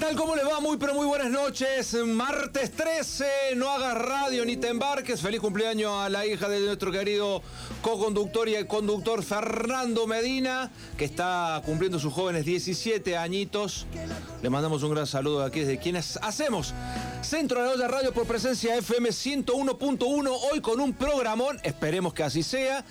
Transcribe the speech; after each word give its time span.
tal? 0.00 0.16
¿Cómo 0.16 0.34
le 0.34 0.42
va? 0.42 0.60
Muy 0.60 0.78
pero 0.78 0.94
muy 0.94 1.06
buenas 1.06 1.30
noches. 1.30 1.94
Martes 2.06 2.72
13, 2.72 3.24
no 3.56 3.68
hagas 3.68 3.98
radio 3.98 4.46
ni 4.46 4.56
te 4.56 4.68
embarques. 4.68 5.20
Feliz 5.20 5.40
cumpleaños 5.40 5.92
a 5.92 6.08
la 6.08 6.24
hija 6.24 6.48
de 6.48 6.60
nuestro 6.60 6.90
querido 6.90 7.42
co-conductor 7.82 8.48
y 8.48 8.64
conductor 8.66 9.22
Fernando 9.22 10.06
Medina, 10.06 10.70
que 10.96 11.04
está 11.04 11.60
cumpliendo 11.66 11.98
sus 11.98 12.14
jóvenes 12.14 12.46
17 12.46 13.16
añitos. 13.18 13.86
Le 14.42 14.48
mandamos 14.48 14.82
un 14.82 14.92
gran 14.92 15.06
saludo 15.06 15.44
aquí 15.44 15.60
desde 15.60 15.78
quienes 15.78 16.18
hacemos 16.22 16.72
Centro 17.20 17.60
de 17.60 17.66
la 17.66 17.72
Olla 17.74 17.88
Radio 17.88 18.12
por 18.12 18.26
presencia 18.26 18.76
FM 18.76 19.10
101.1, 19.10 20.38
hoy 20.50 20.60
con 20.60 20.80
un 20.80 20.94
programón, 20.94 21.60
esperemos 21.62 22.14
que 22.14 22.22
así 22.22 22.42
sea 22.42 22.84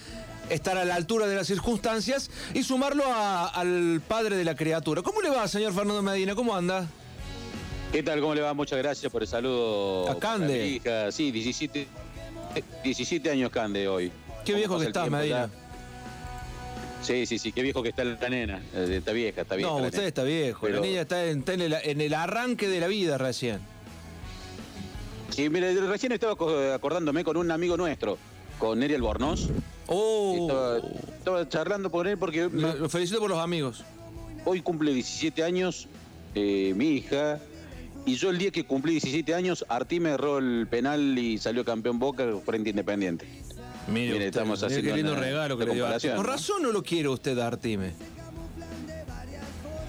estar 0.49 0.77
a 0.77 0.85
la 0.85 0.95
altura 0.95 1.27
de 1.27 1.35
las 1.35 1.47
circunstancias 1.47 2.29
y 2.53 2.63
sumarlo 2.63 3.03
al 3.07 4.01
padre 4.07 4.35
de 4.35 4.43
la 4.43 4.55
criatura. 4.55 5.01
¿Cómo 5.01 5.21
le 5.21 5.29
va, 5.29 5.47
señor 5.47 5.73
Fernando 5.73 6.01
Medina? 6.01 6.35
¿Cómo 6.35 6.55
anda? 6.55 6.87
¿Qué 7.91 8.03
tal? 8.03 8.21
¿Cómo 8.21 8.35
le 8.35 8.41
va? 8.41 8.53
Muchas 8.53 8.77
gracias 8.77 9.11
por 9.11 9.23
el 9.23 9.27
saludo. 9.27 10.09
A 10.09 10.19
Cande. 10.19 10.67
hija. 10.67 11.11
Sí, 11.11 11.31
17, 11.31 11.87
17 12.83 13.31
años 13.31 13.49
Cande 13.49 13.87
hoy. 13.87 14.11
Qué 14.45 14.53
viejo 14.53 14.77
que 14.77 14.85
está, 14.85 15.09
Medina. 15.09 15.49
Sí, 17.01 17.25
sí, 17.25 17.39
sí, 17.39 17.51
qué 17.51 17.63
viejo 17.63 17.81
que 17.81 17.89
está 17.89 18.03
la 18.03 18.29
nena. 18.29 18.61
Eh, 18.75 18.97
está 18.97 19.11
vieja, 19.11 19.41
está 19.41 19.55
vieja. 19.55 19.71
No, 19.71 19.77
usted 19.77 20.03
está 20.03 20.23
viejo. 20.23 20.67
La 20.67 20.79
niña 20.81 21.01
está, 21.01 21.25
en, 21.25 22.01
el, 22.01 22.13
arranque 22.13 22.67
de 22.67 22.79
la 22.79 22.87
vida 22.87 23.17
recién. 23.17 23.59
Sí, 25.29 25.49
mire, 25.49 25.73
recién 25.87 26.11
estaba 26.11 26.33
acordándome 26.75 27.23
con 27.23 27.37
un 27.37 27.49
amigo 27.49 27.77
nuestro, 27.77 28.17
con 28.59 28.79
Neri 28.79 28.95
Albornoz. 28.95 29.49
Oh. 29.87 30.77
Estaba, 31.17 31.49
charlando 31.49 31.89
con 31.89 32.05
él 32.05 32.17
porque. 32.17 32.49
lo 32.51 32.89
felicito 32.89 33.19
por 33.19 33.29
los 33.29 33.39
amigos. 33.39 33.83
Hoy 34.45 34.61
cumple 34.61 34.93
17 34.93 35.43
años 35.43 35.87
eh, 36.35 36.73
mi 36.75 36.89
hija. 36.89 37.39
Y 38.05 38.15
yo 38.15 38.29
el 38.29 38.37
día 38.37 38.51
que 38.51 38.63
cumplí 38.65 38.93
17 38.93 39.35
años, 39.35 39.65
Artí 39.69 39.99
me 39.99 40.11
erró 40.11 40.39
el 40.39 40.67
penal 40.69 41.17
y 41.17 41.37
salió 41.37 41.63
campeón 41.63 41.99
Boca 41.99 42.25
frente 42.45 42.69
Independiente. 42.71 43.27
Mire, 43.87 44.27
estamos 44.27 44.61
haciendo 44.63 44.91
qué 44.91 44.97
lindo 44.97 45.15
regalo 45.15 45.57
que 45.57 45.65
le 45.65 45.73
dio 45.73 45.87
Con 46.15 46.25
razón 46.25 46.61
no 46.61 46.71
lo 46.71 46.83
quiere 46.83 47.09
usted 47.09 47.37
Artime. 47.37 47.93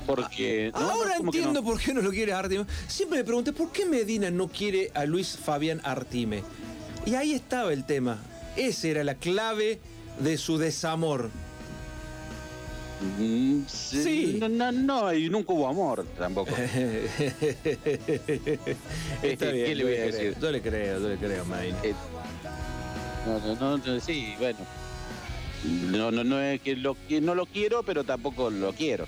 Porque. 0.07 0.71
Ahora 0.75 1.17
entiendo 1.17 1.63
por 1.63 1.81
qué 1.81 1.95
no 1.95 2.03
lo 2.03 2.11
quiere 2.11 2.33
Artime. 2.33 2.65
Siempre 2.89 3.19
me 3.19 3.25
pregunté 3.25 3.53
por 3.53 3.71
qué 3.71 3.87
Medina 3.87 4.31
no 4.31 4.49
quiere 4.49 4.91
a 4.95 5.05
Luis 5.05 5.37
Fabián 5.37 5.81
Artime. 5.85 6.43
Y 7.07 7.15
ahí 7.15 7.33
estaba 7.33 7.73
el 7.73 7.85
tema. 7.85 8.19
Esa 8.57 8.89
era 8.89 9.05
la 9.05 9.15
clave 9.15 9.81
de 10.19 10.37
su 10.37 10.59
desamor. 10.59 11.31
Mm, 13.01 13.63
sí. 13.67 14.39
No, 14.41 14.73
no, 14.73 15.13
y 15.15 15.31
nunca 15.31 15.53
hubo 15.53 15.69
amor 15.69 16.07
tampoco. 16.19 16.51
Está 19.23 19.51
bien, 19.51 19.67
¿Qué 19.67 19.75
le 19.75 19.85
voy 19.85 19.97
a 19.97 20.07
decir? 20.07 20.37
Yo 20.41 20.51
le 20.51 20.61
creo, 20.61 21.01
yo 21.01 21.09
le 21.09 21.17
creo, 21.17 21.45
Main. 21.47 21.75
Eh, 21.83 21.95
no, 23.61 23.79
no, 23.79 24.01
sí, 24.01 24.35
bueno. 24.39 24.59
No, 25.65 26.11
no, 26.11 26.25
no 26.25 26.41
es 26.41 26.61
que, 26.61 26.77
lo, 26.77 26.97
no 27.23 27.35
lo 27.35 27.47
quiero, 27.47 27.83
pero 27.83 28.05
tampoco 28.05 28.51
lo 28.51 28.73
quiero. 28.73 29.07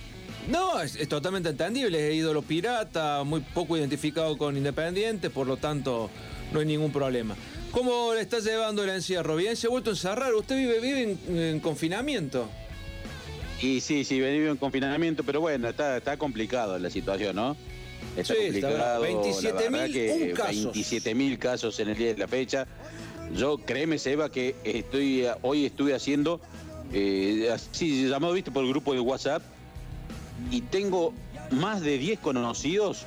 No, 0.48 0.80
es, 0.80 1.08
totalmente 1.08 1.50
entendible. 1.50 2.08
Es 2.08 2.14
ídolo 2.14 2.42
pirata, 2.42 3.22
muy 3.24 3.40
poco 3.40 3.76
identificado 3.76 4.36
con 4.36 4.56
Independiente, 4.56 5.30
por 5.30 5.46
lo 5.46 5.56
tanto, 5.56 6.10
no 6.52 6.60
hay 6.60 6.66
ningún 6.66 6.92
problema. 6.92 7.36
¿Cómo 7.70 8.12
le 8.12 8.20
está 8.20 8.38
llevando 8.40 8.84
el 8.84 8.90
encierro? 8.90 9.36
¿Bien? 9.36 9.56
¿Se 9.56 9.66
ha 9.66 9.70
vuelto 9.70 9.90
a 9.90 9.92
encerrar? 9.94 10.34
¿Usted 10.34 10.56
vive, 10.56 10.80
vive 10.80 11.16
en, 11.28 11.60
confinamiento? 11.60 12.50
Y 13.62 13.80
sí, 13.80 14.04
sí, 14.04 14.16
vive 14.16 14.50
en 14.50 14.56
confinamiento, 14.56 15.22
pero 15.22 15.40
bueno, 15.40 15.68
está, 15.68 15.96
está 15.96 16.16
complicado 16.16 16.76
la 16.80 16.90
situación, 16.90 17.36
¿no? 17.36 17.56
Está 18.16 18.34
sí, 18.34 18.40
complicado. 18.42 19.04
27.000 19.06 20.32
casos. 20.32 20.76
27.000 20.76 21.38
casos 21.38 21.80
en 21.80 21.88
el 21.90 21.96
día 21.96 22.08
de 22.08 22.18
la 22.18 22.26
fecha. 22.26 22.66
Yo, 23.36 23.58
créeme, 23.58 23.98
Seba, 23.98 24.30
que 24.30 24.56
estoy 24.64 25.26
hoy 25.42 25.64
estuve 25.64 25.94
haciendo, 25.94 26.40
eh, 26.92 27.48
así 27.52 28.08
llamado, 28.08 28.32
viste, 28.32 28.50
por 28.50 28.64
el 28.64 28.70
grupo 28.70 28.94
de 28.94 29.00
WhatsApp, 29.00 29.42
y 30.50 30.62
tengo 30.62 31.14
más 31.52 31.82
de 31.82 31.98
10 31.98 32.18
conocidos 32.18 33.04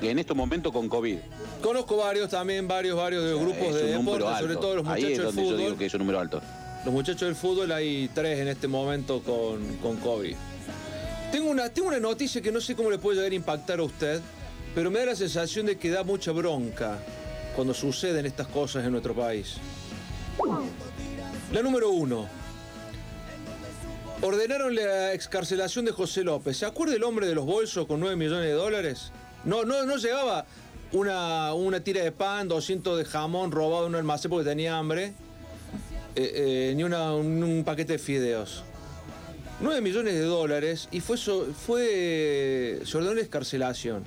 en 0.00 0.18
estos 0.18 0.34
momentos 0.34 0.72
con 0.72 0.88
COVID. 0.88 1.18
Conozco 1.62 1.98
varios 1.98 2.30
también, 2.30 2.66
varios, 2.66 2.96
varios 2.96 3.22
de 3.22 3.34
grupos 3.34 3.74
de 3.74 3.98
deporte, 3.98 4.38
sobre 4.38 4.56
todo 4.56 4.76
los 4.76 4.84
muchachos 4.84 5.18
del 5.18 5.26
fútbol. 5.26 5.50
Yo 5.50 5.56
digo 5.56 5.76
que 5.76 5.86
es 5.86 5.94
un 5.94 5.98
número 5.98 6.20
alto. 6.20 6.40
Los 6.84 6.94
muchachos 6.94 7.22
del 7.22 7.36
fútbol 7.36 7.72
hay 7.72 8.08
tres 8.14 8.38
en 8.38 8.48
este 8.48 8.66
momento 8.66 9.22
con, 9.22 9.76
con 9.76 9.96
COVID. 9.98 10.34
Tengo 11.30 11.50
una, 11.50 11.68
tengo 11.68 11.88
una 11.88 12.00
noticia 12.00 12.40
que 12.40 12.50
no 12.50 12.60
sé 12.60 12.74
cómo 12.74 12.90
le 12.90 12.98
puede 12.98 13.18
llegar 13.18 13.32
a 13.32 13.34
impactar 13.34 13.80
a 13.80 13.82
usted, 13.82 14.20
pero 14.74 14.90
me 14.90 15.00
da 15.00 15.06
la 15.06 15.16
sensación 15.16 15.66
de 15.66 15.76
que 15.76 15.90
da 15.90 16.04
mucha 16.04 16.32
bronca 16.32 16.98
cuando 17.54 17.74
suceden 17.74 18.24
estas 18.24 18.46
cosas 18.46 18.84
en 18.84 18.92
nuestro 18.92 19.14
país. 19.14 19.56
La 21.52 21.62
número 21.62 21.90
uno. 21.90 22.26
Ordenaron 24.22 24.74
la 24.74 25.12
excarcelación 25.12 25.84
de 25.84 25.92
José 25.92 26.24
López. 26.24 26.56
¿Se 26.56 26.66
acuerda 26.66 26.94
el 26.94 27.04
hombre 27.04 27.26
de 27.26 27.34
los 27.34 27.44
bolsos 27.44 27.86
con 27.86 28.00
9 28.00 28.16
millones 28.16 28.46
de 28.46 28.52
dólares? 28.52 29.12
No, 29.44 29.64
no, 29.64 29.84
no 29.84 29.96
llegaba 29.96 30.46
una, 30.92 31.52
una 31.54 31.80
tira 31.80 32.02
de 32.02 32.12
pan, 32.12 32.48
200 32.48 32.98
de 32.98 33.04
jamón 33.04 33.50
robado 33.50 33.86
en 33.86 33.90
un 33.90 33.96
almacén 33.96 34.30
porque 34.30 34.48
tenía 34.48 34.78
hambre, 34.78 35.14
eh, 36.16 36.70
eh, 36.70 36.74
ni 36.76 36.82
un, 36.82 37.62
paquete 37.64 37.94
de 37.94 37.98
fideos. 37.98 38.64
9 39.60 39.80
millones 39.82 40.14
de 40.14 40.22
dólares 40.22 40.88
y 40.90 41.00
fue, 41.00 41.18
fue 41.18 42.80
se 42.84 42.96
ordenó 42.96 43.14
la 43.14 43.20
escarcelación. 43.20 44.04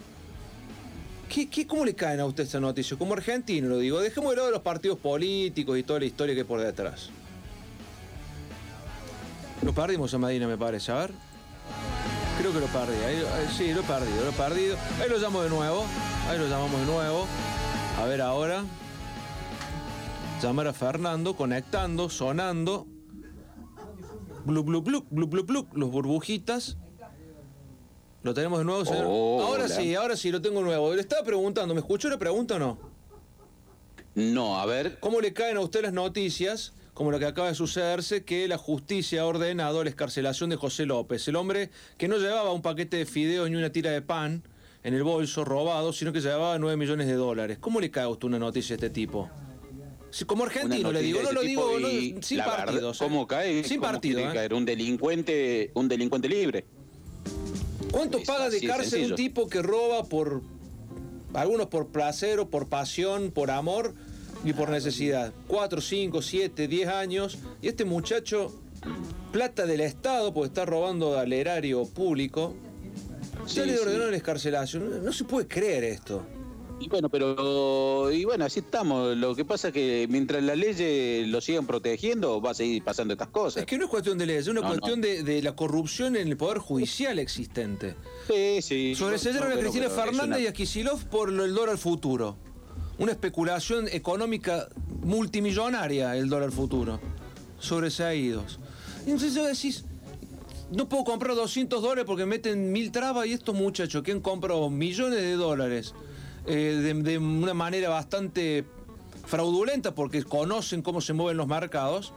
¿Qué, 1.29 1.49
qué, 1.49 1.65
cómo 1.65 1.85
le 1.85 1.93
caen 1.95 2.19
a 2.19 2.25
usted 2.25 2.43
esta 2.43 2.59
noticia? 2.59 2.97
Como 2.97 3.13
argentino 3.13 3.69
lo 3.69 3.77
digo, 3.77 3.99
dejemos 3.99 4.31
de 4.31 4.37
lado 4.37 4.51
los 4.51 4.61
partidos 4.61 4.97
políticos 4.99 5.77
y 5.77 5.83
toda 5.83 5.99
la 5.99 6.05
historia 6.05 6.35
que 6.35 6.41
hay 6.41 6.47
por 6.47 6.59
detrás. 6.59 7.09
Lo 9.63 9.73
perdimos 9.73 10.13
a 10.13 10.17
Medina, 10.17 10.47
me 10.47 10.57
parece, 10.57 10.91
a 10.91 10.95
ver. 10.95 11.11
Creo 12.37 12.51
que 12.51 12.59
lo 12.59 12.67
perdí. 12.67 12.95
sí, 13.55 13.73
lo 13.73 13.81
he 13.81 13.83
perdido, 13.83 14.23
lo 14.23 14.29
he 14.29 14.33
perdido. 14.33 14.77
Ahí 15.01 15.09
lo 15.09 15.17
llamo 15.17 15.41
de 15.43 15.49
nuevo. 15.49 15.85
Ahí 16.27 16.37
lo 16.37 16.47
llamamos 16.47 16.79
de 16.81 16.85
nuevo. 16.85 17.27
A 17.99 18.05
ver 18.05 18.21
ahora. 18.21 18.63
Llamar 20.43 20.67
a 20.67 20.73
Fernando, 20.73 21.37
conectando, 21.37 22.09
sonando. 22.09 22.85
Blu, 24.43 24.61
blu, 24.61 24.81
blu, 24.81 25.05
blu, 25.09 25.25
blu, 25.25 25.43
blu, 25.45 25.67
los 25.71 25.89
burbujitas. 25.89 26.75
Lo 28.23 28.33
tenemos 28.33 28.59
de 28.59 28.65
nuevo, 28.65 28.83
señor. 28.83 29.05
ahora 29.05 29.69
sí, 29.69 29.95
ahora 29.95 30.17
sí, 30.17 30.33
lo 30.33 30.41
tengo 30.41 30.61
nuevo. 30.61 30.93
Le 30.93 30.99
estaba 30.99 31.23
preguntando, 31.23 31.73
¿me 31.73 31.79
escuchó 31.79 32.09
la 32.09 32.17
pregunta 32.19 32.55
o 32.55 32.59
no? 32.59 32.77
No, 34.15 34.59
a 34.59 34.65
ver. 34.65 34.99
¿Cómo 34.99 35.21
le 35.21 35.31
caen 35.31 35.55
a 35.55 35.61
usted 35.61 35.81
las 35.81 35.93
noticias, 35.93 36.73
como 36.93 37.09
lo 37.09 37.19
que 37.19 37.25
acaba 37.25 37.47
de 37.47 37.55
sucederse, 37.55 38.25
que 38.25 38.45
la 38.49 38.57
justicia 38.57 39.21
ha 39.21 39.25
ordenado 39.25 39.81
la 39.81 39.89
escarcelación 39.89 40.49
de 40.49 40.57
José 40.57 40.85
López, 40.85 41.25
el 41.29 41.37
hombre 41.37 41.69
que 41.97 42.09
no 42.09 42.17
llevaba 42.17 42.51
un 42.51 42.61
paquete 42.61 42.97
de 42.97 43.05
fideos 43.05 43.49
ni 43.49 43.55
una 43.55 43.69
tira 43.69 43.91
de 43.91 44.01
pan, 44.01 44.43
en 44.83 44.93
el 44.93 45.03
bolso 45.03 45.45
robado, 45.45 45.93
sino 45.93 46.11
que 46.11 46.19
llevaba 46.19 46.59
9 46.59 46.75
millones 46.75 47.07
de 47.07 47.13
dólares. 47.13 47.59
¿Cómo 47.61 47.79
le 47.79 47.89
cae 47.89 48.03
a 48.03 48.09
usted 48.09 48.27
una 48.27 48.39
noticia 48.39 48.75
de 48.75 48.87
este 48.87 48.93
tipo? 48.93 49.29
Como 50.25 50.43
argentino 50.43 50.91
le 50.91 51.01
digo, 51.01 51.21
no 51.23 51.31
lo 51.31 51.41
digo 51.41 51.71
sin 52.21 52.39
partido. 52.39 52.91
¿eh? 52.91 52.95
¿Cómo 52.99 53.27
cae? 53.27 53.63
Sin 53.63 53.81
partido. 53.81 54.19
¿eh? 54.19 54.29
Caer 54.33 54.53
un 54.53 54.65
delincuente, 54.65 55.71
un 55.73 55.87
delincuente 55.87 56.29
libre. 56.29 56.65
¿Cuánto 57.91 58.23
paga 58.23 58.49
de 58.49 58.61
cárcel 58.61 59.11
un 59.11 59.15
tipo 59.15 59.47
que 59.47 59.61
roba 59.61 60.03
por 60.03 60.41
algunos 61.33 61.67
por 61.67 61.87
placer 61.87 62.39
o 62.39 62.49
por 62.49 62.67
pasión, 62.67 63.31
por 63.31 63.51
amor 63.51 63.93
y 64.43 64.53
por 64.53 64.69
necesidad? 64.69 65.33
Cuatro, 65.47 65.81
cinco, 65.81 66.21
siete, 66.21 66.67
diez 66.67 66.89
años. 66.89 67.37
Y 67.61 67.67
este 67.67 67.85
muchacho, 67.85 68.51
plata 69.31 69.65
del 69.65 69.81
Estado, 69.81 70.33
porque 70.33 70.47
está 70.47 70.65
robando 70.65 71.17
al 71.17 71.33
erario 71.33 71.85
público, 71.85 72.55
ya 73.47 73.65
le 73.65 73.79
ordenó 73.79 74.05
la 74.09 74.17
escarcelación. 74.17 75.03
No, 75.03 75.11
se 75.11 75.23
puede 75.23 75.47
creer 75.47 75.83
esto. 75.83 76.25
Y 76.83 76.89
bueno, 76.89 77.07
pero 77.07 78.11
y 78.11 78.25
bueno, 78.25 78.43
así 78.43 78.59
estamos. 78.59 79.15
Lo 79.15 79.35
que 79.35 79.45
pasa 79.45 79.69
es 79.69 79.73
que 79.73 80.05
mientras 80.09 80.43
las 80.43 80.57
leyes 80.57 81.25
lo 81.29 81.39
sigan 81.39 81.65
protegiendo, 81.65 82.41
va 82.41 82.51
a 82.51 82.53
seguir 82.53 82.83
pasando 82.83 83.13
estas 83.13 83.29
cosas. 83.29 83.61
Es 83.61 83.65
que 83.65 83.77
no 83.77 83.85
es 83.85 83.89
cuestión 83.89 84.17
de 84.17 84.25
leyes, 84.25 84.43
es 84.43 84.47
una 84.49 84.61
cuestión 84.61 84.99
De, 84.99 85.41
la 85.41 85.55
corrupción 85.55 86.17
en 86.17 86.27
el 86.27 86.35
poder 86.35 86.57
judicial 86.57 87.19
existente. 87.19 87.95
Sí, 88.27 88.61
sí. 88.61 88.95
Sobreseyeron 88.95 89.51
a 89.53 89.55
Cristina 89.55 89.89
Fernández 89.89 90.41
y 90.41 90.47
a 90.47 90.53
Kisilov 90.53 91.05
por 91.05 91.29
el 91.29 91.55
dólar 91.55 91.77
futuro. 91.77 92.35
Una 92.97 93.13
especulación 93.13 93.87
económica 93.87 94.67
multimillonaria 95.03 96.17
el 96.17 96.27
dólar 96.27 96.51
futuro. 96.51 96.99
Sobreseídos. 97.59 98.59
Entonces 99.05 99.35
decís, 99.35 99.85
no 100.69 100.89
puedo 100.89 101.05
comprar 101.05 101.33
200 101.35 101.81
dólares 101.81 102.03
porque 102.05 102.25
meten 102.25 102.73
mil 102.73 102.91
trabas 102.91 103.27
y 103.27 103.31
estos 103.31 103.55
muchachos 103.55 104.03
que 104.03 104.11
han 104.11 104.19
comprado 104.19 104.69
millones 104.69 105.21
de 105.21 105.33
dólares 105.33 105.93
eh, 106.45 106.93
de, 107.03 107.17
una 107.17 107.53
manera 107.53 107.89
bastante 107.89 108.65
fraudulenta 109.25 109.93
porque 109.95 110.23
conocen 110.23 110.81
cómo 110.81 111.01
se 111.01 111.13
mueven 111.13 111.37
los 111.37 111.47
mercados, 111.47 112.13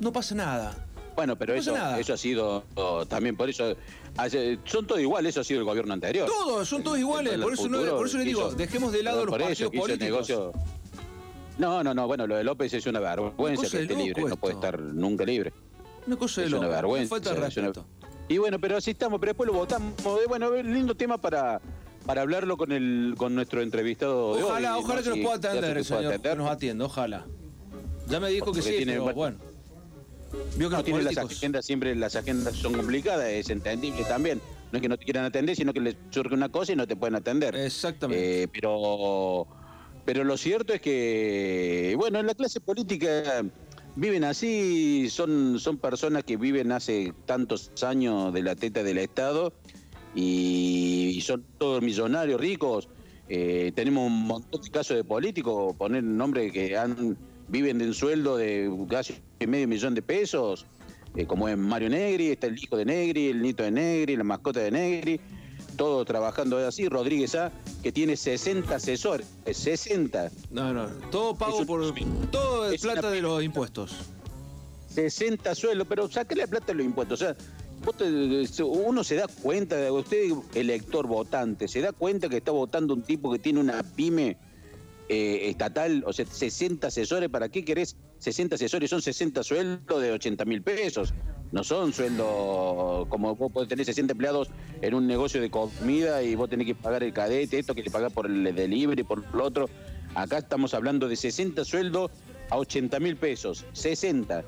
no 0.00 0.12
pasa 0.12 0.34
nada. 0.34 0.86
Bueno, 1.14 1.36
pero 1.36 1.54
No 1.54 1.60
eso, 1.60 1.74
ha 1.76 2.16
sido 2.16 2.64
oh, 2.74 3.06
también 3.06 3.36
por 3.36 3.48
eso. 3.48 3.76
hace- 4.16 4.58
son 4.64 4.84
todos 4.86 5.00
iguales, 5.00 5.30
eso 5.30 5.42
ha 5.42 5.44
sido 5.44 5.60
el 5.60 5.64
gobierno 5.66 5.94
anterior. 5.94 6.26
Todos, 6.28 6.68
son 6.68 6.82
todos 6.82 6.98
iguales. 6.98 7.38
Por 7.38 7.52
eso, 7.52 7.68
no- 7.68 7.78
futuro 7.78 7.96
por 7.98 8.06
eso 8.08 8.18
le 8.18 8.24
digo, 8.24 8.50
dejemos 8.52 8.90
de 8.92 9.02
lado 9.04 9.24
los 9.24 9.38
partidos 9.38 9.70
políticos. 9.72 10.32
No, 11.56 11.84
no, 11.84 11.94
no, 11.94 12.06
bueno, 12.08 12.26
lo 12.26 12.34
de 12.36 12.42
López 12.42 12.72
es 12.74 12.84
una 12.86 12.98
vergüenza 12.98 13.62
cosa 13.62 13.76
que 13.76 13.82
esté 13.84 13.94
libre, 13.94 14.24
no 14.24 14.36
puede 14.36 14.54
estar 14.54 14.76
nunca 14.80 15.24
libre. 15.24 15.52
Una 16.06 16.16
cosa 16.16 16.40
de 16.40 16.48
Es 16.48 16.52
una 16.52 16.66
vergüenza. 16.66 17.08
falta 17.10 17.32
de 17.32 17.60
una-. 17.60 17.72
Y 18.28 18.38
bueno, 18.38 18.58
pero 18.58 18.76
así 18.76 18.90
estamos, 18.90 19.20
pero 19.20 19.30
después 19.30 19.46
lo 19.46 19.52
votamos. 19.54 19.92
Bueno, 20.28 20.50
lindo 20.62 20.96
tema 20.96 21.16
para, 21.18 21.60
para 22.06 22.22
hablarlo 22.22 22.56
con 22.56 22.72
el 22.72 23.14
con 23.16 23.34
nuestro 23.34 23.62
entrevistado 23.62 24.36
de 24.36 24.42
hoy. 24.42 24.48
Ojalá, 24.50 24.78
ojalá 24.78 25.02
que 25.02 25.08
nos 25.08 25.18
Si- 25.18 25.22
pueda 25.24 25.36
atender 25.36 25.76
el 25.78 25.84
señor, 25.84 26.20
que 26.20 26.34
nos 26.36 26.50
atienda, 26.50 26.84
ojalá. 26.84 27.26
Ya 28.08 28.20
me 28.20 28.28
dijo 28.30 28.52
que 28.52 28.62
sí, 28.62 28.70
tiene- 28.76 28.92
pero 29.00 29.14
bueno. 29.14 29.36
Vio 30.56 30.68
que 30.68 30.76
No 30.76 30.84
tiene 30.84 31.02
las 31.02 31.16
agendas, 31.16 31.64
siempre 31.64 31.94
las 31.94 32.16
agendas 32.16 32.56
son 32.56 32.72
complicadas, 32.74 33.28
es 33.28 33.50
entendible 33.50 34.04
también. 34.04 34.40
No 34.72 34.78
es 34.78 34.82
que 34.82 34.88
no 34.88 34.98
te 34.98 35.04
quieran 35.04 35.24
atender, 35.24 35.54
sino 35.54 35.72
que 35.72 35.80
les 35.80 35.96
surge 36.10 36.34
una 36.34 36.48
cosa 36.48 36.72
y 36.72 36.76
no 36.76 36.86
te 36.88 36.96
pueden 36.96 37.14
atender. 37.14 37.54
Exactamente. 37.54 38.42
Eh, 38.42 38.48
pero, 38.48 39.46
pero 40.04 40.24
lo 40.24 40.36
cierto 40.36 40.72
es 40.72 40.80
que, 40.80 41.94
bueno, 41.96 42.18
en 42.18 42.26
la 42.26 42.34
clase 42.34 42.60
política 42.60 43.44
viven 43.94 44.24
así, 44.24 45.08
son, 45.08 45.60
son 45.60 45.78
personas 45.78 46.24
que 46.24 46.36
viven 46.36 46.72
hace 46.72 47.14
tantos 47.26 47.70
años 47.84 48.34
de 48.34 48.42
la 48.42 48.56
teta 48.56 48.82
del 48.82 48.98
Estado 48.98 49.52
y, 50.14 51.14
y 51.16 51.20
son 51.20 51.44
todos 51.58 51.82
millonarios, 51.82 52.40
ricos. 52.40 52.88
Eh, 53.28 53.72
tenemos 53.74 54.06
un 54.06 54.26
montón 54.26 54.60
de 54.62 54.70
casos 54.70 54.96
de 54.96 55.04
políticos, 55.04 55.74
poner 55.76 56.02
nombres 56.04 56.52
que 56.52 56.76
han 56.76 57.16
viven 57.48 57.78
de 57.78 57.86
un 57.86 57.94
sueldo 57.94 58.36
de 58.36 58.70
casi 58.88 59.14
medio 59.46 59.68
millón 59.68 59.94
de 59.94 60.02
pesos, 60.02 60.66
eh, 61.16 61.26
como 61.26 61.48
es 61.48 61.56
Mario 61.58 61.90
Negri, 61.90 62.28
está 62.28 62.46
el 62.46 62.58
hijo 62.58 62.76
de 62.76 62.84
Negri, 62.86 63.28
el 63.28 63.42
nieto 63.42 63.62
de 63.62 63.70
Negri, 63.70 64.16
la 64.16 64.24
mascota 64.24 64.60
de 64.60 64.70
Negri, 64.70 65.20
todos 65.76 66.06
trabajando 66.06 66.56
así. 66.58 66.88
Rodríguez 66.88 67.34
A, 67.34 67.52
que 67.82 67.92
tiene 67.92 68.16
60 68.16 68.74
asesores, 68.74 69.26
eh, 69.44 69.52
60, 69.54 70.30
No, 70.50 70.72
no, 70.72 70.86
todo 71.10 71.34
pago 71.36 71.58
un- 71.58 71.66
por... 71.66 71.94
Todo 72.30 72.70
es 72.70 72.80
plata 72.80 73.10
de 73.10 73.20
los 73.22 73.42
impuestos. 73.42 73.94
60 74.88 75.54
sueldos, 75.54 75.86
pero 75.88 76.08
saque 76.10 76.34
la 76.36 76.46
plata 76.46 76.66
de 76.66 76.74
los 76.74 76.86
impuestos. 76.86 77.20
O 77.20 77.24
sea, 77.24 77.36
uno 78.64 79.04
se 79.04 79.16
da 79.16 79.26
cuenta, 79.42 79.92
usted, 79.92 80.32
elector 80.54 81.06
votante, 81.06 81.68
se 81.68 81.80
da 81.80 81.92
cuenta 81.92 82.28
que 82.28 82.38
está 82.38 82.50
votando 82.52 82.94
un 82.94 83.02
tipo 83.02 83.30
que 83.30 83.38
tiene 83.38 83.60
una 83.60 83.82
pyme 83.82 84.36
eh, 85.08 85.50
estatal, 85.50 86.02
o 86.06 86.12
sea, 86.12 86.24
60 86.24 86.86
asesores, 86.86 87.28
¿para 87.28 87.50
qué 87.50 87.64
querés 87.64 87.96
60 88.20 88.54
asesores? 88.54 88.88
Son 88.88 89.02
60 89.02 89.42
sueldos 89.42 90.00
de 90.00 90.12
80 90.12 90.44
mil 90.46 90.62
pesos. 90.62 91.12
No 91.52 91.62
son 91.62 91.92
sueldos 91.92 93.06
como 93.08 93.36
vos 93.36 93.52
podés 93.52 93.68
tener 93.68 93.84
60 93.84 94.12
empleados 94.12 94.48
en 94.80 94.94
un 94.94 95.06
negocio 95.06 95.40
de 95.40 95.50
comida 95.50 96.22
y 96.22 96.34
vos 96.34 96.48
tenés 96.48 96.66
que 96.66 96.74
pagar 96.74 97.02
el 97.02 97.12
cadete, 97.12 97.58
esto 97.58 97.74
que 97.74 97.82
le 97.82 97.90
pagás 97.90 98.12
por 98.12 98.26
el 98.26 98.54
delivery, 98.54 99.02
por 99.02 99.22
lo 99.34 99.44
otro. 99.44 99.68
Acá 100.14 100.38
estamos 100.38 100.74
hablando 100.74 101.06
de 101.06 101.16
60 101.16 101.64
sueldos 101.64 102.10
a 102.50 102.58
80 102.58 102.98
mil 102.98 103.16
pesos. 103.16 103.64
60. 103.72 104.42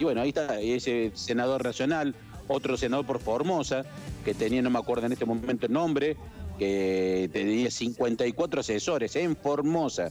Y 0.00 0.04
bueno, 0.04 0.22
ahí 0.22 0.30
está 0.30 0.60
ese 0.60 1.12
senador 1.14 1.64
nacional, 1.64 2.14
otro 2.50 2.76
senador 2.76 3.06
por 3.06 3.20
Formosa, 3.20 3.84
que 4.24 4.34
tenía, 4.34 4.60
no 4.60 4.70
me 4.70 4.78
acuerdo 4.78 5.06
en 5.06 5.12
este 5.12 5.24
momento 5.24 5.66
el 5.66 5.72
nombre, 5.72 6.16
que 6.58 7.30
tenía 7.32 7.70
54 7.70 8.60
asesores 8.60 9.14
en 9.16 9.36
Formosa, 9.36 10.10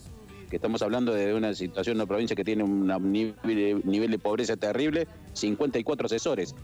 que 0.50 0.56
estamos 0.56 0.81
hablando 0.81 1.13
de 1.13 1.33
una 1.33 1.53
situación, 1.53 1.97
una 1.97 2.06
provincia 2.06 2.36
que 2.36 2.44
tiene 2.44 2.63
un 2.63 2.88
nivel, 3.12 4.12
de 4.12 4.19
pobreza 4.19 4.56
terrible, 4.56 5.07
54 5.33 6.06
asesores. 6.06 6.56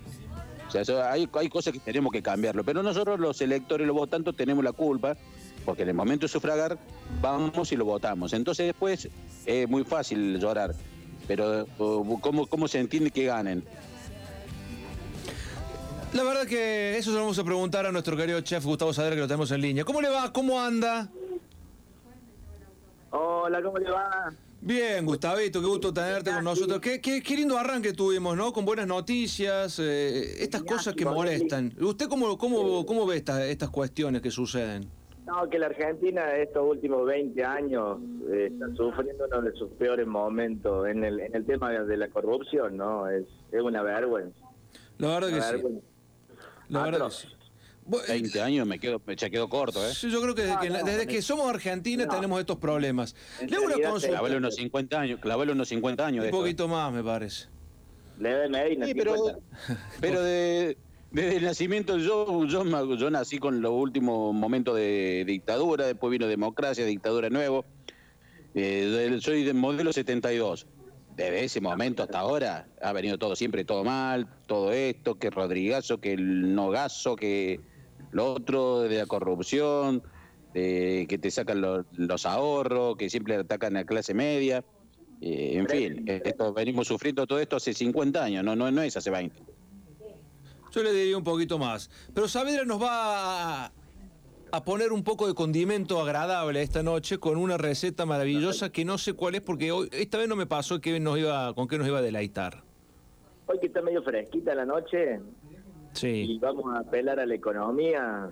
O 0.68 0.84
sea, 0.84 1.12
hay, 1.12 1.30
hay 1.34 1.50
cosas 1.50 1.74
que 1.74 1.80
tenemos 1.80 2.12
que 2.12 2.22
cambiarlo, 2.22 2.64
pero 2.64 2.82
nosotros 2.82 3.20
los 3.20 3.40
electores, 3.42 3.86
los 3.86 3.96
votantes, 3.96 4.36
tenemos 4.36 4.64
la 4.64 4.72
culpa, 4.72 5.16
porque 5.66 5.84
en 5.84 5.90
el 5.90 5.96
momento 5.96 6.26
de 6.26 6.30
sufragar, 6.30 6.80
vamos 7.22 7.72
y 7.72 7.76
lo 7.76 7.86
votamos. 7.86 8.34
Entonces 8.34 8.68
después 8.68 9.10
es 9.46 9.70
muy 9.70 9.84
fácil 9.84 10.40
llorar, 10.40 10.74
pero 11.28 11.68
uh, 11.78 12.20
¿cómo, 12.22 12.48
cómo 12.48 12.68
se 12.68 12.80
entiende 12.80 13.12
que 13.12 13.26
ganen? 13.26 13.64
La 16.16 16.24
verdad 16.24 16.48
que 16.48 16.98
eso 16.98 17.12
se 17.12 17.18
lo 17.18 17.24
vamos 17.24 17.38
a 17.40 17.44
preguntar 17.44 17.86
a 17.86 17.92
nuestro 17.92 18.16
querido 18.16 18.40
chef 18.40 18.64
Gustavo 18.64 18.94
Sadera, 18.94 19.16
que 19.16 19.22
lo 19.24 19.28
tenemos 19.28 19.52
en 19.52 19.60
línea. 19.60 19.84
¿Cómo 19.84 20.00
le 20.00 20.08
va? 20.08 20.32
¿Cómo 20.32 20.58
anda? 20.58 21.10
Hola, 23.12 23.62
¿cómo 23.62 23.78
le 23.80 23.92
va? 23.92 24.34
Bien, 24.62 25.06
Gustavito, 25.06 25.60
qué 25.60 25.68
gusto 25.68 25.94
tenerte 25.94 26.32
con 26.32 26.46
nosotros. 26.46 26.80
Qué, 26.80 27.02
qué, 27.02 27.22
qué 27.22 27.36
lindo 27.36 27.58
arranque 27.58 27.92
tuvimos, 27.92 28.38
¿no? 28.38 28.54
Con 28.54 28.64
buenas 28.64 28.88
noticias, 28.88 29.78
eh, 29.80 30.42
estas 30.42 30.64
cosas 30.64 30.94
que 30.94 31.04
molestan. 31.04 31.74
¿Usted 31.82 32.08
cómo, 32.08 32.38
cómo, 32.38 32.86
cómo 32.86 33.06
ve 33.06 33.18
estas, 33.18 33.42
estas 33.42 33.70
cuestiones 33.70 34.22
que 34.22 34.32
suceden? 34.32 34.86
No, 35.26 35.50
que 35.50 35.60
la 35.60 35.66
Argentina 35.66 36.34
estos 36.38 36.64
últimos 36.66 37.06
20 37.06 37.44
años 37.44 37.98
eh, 38.32 38.52
está 38.54 38.74
sufriendo 38.74 39.26
uno 39.26 39.42
de 39.42 39.52
sus 39.58 39.70
peores 39.72 40.08
momentos 40.08 40.88
en 40.88 41.04
el, 41.04 41.20
en 41.20 41.36
el 41.36 41.46
tema 41.46 41.72
de 41.74 41.98
la 41.98 42.08
corrupción, 42.08 42.78
¿no? 42.78 43.10
Es, 43.10 43.26
es 43.52 43.62
una 43.62 43.84
vergüenza. 43.84 44.40
La 44.98 45.20
verdad 45.20 45.28
que 45.28 45.42
sí. 45.42 45.82
La 46.70 46.80
verdad 46.84 46.92
que 46.92 46.96
Atroz. 47.06 47.16
sí. 47.22 47.28
Vos, 47.88 48.10
eh, 48.10 48.14
20 48.14 48.42
años 48.42 48.66
me 48.68 48.80
quedo, 48.80 49.00
me 49.06 49.16
ya 49.16 49.30
quedo 49.30 49.48
corto, 49.48 49.86
¿eh? 49.88 49.92
yo 49.94 50.20
creo 50.22 50.34
que 50.34 50.42
desde, 50.42 50.56
No, 50.56 50.60
que, 50.62 50.70
no, 50.72 50.84
desde 50.84 51.06
no. 51.06 51.12
que 51.12 51.22
somos 51.22 51.48
Argentina 51.48 52.06
No. 52.06 52.16
tenemos 52.16 52.40
estos 52.40 52.58
problemas. 52.58 53.16
Le 53.48 53.56
hago 53.56 53.66
una 53.66 53.76
consulta. 53.76 54.08
Clavale 54.10 54.38
unos 54.38 54.56
50 54.56 55.00
años, 55.00 55.20
clavale 55.20 55.52
unos 55.52 55.68
50 55.70 56.06
años 56.06 56.24
de 56.24 56.30
Un 56.30 56.36
esto, 56.36 56.38
¿eh? 56.38 56.42
poquito 56.42 56.68
más, 56.68 56.92
me 56.92 57.04
parece. 57.04 57.46
Le 58.20 58.30
de 58.34 58.50
Medina, 58.50 58.86
Sí, 58.88 58.96
pero, 58.96 59.16
50. 59.16 59.40
pero 60.02 60.24
de- 60.24 60.78
desde 61.12 61.36
el 61.38 61.44
nacimiento 61.44 61.98
yo, 62.00 62.46
yo, 62.46 62.64
me- 62.66 62.98
yo 62.98 63.12
nací 63.12 63.38
con 63.38 63.62
los 63.62 63.72
últimos 63.72 64.34
momentos 64.34 64.76
de 64.76 65.24
dictadura, 65.28 65.86
después 65.86 66.10
vino 66.12 66.26
democracia, 66.28 66.86
dictadura 66.86 67.28
de 67.30 67.34
nuevo. 67.36 67.66
Eh, 68.56 69.20
soy 69.22 69.44
del 69.44 69.56
modelo 69.56 69.94
72. 69.94 70.66
Desde 71.16 71.46
ese 71.46 71.62
momento 71.62 72.04
hasta 72.04 72.20
ahora 72.20 72.68
ha 72.82 72.92
venido 72.92 73.18
todo 73.18 73.36
siempre 73.36 73.64
todo 73.64 73.84
mal, 73.84 74.28
todo 74.48 74.74
esto, 74.74 75.16
que 75.18 75.30
Rodrigazo, 75.30 76.00
que 76.00 76.14
el 76.14 76.54
Nogazo, 76.54 77.16
que 77.16 77.62
lo 78.12 78.34
otro 78.34 78.82
de 78.82 78.98
la 78.98 79.06
corrupción, 79.06 80.04
que 80.54 81.20
te 81.22 81.32
sacan 81.32 81.62
los, 81.62 82.26
ahorros, 82.26 82.96
que 82.98 83.10
siempre 83.10 83.36
atacan 83.36 83.76
a 83.76 83.82
la 83.82 83.86
clase 83.86 84.14
media. 84.14 84.64
Eh, 85.22 85.54
en 85.56 85.68
fin, 85.68 86.04
esto, 86.08 86.54
venimos 86.54 86.88
sufriendo 86.88 87.26
todo 87.26 87.40
esto 87.40 87.56
hace 87.56 87.74
50 87.74 88.24
años, 88.24 88.44
no, 88.44 88.56
no, 88.56 88.70
no 88.72 88.82
es 88.82 88.96
hace 88.96 89.10
20. 89.10 89.42
Yo 90.72 90.84
le 90.84 90.92
diría 90.92 91.18
un 91.18 91.24
poquito 91.24 91.58
más. 91.58 91.90
Pero 92.14 92.28
Saavedra 92.28 92.66
nos 92.66 92.82
va 92.82 93.72
a 94.56 94.64
poner 94.64 94.92
un 94.92 95.04
poco 95.04 95.28
de 95.28 95.34
condimento 95.34 96.00
agradable 96.02 96.62
esta 96.62 96.82
noche 96.84 97.18
con 97.18 97.38
una 97.38 97.58
receta 97.58 98.06
maravillosa 98.06 98.72
que 98.72 98.86
no 98.86 98.98
sé 98.98 99.14
cuál 99.14 99.36
es 99.36 99.42
porque 99.42 99.72
hoy, 99.72 99.90
esta 99.92 100.18
vez 100.18 100.28
no 100.28 100.36
me 100.36 100.46
pasó 100.46 100.80
que 100.80 101.00
nos 101.00 101.18
iba, 101.18 101.54
con 101.54 101.68
qué 101.68 101.78
nos 101.78 101.88
iba 101.88 102.00
a 102.00 102.02
deleitar. 102.02 102.64
Hoy 103.48 103.60
que 103.60 103.68
está 103.68 103.82
medio 103.82 104.02
fresquita 104.02 104.56
la 104.56 104.66
noche 104.66 105.20
y 105.20 105.98
Sí. 105.98 106.40
vamos 106.42 106.74
a 106.76 106.80
apelar 106.80 107.20
a 107.20 107.26
la 107.26 107.36
economía, 107.36 108.30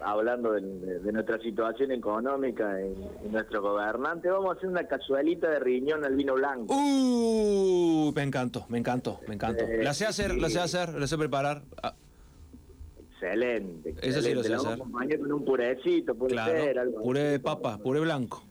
hablando 0.00 0.52
de, 0.52 0.60
nuestra 1.12 1.38
situación 1.38 1.92
económica 1.92 2.78
y, 2.80 3.26
y 3.26 3.28
nuestro 3.30 3.62
gobernante, 3.62 4.28
vamos 4.28 4.54
a 4.54 4.58
hacer 4.58 4.68
una 4.68 4.86
cazuelita 4.86 5.48
de 5.50 5.60
riñón 5.60 6.04
al 6.04 6.14
vino 6.14 6.34
blanco. 6.34 6.74
Uh, 6.74 8.12
me 8.14 8.22
encantó, 8.22 8.66
me 8.68 8.78
encantó, 8.78 9.20
me 9.28 9.34
encantó. 9.34 9.64
La 9.82 9.94
sé 9.94 10.04
hacer, 10.06 10.36
la 10.36 10.50
sé 10.50 10.60
hacer, 10.60 10.94
la 10.94 11.06
sé 11.06 11.16
preparar. 11.16 11.62
Excelente. 13.24 13.94
Eso 14.02 14.20
sí 14.22 14.34
lo 14.34 14.42
sé 14.42 14.54
hacer. 14.54 14.78
con 14.78 15.32
un 15.32 15.44
purecito, 15.44 16.14
puede 16.14 16.34
ser, 16.34 16.72
claro, 16.72 16.80
algo 16.80 17.02
puré 17.02 17.22
de 17.24 17.40
papa, 17.40 17.78
puré 17.78 18.00
blanco. 18.00 18.44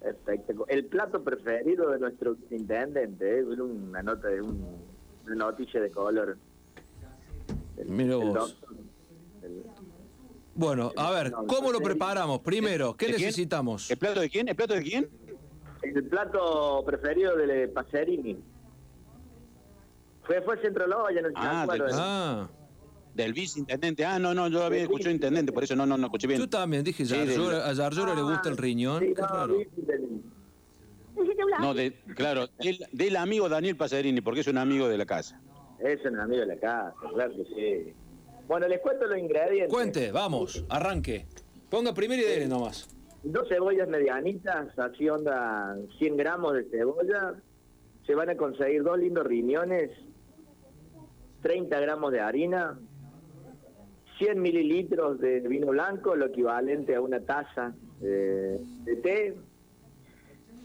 Espectacular. 0.00 0.66
El 0.72 0.86
plato 0.86 1.22
preferido 1.22 1.90
de 1.90 1.98
nuestro 1.98 2.36
intendente, 2.50 3.38
¿eh? 3.40 3.44
Una 3.44 4.02
nota 4.02 4.28
de 4.28 4.40
un- 4.40 4.64
una 5.26 5.34
noticia 5.34 5.80
de 5.80 5.90
color. 5.90 6.38
El- 7.76 7.88
Mira 7.90 8.14
el 8.14 8.20
vos. 8.20 8.34
doctor, 8.34 8.76
el- 9.42 9.62
Bueno, 10.54 10.92
a 10.96 11.10
ver, 11.10 11.32
¿cómo 11.46 11.70
lo 11.72 11.80
preparamos? 11.80 12.40
Primero, 12.40 12.94
¿qué 12.96 13.06
¿De 13.06 13.12
necesitamos? 13.12 13.90
¿El 13.90 13.98
plato 13.98 14.20
de 14.20 14.30
quién? 14.30 14.48
¿El 14.48 14.56
plato 14.56 14.74
de 14.74 14.82
quién? 14.82 15.08
el 15.82 16.04
plato 16.08 16.82
preferido 16.86 17.36
de 17.36 17.68
Pacerini. 17.68 18.36
Fue, 20.24 20.40
fue 20.42 20.60
Centro 20.60 20.86
Loya, 20.86 21.22
no 21.22 21.28
sé 21.28 21.34
Ah, 21.36 21.66
del- 21.70 21.82
Ah, 21.92 22.48
Del 23.16 23.32
viceintendente. 23.32 24.04
Ah, 24.04 24.18
no, 24.18 24.34
no, 24.34 24.48
yo 24.48 24.62
había 24.62 24.82
escuchado 24.82 25.10
intendente, 25.10 25.50
por 25.52 25.64
eso 25.64 25.74
no, 25.74 25.86
no, 25.86 25.96
no 25.96 26.06
escuché 26.06 26.26
bien. 26.26 26.38
yo 26.40 26.48
también 26.48 26.84
dije, 26.84 27.04
Sí, 27.06 27.14
Yarlora- 27.14 27.62
del- 27.64 27.70
a 27.70 27.72
Yarlora 27.72 28.14
le 28.14 28.22
gusta 28.22 28.48
el 28.50 28.56
riñón. 28.58 29.00
Sí, 29.00 29.14
qué 29.14 29.22
no, 29.22 29.46
No, 31.60 31.74
de, 31.74 31.94
claro, 32.14 32.46
del, 32.58 32.78
del 32.92 33.16
amigo 33.16 33.48
Daniel 33.48 33.76
Pasarini, 33.76 34.20
porque 34.20 34.40
es 34.40 34.46
un 34.48 34.58
amigo 34.58 34.86
de 34.88 34.98
la 34.98 35.06
casa. 35.06 35.40
Es 35.80 36.04
un 36.04 36.18
amigo 36.20 36.40
de 36.40 36.46
la 36.46 36.56
casa, 36.58 36.94
claro 37.14 37.32
que 37.36 37.44
sí. 37.86 37.94
Bueno, 38.46 38.68
les 38.68 38.80
cuento 38.80 39.06
los 39.06 39.18
ingredientes. 39.18 39.72
Cuente, 39.72 40.12
vamos, 40.12 40.64
arranque. 40.68 41.26
Ponga 41.70 41.94
primero 41.94 42.22
y 42.22 42.26
dele 42.26 42.46
nomás. 42.46 42.86
Dos 43.22 43.48
cebollas 43.48 43.88
medianitas, 43.88 44.78
así 44.78 45.08
onda 45.08 45.76
100 45.98 46.16
gramos 46.16 46.52
de 46.54 46.64
cebolla. 46.70 47.34
Se 48.06 48.14
van 48.14 48.28
a 48.30 48.36
conseguir 48.36 48.82
dos 48.84 48.98
lindos 48.98 49.26
riñones. 49.26 49.90
30 51.42 51.80
gramos 51.80 52.12
de 52.12 52.20
harina, 52.20 52.78
100 54.18 54.40
mililitros 54.40 55.20
de 55.20 55.40
vino 55.40 55.68
blanco, 55.68 56.16
lo 56.16 56.26
equivalente 56.26 56.94
a 56.94 57.00
una 57.00 57.20
taza 57.20 57.74
eh, 58.02 58.58
de 58.84 58.96
té, 58.96 59.34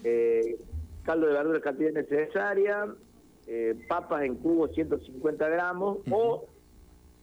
eh, 0.03 0.57
caldo 1.03 1.27
de 1.27 1.33
verduras 1.33 1.61
cantidad 1.61 1.91
necesaria, 1.91 2.87
eh, 3.47 3.75
papas 3.87 4.23
en 4.23 4.35
cubo 4.35 4.67
150 4.67 5.49
gramos 5.49 5.99
o 6.09 6.47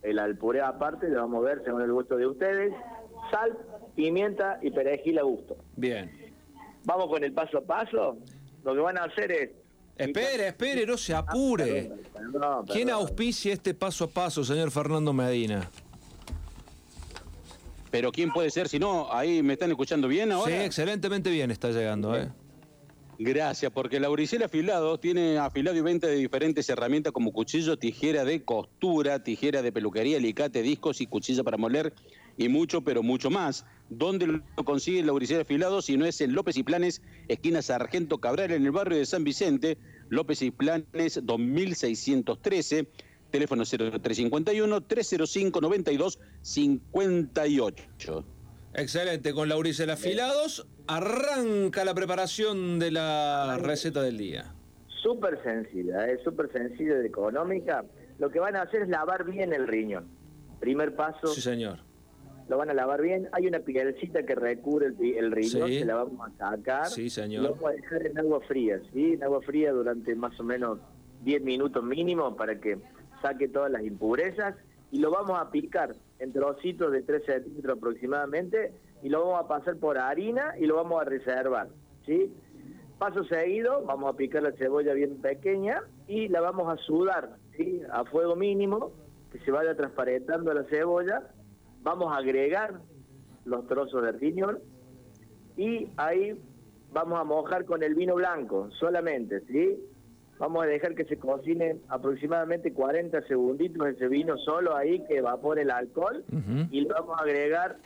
el 0.03 0.19
alpuré 0.19 0.61
aparte, 0.61 1.09
lo 1.09 1.21
vamos 1.21 1.45
a 1.45 1.49
ver 1.49 1.63
según 1.65 1.83
el 1.83 1.93
gusto 1.93 2.17
de 2.17 2.27
ustedes, 2.27 2.73
sal, 3.31 3.59
pimienta 3.95 4.59
y 4.63 4.71
perejil 4.71 5.19
a 5.19 5.23
gusto. 5.23 5.57
Bien. 5.77 6.11
Vamos 6.85 7.09
con 7.09 7.25
el 7.25 7.33
paso 7.33 7.59
a 7.59 7.61
paso. 7.63 8.17
Lo 8.65 8.75
que 8.75 8.81
van 8.81 8.99
a 8.99 9.05
hacer 9.05 9.33
es... 9.33 9.51
Espere, 9.97 10.49
espere, 10.49 10.87
no 10.87 10.97
se 10.97 11.13
apure. 11.13 11.91
Ah, 12.41 12.63
¿Quién 12.71 12.89
auspicia 12.91 13.53
este 13.53 13.75
paso 13.75 14.05
a 14.05 14.09
paso, 14.09 14.45
señor 14.45 14.71
Fernando 14.71 15.13
Medina? 15.13 15.69
Pero 17.91 18.13
¿quién 18.13 18.31
puede 18.31 18.51
ser? 18.51 18.69
Si 18.69 18.79
no, 18.79 19.13
ahí 19.13 19.43
me 19.43 19.55
están 19.55 19.71
escuchando 19.71 20.09
bien 20.09 20.29
Sí, 20.29 20.33
ahora. 20.35 20.65
excelentemente 20.65 21.31
bien 21.31 21.51
está 21.51 21.71
llegando, 21.71 22.17
¿eh? 22.17 22.29
Gracias, 23.21 23.73
porque 23.73 23.99
Lauricel 23.99 24.45
Afilado 24.45 24.99
tiene 25.01 25.39
afilado 25.39 25.77
y 25.77 25.81
venta 25.81 26.07
de 26.07 26.15
diferentes 26.15 26.69
herramientas 26.69 27.13
como 27.13 27.33
cuchillo, 27.33 27.77
tijera 27.77 28.25
de 28.25 28.45
costura, 28.45 29.25
tijera 29.25 29.61
de 29.61 29.73
peluquería, 29.73 30.19
alicate, 30.19 30.63
discos 30.63 31.01
y 31.01 31.07
cuchilla 31.07 31.43
para 31.43 31.57
moler 31.57 31.93
y 32.37 32.49
mucho, 32.49 32.83
pero 32.83 33.03
mucho 33.03 33.29
más. 33.29 33.67
¿Dónde 33.91 34.27
lo 34.29 34.65
consigue 34.65 35.03
Lauricel 35.03 35.41
Afilado 35.41 35.83
si 35.83 35.97
no 35.97 36.07
es 36.07 36.21
en 36.21 36.33
López 36.33 36.57
y 36.59 36.63
Planes, 36.63 37.03
esquina 37.27 37.61
Sargento 37.61 38.19
Cabral, 38.19 38.53
en 38.53 38.65
el 38.65 38.71
barrio 38.71 38.99
de 38.99 39.07
San 39.07 39.25
Vicente, 39.25 39.79
López 40.11 40.41
y 40.43 40.53
Planes 40.53 41.19
2613, 41.21 42.87
teléfono 43.31 43.65
0351-305-9258. 46.89 48.25
Excelente, 48.75 49.33
con 49.33 49.49
Lauricel 49.49 49.91
Afilados 49.91 50.67
arranca 50.87 51.85
la 51.85 51.95
preparación 51.95 52.79
de 52.79 52.91
la 52.91 53.59
receta 53.61 54.03
del 54.03 54.19
día. 54.19 54.55
Súper 55.03 55.43
sencilla, 55.43 56.07
es 56.07 56.23
súper 56.23 56.51
sencilla 56.53 57.03
y 57.03 57.07
económica. 57.07 57.85
Lo 58.19 58.31
que 58.31 58.41
van 58.41 58.57
a 58.57 58.63
hacer 58.63 58.83
es 58.83 58.89
lavar 58.89 59.25
bien 59.25 59.53
el 59.53 59.67
riñón. 59.67 60.07
Primer 60.61 60.95
paso, 60.97 61.29
Sí, 61.29 61.41
señor. 61.41 61.79
lo 62.49 62.57
van 62.59 62.69
a 62.71 62.75
lavar 62.75 63.01
bien. 63.03 63.29
Hay 63.33 63.47
una 63.47 63.61
pielcita 63.61 64.25
que 64.25 64.35
recubre 64.35 64.87
el, 64.87 64.95
pi- 64.95 65.15
el 65.17 65.31
riñón, 65.31 65.69
Sí. 65.69 65.79
que 65.79 65.85
la 65.85 65.95
vamos 65.97 66.29
a 66.29 66.33
sacar. 66.57 66.87
Sí, 66.89 67.09
señor. 67.11 67.43
Lo 67.45 67.51
vamos 67.55 67.71
a 67.71 67.73
dejar 67.75 68.07
en 68.07 68.19
agua 68.19 68.41
fría, 68.49 68.81
¿sí? 68.93 69.13
En 69.15 69.23
agua 69.23 69.41
fría 69.43 69.73
durante 69.73 70.15
más 70.15 70.39
o 70.41 70.45
menos 70.45 70.79
10 71.25 71.43
minutos 71.43 71.83
mínimo 71.85 72.35
para 72.37 72.59
que 72.61 72.79
saque 73.23 73.49
todas 73.49 73.71
las 73.71 73.83
impurezas. 73.83 74.55
Y 74.91 75.01
lo 75.01 75.11
vamos 75.11 75.39
a 75.39 75.51
picar 75.51 75.95
en 76.19 76.33
trocitos 76.33 76.93
de 76.93 77.03
3 77.03 77.25
centímetros 77.25 77.77
aproximadamente 77.77 78.73
y 79.03 79.09
lo 79.09 79.21
vamos 79.21 79.45
a 79.45 79.49
pasar 79.49 79.77
por 79.77 79.99
harina 79.99 80.55
y 80.59 80.67
lo 80.67 80.77
vamos 80.77 81.01
a 81.01 81.05
reservar, 81.05 81.69
¿sí? 82.07 82.33
Paso 82.99 83.23
seguido, 83.25 83.85
vamos 83.85 84.13
a 84.13 84.17
picar 84.17 84.43
la 84.43 84.53
cebolla 84.53 84.93
bien 84.95 85.21
pequeña 85.21 85.83
y 86.09 86.29
la 86.29 86.41
vamos 86.41 86.73
a 86.73 86.77
sudar, 86.83 87.37
¿sí? 87.57 87.83
A 87.93 88.05
fuego 88.05 88.35
mínimo, 88.35 88.93
que 89.31 89.39
se 89.41 89.51
vaya 89.51 89.77
transparentando 89.77 90.53
la 90.53 90.65
cebolla. 90.65 91.23
Vamos 91.83 92.13
a 92.13 92.17
agregar 92.17 92.81
los 93.45 93.67
trozos 93.69 94.03
de 94.03 94.13
riñón 94.13 94.59
y 95.57 95.89
ahí 95.97 96.41
vamos 96.93 97.21
a 97.21 97.25
mojar 97.25 97.67
con 97.67 97.83
el 97.83 97.95
vino 97.95 98.15
blanco 98.17 98.71
solamente, 98.73 99.43
¿sí? 99.47 99.79
Vamos 100.39 100.63
a 100.63 100.67
dejar 100.67 100.95
que 100.95 101.05
se 101.05 101.19
cocine 101.19 101.79
aproximadamente 101.89 102.73
40 102.73 103.23
segunditos 103.23 103.89
ese 103.89 104.09
vino 104.09 104.37
solo 104.39 104.77
ahí 104.77 105.05
que 105.07 105.17
evapore 105.17 105.63
el 105.63 105.71
alcohol 105.71 106.25
y 106.71 106.81
le 106.81 106.89
vamos 106.89 107.19
a 107.19 107.23
agregar 107.23 107.79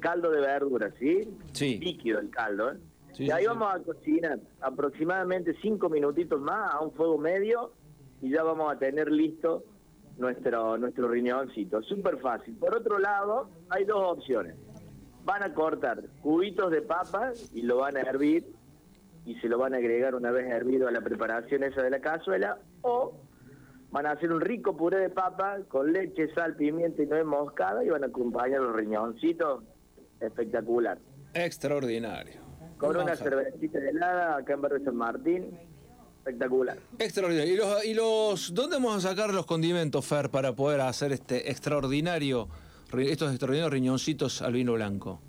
caldo 0.00 0.30
de 0.30 0.40
verduras, 0.40 0.94
¿sí? 0.98 1.28
Sí. 1.52 1.78
Líquido 1.78 2.18
el 2.18 2.30
caldo, 2.30 2.72
¿eh? 2.72 2.76
Sí, 3.12 3.24
y 3.24 3.30
ahí 3.30 3.42
sí, 3.42 3.48
vamos 3.48 3.74
a 3.74 3.78
cocinar 3.80 4.38
aproximadamente 4.60 5.54
5 5.62 5.88
minutitos 5.88 6.40
más 6.40 6.74
a 6.74 6.80
un 6.80 6.92
fuego 6.92 7.18
medio 7.18 7.72
y 8.20 8.30
ya 8.30 8.42
vamos 8.42 8.72
a 8.72 8.78
tener 8.78 9.10
listo 9.10 9.64
nuestro 10.18 10.78
nuestro 10.78 11.08
riñoncito. 11.08 11.82
Súper 11.82 12.18
fácil. 12.18 12.56
Por 12.56 12.74
otro 12.74 12.98
lado, 12.98 13.50
hay 13.68 13.84
dos 13.84 14.18
opciones. 14.18 14.54
Van 15.24 15.42
a 15.42 15.52
cortar 15.52 16.02
cubitos 16.22 16.70
de 16.70 16.82
papa 16.82 17.32
y 17.54 17.62
lo 17.62 17.78
van 17.78 17.96
a 17.96 18.00
hervir 18.00 18.46
y 19.26 19.34
se 19.40 19.48
lo 19.48 19.58
van 19.58 19.74
a 19.74 19.76
agregar 19.76 20.14
una 20.14 20.30
vez 20.30 20.46
hervido 20.50 20.88
a 20.88 20.90
la 20.92 21.02
preparación 21.02 21.62
esa 21.64 21.82
de 21.82 21.90
la 21.90 22.00
cazuela 22.00 22.58
o 22.82 23.12
van 23.90 24.06
a 24.06 24.12
hacer 24.12 24.32
un 24.32 24.40
rico 24.40 24.76
puré 24.76 24.98
de 24.98 25.10
papa 25.10 25.58
con 25.68 25.92
leche, 25.92 26.32
sal, 26.34 26.56
pimienta 26.56 27.02
y 27.02 27.06
nuez 27.06 27.24
moscada 27.24 27.84
y 27.84 27.88
van 27.88 28.04
a 28.04 28.06
acompañar 28.06 28.60
los 28.60 28.74
riñoncitos 28.74 29.64
espectacular. 30.20 30.98
Extraordinario. 31.34 32.40
Con 32.78 32.96
Un 32.96 33.02
una 33.02 33.16
cervecita 33.16 33.78
helada 33.78 34.36
acá 34.36 34.54
en 34.54 34.62
Barrio 34.62 34.84
San 34.84 34.96
Martín, 34.96 35.58
espectacular. 36.18 36.78
Extraordinario. 36.98 37.52
¿Y 37.52 37.56
los, 37.56 37.84
y 37.86 37.94
los, 37.94 38.54
dónde 38.54 38.76
vamos 38.76 39.04
a 39.04 39.08
sacar 39.10 39.32
los 39.32 39.46
condimentos, 39.46 40.04
Fer, 40.06 40.30
para 40.30 40.52
poder 40.54 40.80
hacer 40.82 41.12
este 41.12 41.50
extraordinario, 41.50 42.48
ri- 42.90 43.08
estos 43.10 43.30
extraordinarios 43.30 43.72
riñoncitos 43.72 44.42
al 44.42 44.52
vino 44.52 44.74
blanco? 44.74 45.20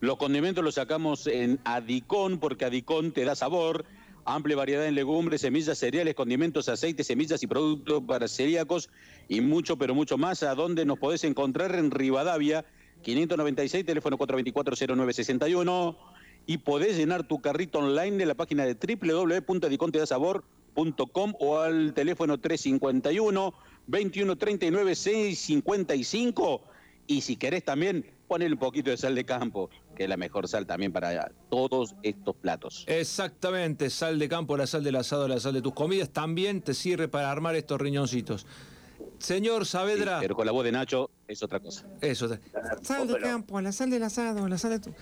Los 0.00 0.16
condimentos 0.16 0.62
los 0.62 0.76
sacamos 0.76 1.26
en 1.26 1.58
Adicón 1.64 2.38
porque 2.38 2.64
Adicón 2.64 3.10
te 3.10 3.24
da 3.24 3.34
sabor, 3.34 3.84
amplia 4.24 4.56
variedad 4.56 4.86
en 4.86 4.94
legumbres, 4.94 5.40
semillas, 5.40 5.76
cereales, 5.76 6.14
condimentos, 6.14 6.68
aceites, 6.68 7.08
semillas 7.08 7.42
y 7.42 7.48
productos 7.48 8.04
para 8.06 8.28
celíacos 8.28 8.90
y 9.28 9.40
mucho, 9.40 9.76
pero 9.76 9.96
mucho 9.96 10.16
más. 10.16 10.44
¿A 10.44 10.54
dónde 10.54 10.84
nos 10.84 11.00
podés 11.00 11.24
encontrar? 11.24 11.74
En 11.74 11.90
Rivadavia, 11.90 12.64
596, 13.02 13.84
teléfono 13.84 14.16
424-0961. 14.18 15.96
Y 16.46 16.58
podés 16.58 16.96
llenar 16.96 17.26
tu 17.26 17.40
carrito 17.40 17.80
online 17.80 18.18
de 18.18 18.26
la 18.26 18.34
página 18.34 18.64
de 18.64 18.74
www.adicontedasabor.com 18.74 21.34
o 21.40 21.58
al 21.58 21.92
teléfono 21.92 22.38
351 22.38 23.52
2139 23.88 24.94
655 24.94 26.62
y 27.08 27.22
si 27.22 27.36
querés 27.36 27.64
también 27.64 28.04
ponle 28.28 28.46
un 28.46 28.58
poquito 28.58 28.90
de 28.90 28.98
sal 28.98 29.14
de 29.14 29.24
campo, 29.24 29.70
que 29.98 30.04
es 30.04 30.08
la 30.08 30.16
mejor 30.16 30.46
sal 30.46 30.64
también 30.64 30.92
para 30.92 31.32
todos 31.50 31.96
estos 32.04 32.36
platos. 32.36 32.84
Exactamente, 32.86 33.90
sal 33.90 34.16
de 34.20 34.28
campo, 34.28 34.56
la 34.56 34.68
sal 34.68 34.84
del 34.84 34.94
asado, 34.94 35.26
la 35.26 35.40
sal 35.40 35.54
de 35.54 35.60
tus 35.60 35.74
comidas, 35.74 36.08
también 36.10 36.62
te 36.62 36.72
sirve 36.72 37.08
para 37.08 37.32
armar 37.32 37.56
estos 37.56 37.80
riñoncitos. 37.80 38.46
Señor 39.18 39.66
Saavedra, 39.66 40.18
Pero 40.20 40.36
con 40.36 40.46
la 40.46 40.52
voz 40.52 40.62
de 40.64 40.70
Nacho 40.70 41.10
es 41.26 41.42
otra 41.42 41.58
cosa. 41.58 41.84
eso. 42.00 42.28
Sal 42.82 43.08
de 43.08 43.18
campo, 43.18 43.60
la 43.60 43.72
sal 43.72 43.90
del 43.90 44.04
asado, 44.04 44.46
la 44.46 44.56
sal 44.56 44.70
de 44.70 44.78
tu... 44.78 44.94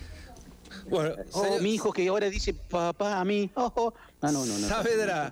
Bueno, 0.89 1.13
Oh, 1.33 1.43
señor- 1.43 1.61
mi 1.61 1.75
hijo 1.75 1.93
que 1.93 2.07
ahora 2.07 2.27
dice 2.31 2.55
papá 2.55 3.19
a 3.19 3.23
mí. 3.23 3.51
Oh, 3.53 3.71
oh. 3.75 3.93
Ah, 4.21 4.31
no, 4.31 4.45
no, 4.47 4.57
no. 4.57 4.67
Saavedra, 4.67 5.31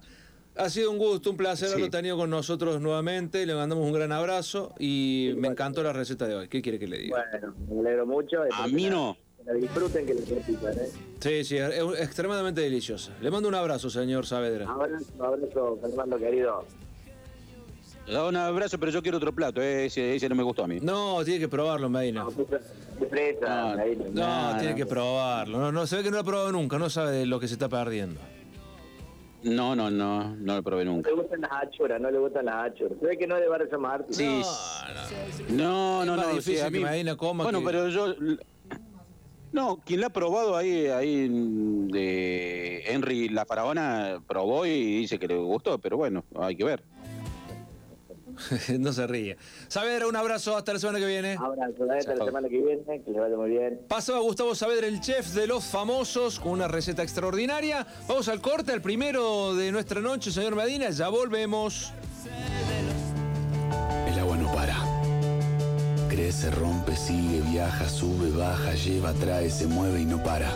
ha 0.56 0.70
sido 0.70 0.92
un 0.92 1.00
gusto, 1.00 1.32
un 1.32 1.38
placer 1.38 1.68
Sí. 1.70 1.74
haberlo 1.74 1.90
tenido 1.90 2.18
con 2.18 2.30
nosotros 2.30 2.80
nuevamente. 2.80 3.46
Le 3.48 3.56
mandamos 3.56 3.84
un 3.84 3.94
gran 3.94 4.12
abrazo 4.12 4.74
y 4.80 5.34
me 5.38 5.48
encantó 5.48 5.82
la 5.82 5.92
receta 5.92 6.28
de 6.28 6.36
hoy. 6.36 6.48
¿Qué 6.50 6.62
quiere 6.62 6.78
que 6.78 6.88
le 6.88 7.00
diga? 7.00 7.26
Bueno, 7.32 7.56
me 7.70 7.80
alegro 7.82 8.06
mucho. 8.06 8.38
A 8.54 8.68
mí 8.68 8.86
no. 8.92 9.18
La 9.46 9.54
disfruten, 9.54 10.06
que 10.06 10.14
la 10.16 10.22
disfruten, 10.22 10.80
¿eh? 10.80 10.90
Sí, 11.20 11.44
sí, 11.44 11.58
es 11.58 11.80
extremadamente 12.00 12.62
deliciosa. 12.62 13.12
Le 13.22 13.30
mando 13.30 13.48
un 13.48 13.56
abrazo, 13.56 13.90
señor 13.90 14.26
Saavedra. 14.26 14.68
Abrazo, 14.70 15.06
abrazo, 15.24 15.78
Fernando 15.82 16.18
querido. 16.18 16.66
Da 18.12 18.26
un 18.28 18.36
abrazo, 18.36 18.80
pero 18.80 18.92
yo 18.92 19.02
quiero 19.02 19.18
otro 19.18 19.34
plato. 19.34 19.62
eh, 19.62 19.86
Ese, 19.86 20.16
ese 20.16 20.30
no 20.30 20.36
me 20.36 20.44
gustó 20.44 20.64
a 20.64 20.68
mí. 20.68 20.80
No, 20.80 21.24
tiene 21.24 21.40
que 21.40 21.48
probarlo, 21.48 21.90
Medina. 21.90 22.24
No, 22.24 22.32
fresa, 23.10 23.76
No, 23.76 23.86
No, 24.14 24.52
no, 24.54 24.58
tiene 24.58 24.72
no. 24.72 24.76
que 24.78 24.86
probarlo. 24.86 25.58
No, 25.60 25.72
no, 25.72 25.88
se 25.88 25.98
ve 25.98 26.04
que 26.04 26.10
no 26.10 26.16
lo 26.18 26.22
ha 26.22 26.26
probado 26.26 26.52
nunca, 26.52 26.78
no 26.78 26.90
sabe 26.90 27.12
de 27.12 27.26
lo 27.26 27.40
que 27.40 27.48
se 27.48 27.54
está 27.54 27.68
perdiendo. 27.70 28.20
No, 29.44 29.76
no, 29.76 29.92
no, 29.92 30.36
no 30.36 30.56
lo 30.56 30.64
probé 30.64 30.86
No 30.86 30.94
nunca. 30.94 31.10
le 31.10 31.16
gustan 31.18 31.42
las 31.42 31.52
achuras, 31.52 32.02
no 32.02 32.10
le 32.10 32.18
gustan 32.18 32.46
las 32.46 32.72
achuras. 32.72 32.94
Se 33.00 33.06
ve 33.06 33.18
que 33.18 33.28
no 33.28 33.36
es 33.36 33.42
de 33.42 33.48
Barrio 33.48 33.70
San 33.70 33.82
Martín. 33.82 34.14
Sí. 34.16 34.42
No, 35.50 36.04
no, 36.06 36.16
más 36.16 36.28
no. 36.28 36.32
difícil 36.34 36.56
sí, 36.56 36.62
a 36.62 36.66
que 36.66 36.78
mí- 36.78 36.84
Medina 36.84 37.16
coma 37.16 37.44
Bueno, 37.44 37.60
que- 37.60 37.66
pero 37.66 37.90
yo. 37.90 38.16
No, 39.56 39.80
quien 39.86 40.02
la 40.02 40.08
ha 40.08 40.10
probado 40.10 40.58
ahí, 40.58 40.88
ahí 40.88 41.30
mm, 41.30 41.88
de 41.88 42.84
Henry 42.88 43.30
La 43.30 43.46
Faraona 43.46 44.22
probó 44.28 44.66
y 44.66 44.98
dice 44.98 45.18
que 45.18 45.30
le 45.30 45.38
gustó, 45.38 45.80
pero 45.80 45.96
bueno, 45.96 46.26
hay 46.38 46.58
que 46.58 46.66
ver. 46.66 46.84
no 48.80 48.92
se 48.92 49.08
ríe. 49.08 49.38
Saavedra, 49.70 50.08
un 50.08 50.16
abrazo, 50.18 50.58
hasta 50.58 50.74
la 50.74 50.80
semana 50.80 51.00
que 51.00 51.06
viene. 51.06 51.38
Abrazo, 51.40 51.90
hasta 51.90 52.16
la 52.16 52.26
semana 52.26 52.50
que 52.50 52.58
viene, 52.62 52.84
que 53.02 53.12
les 53.12 53.22
vaya 53.22 53.38
muy 53.38 53.52
bien. 53.52 53.80
Pasaba 53.88 54.20
Gustavo 54.20 54.54
Saavedra, 54.56 54.88
el 54.88 55.00
chef 55.00 55.28
de 55.28 55.48
los 55.48 55.64
famosos, 55.64 56.38
con 56.38 56.52
una 56.52 56.68
receta 56.68 57.02
extraordinaria. 57.02 57.88
Vamos 58.10 58.28
al 58.28 58.42
corte, 58.42 58.74
el 58.74 58.82
primero 58.82 59.56
de 59.56 59.72
nuestra 59.72 60.02
noche, 60.02 60.32
señor 60.32 60.58
Medina. 60.58 60.90
Ya 60.90 61.08
volvemos. 61.08 61.94
El 64.06 64.20
agua 64.20 64.36
no 64.36 64.52
para. 64.52 64.85
Crece, 66.16 66.50
rompe, 66.50 66.96
sigue, 66.96 67.42
viaja, 67.42 67.90
sube, 67.90 68.32
baja, 68.32 68.74
lleva, 68.74 69.12
trae, 69.12 69.50
se 69.50 69.68
mueve 69.68 70.00
y 70.00 70.06
no 70.06 70.24
para. 70.24 70.50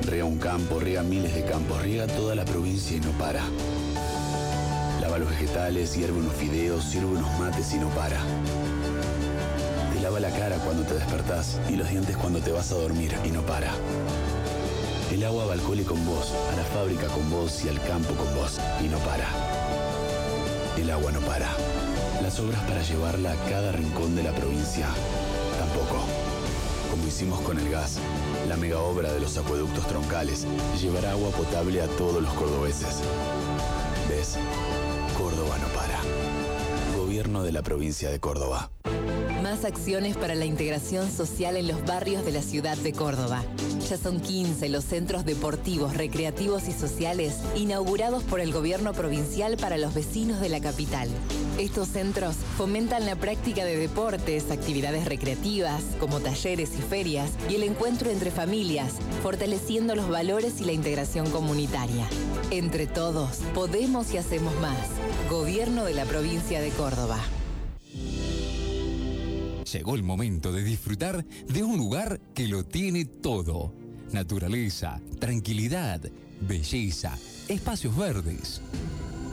Riega 0.00 0.24
un 0.24 0.38
campo, 0.38 0.80
riega 0.80 1.02
miles 1.02 1.34
de 1.34 1.44
campos, 1.44 1.82
riega 1.82 2.06
toda 2.06 2.34
la 2.34 2.46
provincia 2.46 2.96
y 2.96 3.00
no 3.00 3.10
para. 3.18 3.42
La 4.94 5.00
Lava 5.02 5.18
los 5.18 5.28
vegetales, 5.28 5.94
hierve 5.94 6.20
unos 6.20 6.32
fideos, 6.36 6.84
sirve 6.84 7.18
unos 7.18 7.38
mates 7.38 7.74
y 7.74 7.78
no 7.80 7.90
para. 7.90 8.16
Te 9.92 10.00
lava 10.00 10.18
la 10.20 10.30
cara 10.30 10.56
cuando 10.56 10.84
te 10.84 10.94
despertás 10.94 11.60
y 11.68 11.76
los 11.76 11.90
dientes 11.90 12.16
cuando 12.16 12.40
te 12.40 12.50
vas 12.50 12.72
a 12.72 12.76
dormir 12.76 13.14
y 13.26 13.28
no 13.28 13.42
para. 13.42 13.70
El 15.12 15.22
agua 15.22 15.44
va 15.44 15.52
al 15.52 15.60
cole 15.60 15.84
con 15.84 16.02
vos, 16.06 16.32
a 16.50 16.56
la 16.56 16.64
fábrica 16.64 17.08
con 17.08 17.28
vos 17.28 17.62
y 17.62 17.68
al 17.68 17.78
campo 17.82 18.14
con 18.14 18.34
vos 18.34 18.58
y 18.82 18.88
no 18.88 18.96
para. 19.00 19.26
El 20.78 20.90
agua 20.90 21.12
no 21.12 21.20
para. 21.20 21.89
Las 22.22 22.38
obras 22.38 22.62
para 22.64 22.82
llevarla 22.82 23.32
a 23.32 23.48
cada 23.48 23.72
rincón 23.72 24.14
de 24.14 24.22
la 24.22 24.32
provincia 24.32 24.86
tampoco. 25.58 26.04
Como 26.90 27.06
hicimos 27.06 27.40
con 27.40 27.58
el 27.58 27.70
gas, 27.70 27.98
la 28.48 28.56
mega 28.56 28.80
obra 28.80 29.12
de 29.12 29.20
los 29.20 29.36
acueductos 29.38 29.86
troncales 29.86 30.46
llevará 30.80 31.12
agua 31.12 31.30
potable 31.30 31.80
a 31.80 31.86
todos 31.86 32.22
los 32.22 32.32
cordobeses. 32.34 33.00
¿Ves? 34.08 34.36
Córdoba 35.16 35.56
no 35.58 35.68
para. 35.68 36.00
Gobierno 36.98 37.42
de 37.42 37.52
la 37.52 37.62
provincia 37.62 38.10
de 38.10 38.20
Córdoba. 38.20 38.70
Más 39.42 39.64
acciones 39.64 40.16
para 40.16 40.34
la 40.34 40.44
integración 40.44 41.10
social 41.10 41.56
en 41.56 41.68
los 41.68 41.84
barrios 41.86 42.24
de 42.24 42.32
la 42.32 42.42
ciudad 42.42 42.76
de 42.76 42.92
Córdoba. 42.92 43.42
Ya 43.88 43.96
son 43.96 44.20
15 44.20 44.68
los 44.68 44.84
centros 44.84 45.24
deportivos, 45.24 45.96
recreativos 45.96 46.68
y 46.68 46.72
sociales 46.72 47.34
inaugurados 47.56 48.22
por 48.24 48.40
el 48.40 48.52
gobierno 48.52 48.92
provincial 48.92 49.56
para 49.56 49.78
los 49.78 49.94
vecinos 49.94 50.40
de 50.40 50.50
la 50.50 50.60
capital. 50.60 51.08
Estos 51.58 51.88
centros 51.88 52.36
fomentan 52.56 53.04
la 53.06 53.16
práctica 53.16 53.64
de 53.64 53.76
deportes, 53.76 54.50
actividades 54.50 55.04
recreativas, 55.04 55.82
como 55.98 56.20
talleres 56.20 56.70
y 56.78 56.82
ferias, 56.82 57.30
y 57.48 57.56
el 57.56 57.64
encuentro 57.64 58.10
entre 58.10 58.30
familias, 58.30 58.94
fortaleciendo 59.22 59.94
los 59.94 60.08
valores 60.08 60.60
y 60.60 60.64
la 60.64 60.72
integración 60.72 61.30
comunitaria. 61.30 62.06
Entre 62.50 62.86
todos, 62.86 63.38
podemos 63.54 64.12
y 64.14 64.16
hacemos 64.16 64.58
más. 64.60 64.88
Gobierno 65.28 65.84
de 65.84 65.94
la 65.94 66.04
provincia 66.04 66.60
de 66.60 66.70
Córdoba. 66.70 67.18
Llegó 69.70 69.94
el 69.94 70.02
momento 70.02 70.50
de 70.52 70.64
disfrutar 70.64 71.24
de 71.24 71.62
un 71.62 71.76
lugar 71.76 72.20
que 72.34 72.48
lo 72.48 72.64
tiene 72.64 73.04
todo. 73.04 73.72
Naturaleza, 74.10 75.00
tranquilidad, 75.20 76.00
belleza, 76.40 77.16
espacios 77.48 77.96
verdes. 77.96 78.60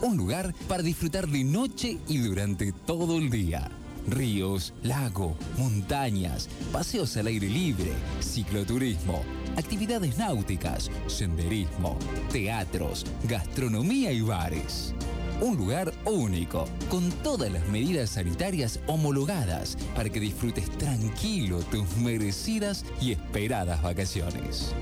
Un 0.01 0.15
lugar 0.15 0.53
para 0.67 0.83
disfrutar 0.83 1.27
de 1.27 1.43
noche 1.43 1.97
y 2.07 2.19
durante 2.19 2.71
todo 2.71 3.17
el 3.17 3.31
día. 3.31 3.69
Ríos, 4.07 4.73
lago, 4.83 5.35
montañas, 5.57 6.47
paseos 6.71 7.17
al 7.17 7.27
aire 7.27 7.49
libre, 7.49 7.91
cicloturismo, 8.21 9.23
actividades 9.57 10.17
náuticas, 10.17 10.91
senderismo, 11.07 11.97
teatros, 12.31 13.05
gastronomía 13.27 14.11
y 14.11 14.21
bares. 14.21 14.93
Un 15.41 15.57
lugar 15.57 15.91
único, 16.05 16.65
con 16.89 17.11
todas 17.23 17.51
las 17.51 17.67
medidas 17.67 18.11
sanitarias 18.11 18.79
homologadas 18.87 19.77
para 19.95 20.09
que 20.09 20.19
disfrutes 20.19 20.69
tranquilo 20.77 21.59
tus 21.63 21.97
merecidas 21.97 22.85
y 23.01 23.11
esperadas 23.11 23.81
vacaciones. 23.81 24.73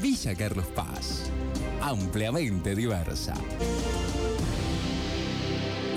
Villa 0.00 0.34
Carlos 0.34 0.66
Paz, 0.74 1.30
ampliamente 1.80 2.74
diversa. 2.74 3.34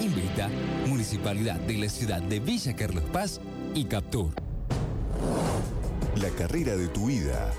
Invita 0.02 0.50
Municipalidad 0.88 1.60
de 1.60 1.78
la 1.78 1.90
ciudad 1.90 2.22
de 2.22 2.40
Villa 2.40 2.76
Carlos 2.76 3.04
Paz 3.12 3.42
y 3.74 3.86
Captur. 3.86 4.32
La 6.16 6.30
carrera 6.30 6.76
de 6.76 6.88
tu 6.88 7.08
vida. 7.08 7.52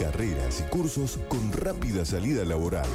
Carreras 0.00 0.60
y 0.60 0.70
cursos 0.70 1.18
con 1.28 1.52
rápida 1.52 2.04
salida 2.04 2.44
laboral. 2.44 2.88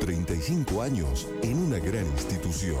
35 0.00 0.82
años 0.82 1.28
en 1.42 1.58
una 1.58 1.78
gran 1.78 2.06
institución. 2.06 2.80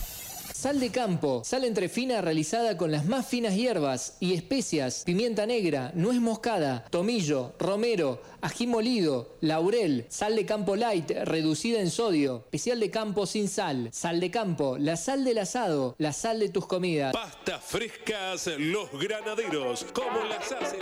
Sal 0.61 0.79
de 0.79 0.91
campo, 0.91 1.41
sal 1.43 1.63
entre 1.63 1.89
fina 1.89 2.21
realizada 2.21 2.77
con 2.77 2.91
las 2.91 3.07
más 3.07 3.25
finas 3.25 3.55
hierbas 3.55 4.17
y 4.19 4.35
especias, 4.35 5.01
pimienta 5.03 5.47
negra, 5.47 5.91
nuez 5.95 6.21
moscada, 6.21 6.85
tomillo, 6.91 7.55
romero, 7.57 8.21
ají 8.41 8.67
molido, 8.67 9.37
laurel, 9.41 10.05
sal 10.09 10.35
de 10.35 10.45
campo 10.45 10.75
light 10.75 11.09
reducida 11.23 11.81
en 11.81 11.89
sodio, 11.89 12.43
especial 12.45 12.79
de 12.79 12.91
campo 12.91 13.25
sin 13.25 13.49
sal, 13.49 13.89
sal 13.91 14.19
de 14.19 14.29
campo, 14.29 14.77
la 14.77 14.97
sal 14.97 15.23
del 15.23 15.39
asado, 15.39 15.95
la 15.97 16.13
sal 16.13 16.39
de 16.39 16.49
tus 16.49 16.67
comidas. 16.67 17.11
Pastas 17.11 17.63
frescas, 17.63 18.45
los 18.59 18.91
granaderos, 18.91 19.87
como 19.95 20.23
las 20.25 20.51
hacen. 20.51 20.79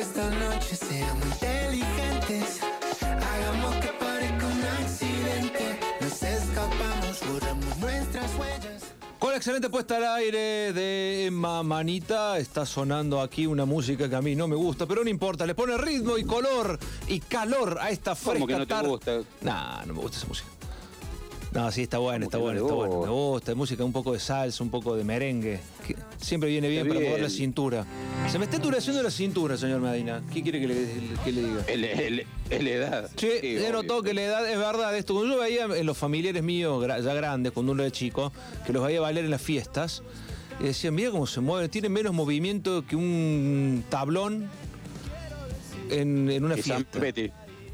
esta 0.00 0.28
noche 0.30 0.74
seamos 0.74 1.21
borramos 7.32 7.76
nuestras 7.78 8.30
huellas. 8.38 8.82
Con 9.18 9.30
la 9.30 9.36
excelente 9.36 9.70
puesta 9.70 9.96
al 9.98 10.04
aire 10.16 10.72
de 10.72 11.26
Emma 11.26 11.62
Manita, 11.62 12.38
está 12.38 12.66
sonando 12.66 13.20
aquí 13.20 13.46
una 13.46 13.64
música 13.64 14.08
que 14.08 14.16
a 14.16 14.20
mí 14.22 14.34
no 14.34 14.48
me 14.48 14.56
gusta, 14.56 14.84
pero 14.86 15.04
no 15.04 15.10
importa, 15.10 15.46
le 15.46 15.54
pone 15.54 15.76
ritmo 15.78 16.18
y 16.18 16.24
color 16.24 16.78
y 17.06 17.20
calor 17.20 17.78
a 17.80 17.90
esta 17.90 18.16
fresca 18.16 18.34
¿Cómo 18.34 18.46
que 18.48 18.54
no 18.54 18.66
te 18.66 18.66
tarde. 18.66 18.88
gusta? 18.88 19.12
Nah, 19.42 19.84
no 19.86 19.94
me 19.94 20.00
gusta 20.00 20.18
esa 20.18 20.26
música. 20.26 20.48
No, 21.54 21.70
sí, 21.70 21.82
está 21.82 21.98
buena, 21.98 22.24
está 22.24 22.38
¿Cómo 22.38 22.50
que 22.50 22.60
buena, 22.60 22.60
no 22.60 22.66
está 22.66 22.74
le 22.82 22.88
buena. 22.96 23.06
Me 23.06 23.12
gusta? 23.12 23.54
música 23.54 23.84
un 23.84 23.92
poco 23.92 24.14
de 24.14 24.20
salsa, 24.20 24.64
un 24.64 24.70
poco 24.70 24.96
de 24.96 25.04
merengue. 25.04 25.60
que 25.86 25.94
siempre 26.18 26.48
viene 26.48 26.68
bien 26.68 26.82
Está 26.86 26.94
para 26.94 27.06
mover 27.10 27.22
la 27.22 27.28
cintura. 27.28 27.84
Se 28.30 28.38
me 28.38 28.46
está 28.46 28.56
endureciendo 28.56 29.02
la 29.02 29.10
cintura, 29.10 29.58
señor 29.58 29.80
Medina. 29.80 30.22
¿Qué 30.32 30.42
quiere 30.42 30.60
que 30.60 30.68
le, 30.68 30.74
que 31.24 31.32
le 31.32 31.42
diga? 31.42 31.64
La- 31.76 32.22
es 32.56 32.62
la 32.64 32.70
edad. 32.70 33.10
Sí, 33.16 33.28
he 33.42 33.58
obvio. 33.58 33.72
notado 33.72 34.02
que 34.02 34.14
la 34.14 34.22
edad 34.22 34.50
es 34.50 34.56
verdad 34.58 34.96
esto. 34.96 35.14
Cuando 35.14 35.34
yo 35.34 35.40
veía 35.42 35.64
en 35.64 35.84
los 35.84 35.98
familiares 35.98 36.42
míos, 36.42 36.82
ya 36.86 37.12
grandes, 37.14 37.52
cuando 37.52 37.72
uno 37.72 37.82
era 37.82 37.92
chico, 37.92 38.32
que 38.66 38.72
los 38.72 38.82
veía 38.86 39.00
bailar 39.02 39.24
en 39.24 39.30
las 39.30 39.42
fiestas, 39.42 40.02
y 40.58 40.64
decían, 40.64 40.94
mira 40.94 41.10
cómo 41.10 41.26
se 41.26 41.40
mueven, 41.40 41.68
tienen 41.70 41.92
menos 41.92 42.14
movimiento 42.14 42.86
que 42.86 42.96
un 42.96 43.84
tablón 43.90 44.48
en, 45.90 46.30
en 46.30 46.44
una 46.44 46.54
San 46.56 46.64
fiesta. 46.64 46.98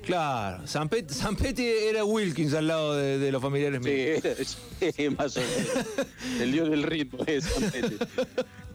Claro, 0.09 0.67
San 0.67 0.89
Peti 0.89 1.67
era 1.67 2.03
Wilkins 2.05 2.55
al 2.55 2.67
lado 2.67 2.97
de, 2.97 3.19
de 3.19 3.31
los 3.31 3.43
familiares 3.43 3.81
míos. 3.83 4.21
Sí, 4.81 4.91
sí, 4.97 5.11
más 5.11 5.37
o 5.37 5.41
menos. 5.41 5.87
El 6.41 6.51
dios 6.53 6.71
del 6.71 6.83
ritmo 6.83 7.19
es 7.27 7.45
San 7.45 7.71
Peti. 7.71 7.97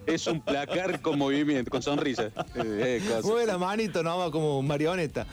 Es 0.05 0.27
un 0.27 0.41
placar 0.41 1.01
con 1.01 1.17
movimiento, 1.17 1.71
con 1.71 1.81
sonrisa. 1.81 2.29
Eh. 2.55 3.01
Mueve 3.23 3.47
la 3.47 3.57
manito 3.57 4.03
nomás 4.03 4.29
como 4.29 4.61
marioneta. 4.61 5.25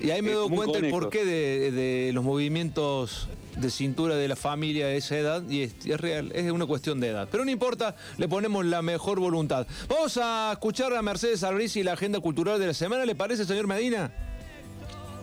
Y 0.00 0.10
ahí 0.10 0.22
me 0.22 0.30
Eh, 0.30 0.34
doy 0.34 0.48
cuenta 0.50 0.78
el 0.78 0.90
porqué 0.90 1.24
de, 1.24 1.72
de 1.72 2.12
los 2.12 2.22
movimientos 2.22 3.28
de 3.56 3.68
cintura 3.70 4.14
de 4.16 4.28
la 4.28 4.36
familia 4.36 4.86
de 4.86 4.96
esa 4.96 5.18
edad 5.18 5.42
y 5.48 5.62
es, 5.62 5.74
es 5.84 6.00
real, 6.00 6.32
es 6.34 6.50
una 6.52 6.66
cuestión 6.66 7.00
de 7.00 7.08
edad. 7.08 7.28
Pero 7.30 7.44
no 7.44 7.50
importa, 7.50 7.96
le 8.16 8.28
ponemos 8.28 8.64
la 8.64 8.80
mejor 8.80 9.18
voluntad. 9.18 9.66
Vamos 9.88 10.18
a 10.22 10.50
escuchar 10.52 10.94
a 10.94 11.02
Mercedes 11.02 11.42
Albrici 11.42 11.80
y 11.80 11.82
la 11.82 11.92
agenda 11.94 12.20
cultural 12.20 12.58
de 12.60 12.68
la 12.68 12.74
semana, 12.74 13.04
¿le 13.04 13.14
parece, 13.14 13.44
señor 13.44 13.66
Medina? 13.66 14.10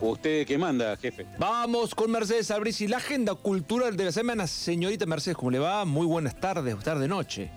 ¿Usted 0.00 0.46
qué 0.46 0.56
manda, 0.56 0.96
jefe? 0.96 1.26
Vamos 1.38 1.94
con 1.94 2.10
Mercedes 2.10 2.50
Albrici, 2.50 2.88
la 2.88 2.96
agenda 2.96 3.34
cultural 3.34 3.96
de 3.96 4.04
la 4.04 4.12
semana. 4.12 4.46
Señorita 4.46 5.04
Mercedes, 5.04 5.36
¿cómo 5.36 5.50
le 5.50 5.58
va? 5.58 5.84
Muy 5.84 6.06
buenas 6.06 6.40
tardes, 6.40 6.78
tarde, 6.82 7.06
noche. 7.06 7.50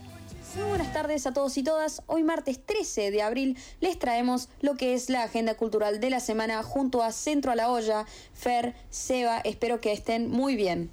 Muy 0.55 0.67
buenas 0.67 0.91
tardes 0.91 1.25
a 1.25 1.33
todos 1.33 1.57
y 1.57 1.63
todas. 1.63 2.01
Hoy 2.05 2.23
martes 2.23 2.59
13 2.63 3.11
de 3.11 3.21
abril 3.21 3.57
les 3.79 3.97
traemos 3.97 4.49
lo 4.61 4.75
que 4.75 4.93
es 4.93 5.09
la 5.09 5.23
agenda 5.23 5.55
cultural 5.55 6.01
de 6.01 6.09
la 6.09 6.19
semana 6.19 6.61
junto 6.63 7.01
a 7.01 7.13
Centro 7.13 7.51
a 7.51 7.55
la 7.55 7.71
Olla, 7.71 8.05
Fer, 8.33 8.75
Seba. 8.89 9.39
Espero 9.39 9.79
que 9.79 9.93
estén 9.93 10.29
muy 10.29 10.57
bien. 10.57 10.91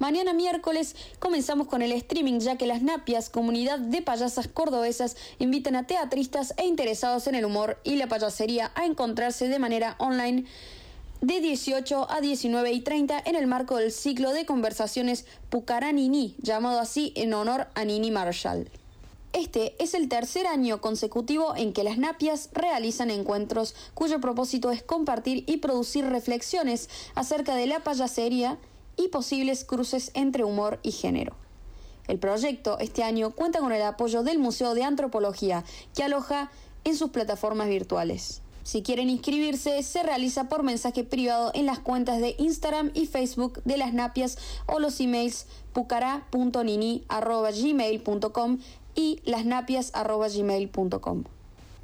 Mañana 0.00 0.32
miércoles 0.32 0.96
comenzamos 1.20 1.68
con 1.68 1.80
el 1.80 1.92
streaming 1.92 2.40
ya 2.40 2.56
que 2.56 2.66
las 2.66 2.82
Napias, 2.82 3.30
comunidad 3.30 3.78
de 3.78 4.02
payasas 4.02 4.48
cordobesas, 4.48 5.16
invitan 5.38 5.76
a 5.76 5.86
teatristas 5.86 6.52
e 6.56 6.66
interesados 6.66 7.28
en 7.28 7.36
el 7.36 7.44
humor 7.44 7.78
y 7.84 7.94
la 7.96 8.08
payasería 8.08 8.72
a 8.74 8.86
encontrarse 8.86 9.48
de 9.48 9.58
manera 9.60 9.94
online 9.98 10.46
de 11.20 11.40
18 11.40 12.10
a 12.10 12.20
19 12.20 12.72
y 12.72 12.80
30 12.80 13.22
en 13.24 13.36
el 13.36 13.46
marco 13.46 13.76
del 13.76 13.92
ciclo 13.92 14.32
de 14.32 14.44
conversaciones 14.44 15.26
Pucaranini, 15.48 16.34
llamado 16.38 16.80
así 16.80 17.12
en 17.14 17.32
honor 17.32 17.68
a 17.74 17.84
Nini 17.84 18.10
Marshall. 18.10 18.68
Este 19.32 19.74
es 19.82 19.94
el 19.94 20.08
tercer 20.08 20.46
año 20.46 20.80
consecutivo 20.80 21.56
en 21.56 21.72
que 21.72 21.84
las 21.84 21.98
Napias 21.98 22.50
realizan 22.52 23.10
encuentros 23.10 23.74
cuyo 23.94 24.20
propósito 24.20 24.70
es 24.70 24.82
compartir 24.82 25.44
y 25.46 25.58
producir 25.58 26.04
reflexiones 26.04 26.90
acerca 27.14 27.54
de 27.54 27.66
la 27.66 27.80
payasería 27.80 28.58
y 28.96 29.08
posibles 29.08 29.64
cruces 29.64 30.10
entre 30.14 30.44
humor 30.44 30.78
y 30.82 30.92
género. 30.92 31.34
El 32.06 32.18
proyecto 32.18 32.78
este 32.78 33.02
año 33.02 33.30
cuenta 33.30 33.60
con 33.60 33.72
el 33.72 33.80
apoyo 33.82 34.22
del 34.22 34.38
Museo 34.38 34.74
de 34.74 34.84
Antropología, 34.84 35.64
que 35.94 36.02
aloja 36.02 36.50
en 36.84 36.96
sus 36.96 37.10
plataformas 37.10 37.68
virtuales. 37.68 38.40
Si 38.62 38.82
quieren 38.82 39.10
inscribirse, 39.10 39.82
se 39.82 40.02
realiza 40.02 40.48
por 40.48 40.62
mensaje 40.62 41.04
privado 41.04 41.50
en 41.54 41.66
las 41.66 41.80
cuentas 41.80 42.18
de 42.20 42.34
Instagram 42.38 42.92
y 42.94 43.04
Facebook 43.06 43.62
de 43.64 43.76
las 43.76 43.92
Napias 43.92 44.38
o 44.66 44.78
los 44.78 45.00
emails 45.00 45.46
pucara.nini.gmail.com 45.74 48.58
y 48.94 49.20
lasnapias.gmail.com. 49.24 51.24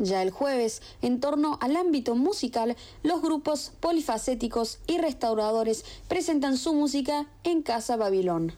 Ya 0.02 0.22
el 0.22 0.30
jueves, 0.30 0.80
en 1.02 1.20
torno 1.20 1.58
al 1.60 1.76
ámbito 1.76 2.14
musical, 2.14 2.74
los 3.02 3.20
grupos 3.20 3.72
polifacéticos 3.80 4.78
y 4.86 4.96
restauradores 4.96 5.84
presentan 6.08 6.56
su 6.56 6.72
música 6.72 7.26
en 7.44 7.60
Casa 7.60 7.96
Babilón. 7.96 8.54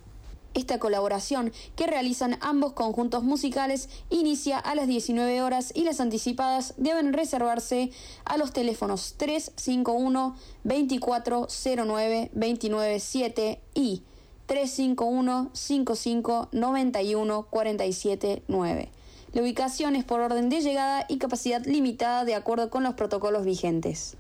Esta 0.55 0.79
colaboración 0.79 1.53
que 1.75 1.89
realizan 1.89 2.39
ambos 2.43 2.75
conjuntos 2.75 3.25
musicales 3.25 3.89
inicia 4.09 4.57
a 4.57 4.77
las 4.77 4.87
19 4.87 5.43
horas 5.43 5.73
y 5.75 5.83
las 5.83 5.99
anticipadas 5.99 6.75
deben 6.77 7.13
reservarse 7.13 7.91
a 8.25 8.37
los 8.37 8.53
teléfonos 8.53 9.15
351 9.17 10.37
2409 10.63 12.31
297 12.35 13.61
y 13.75 14.03
351 14.47 15.51
55 15.53 16.49
91 16.53 17.47
47 17.51 18.43
9. 18.47 19.02
La 19.33 19.41
ubicación 19.41 19.97
es 19.97 20.05
por 20.05 20.21
orden 20.21 20.51
de 20.51 20.61
llegada 20.61 21.07
y 21.09 21.17
capacidad 21.17 21.65
limitada 21.65 22.27
de 22.27 22.35
acuerdo 22.35 22.69
con 22.69 22.83
los 22.83 22.93
protocolos 22.95 23.47
vigentes. 23.47 24.17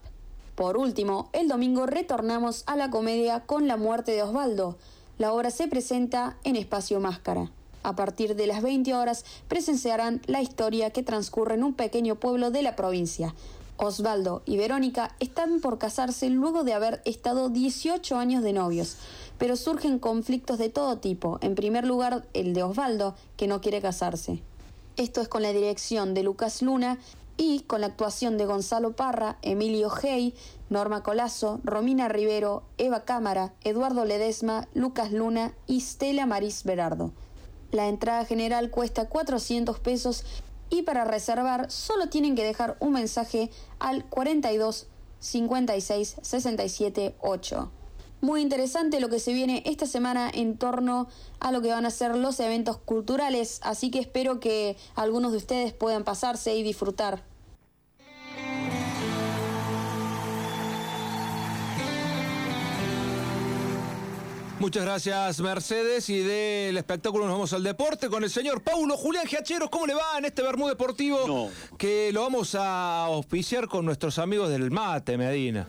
Por 0.54 0.76
último, 0.76 1.28
el 1.32 1.48
domingo 1.48 1.86
retornamos 1.86 2.62
a 2.66 2.76
la 2.76 2.90
comedia 2.90 3.40
con 3.40 3.66
La 3.66 3.76
muerte 3.76 4.12
de 4.12 4.22
Osvaldo. 4.22 4.76
La 5.18 5.32
obra 5.32 5.50
se 5.50 5.66
presenta 5.66 6.36
en 6.44 6.54
Espacio 6.54 7.00
Máscara. 7.00 7.50
A 7.82 7.96
partir 7.96 8.36
de 8.36 8.46
las 8.46 8.62
20 8.62 8.94
horas 8.94 9.24
presenciarán 9.48 10.22
la 10.26 10.40
historia 10.40 10.90
que 10.90 11.02
transcurre 11.02 11.54
en 11.54 11.64
un 11.64 11.74
pequeño 11.74 12.14
pueblo 12.14 12.52
de 12.52 12.62
la 12.62 12.76
provincia. 12.76 13.34
Osvaldo 13.76 14.42
y 14.46 14.56
Verónica 14.56 15.14
están 15.20 15.60
por 15.60 15.78
casarse 15.78 16.30
luego 16.30 16.64
de 16.64 16.74
haber 16.74 17.02
estado 17.04 17.48
18 17.48 18.16
años 18.16 18.42
de 18.42 18.52
novios, 18.52 18.96
pero 19.38 19.56
surgen 19.56 19.98
conflictos 19.98 20.58
de 20.58 20.68
todo 20.68 20.98
tipo. 20.98 21.38
En 21.40 21.54
primer 21.54 21.86
lugar, 21.86 22.24
el 22.32 22.54
de 22.54 22.62
Osvaldo, 22.62 23.14
que 23.36 23.46
no 23.46 23.60
quiere 23.60 23.80
casarse. 23.80 24.42
Esto 24.96 25.20
es 25.20 25.28
con 25.28 25.42
la 25.42 25.52
dirección 25.52 26.14
de 26.14 26.22
Lucas 26.22 26.62
Luna 26.62 26.98
y 27.36 27.60
con 27.60 27.80
la 27.80 27.88
actuación 27.88 28.36
de 28.36 28.46
Gonzalo 28.46 28.92
Parra, 28.92 29.38
Emilio 29.42 29.90
Hey, 29.90 30.34
Norma 30.70 31.02
Colazo, 31.02 31.60
Romina 31.64 32.08
Rivero, 32.08 32.62
Eva 32.78 33.04
Cámara, 33.04 33.52
Eduardo 33.64 34.04
Ledesma, 34.04 34.68
Lucas 34.74 35.12
Luna 35.12 35.54
y 35.66 35.80
Stella 35.80 36.26
Maris 36.26 36.64
Berardo. 36.64 37.12
La 37.70 37.88
entrada 37.88 38.26
general 38.26 38.70
cuesta 38.70 39.08
400 39.08 39.78
pesos 39.78 40.24
y 40.72 40.82
para 40.82 41.04
reservar 41.04 41.70
solo 41.70 42.08
tienen 42.08 42.34
que 42.34 42.44
dejar 42.44 42.78
un 42.80 42.94
mensaje 42.94 43.50
al 43.78 44.06
42 44.06 44.86
56 45.20 46.16
67 46.22 47.14
8. 47.20 47.70
Muy 48.22 48.40
interesante 48.40 48.98
lo 48.98 49.10
que 49.10 49.20
se 49.20 49.34
viene 49.34 49.62
esta 49.66 49.86
semana 49.86 50.30
en 50.32 50.56
torno 50.56 51.08
a 51.40 51.52
lo 51.52 51.60
que 51.60 51.68
van 51.68 51.84
a 51.84 51.90
ser 51.90 52.16
los 52.16 52.40
eventos 52.40 52.78
culturales, 52.78 53.60
así 53.62 53.90
que 53.90 53.98
espero 53.98 54.40
que 54.40 54.78
algunos 54.94 55.32
de 55.32 55.38
ustedes 55.38 55.74
puedan 55.74 56.04
pasarse 56.04 56.54
y 56.56 56.62
disfrutar. 56.62 57.22
Muchas 64.62 64.84
gracias, 64.84 65.40
Mercedes. 65.40 66.08
Y 66.08 66.20
del 66.20 66.76
espectáculo 66.76 67.24
nos 67.24 67.34
vamos 67.34 67.52
al 67.52 67.64
deporte 67.64 68.08
con 68.08 68.22
el 68.22 68.30
señor 68.30 68.62
Paulo 68.62 68.96
Julián 68.96 69.26
Giacheros. 69.26 69.68
¿Cómo 69.68 69.88
le 69.88 69.94
va 69.94 70.16
en 70.18 70.24
este 70.24 70.40
Bermú 70.40 70.68
Deportivo? 70.68 71.50
Que 71.76 72.12
lo 72.12 72.22
vamos 72.22 72.54
a 72.54 73.06
auspiciar 73.06 73.66
con 73.66 73.84
nuestros 73.84 74.20
amigos 74.20 74.50
del 74.50 74.70
Mate, 74.70 75.18
Medina. 75.18 75.66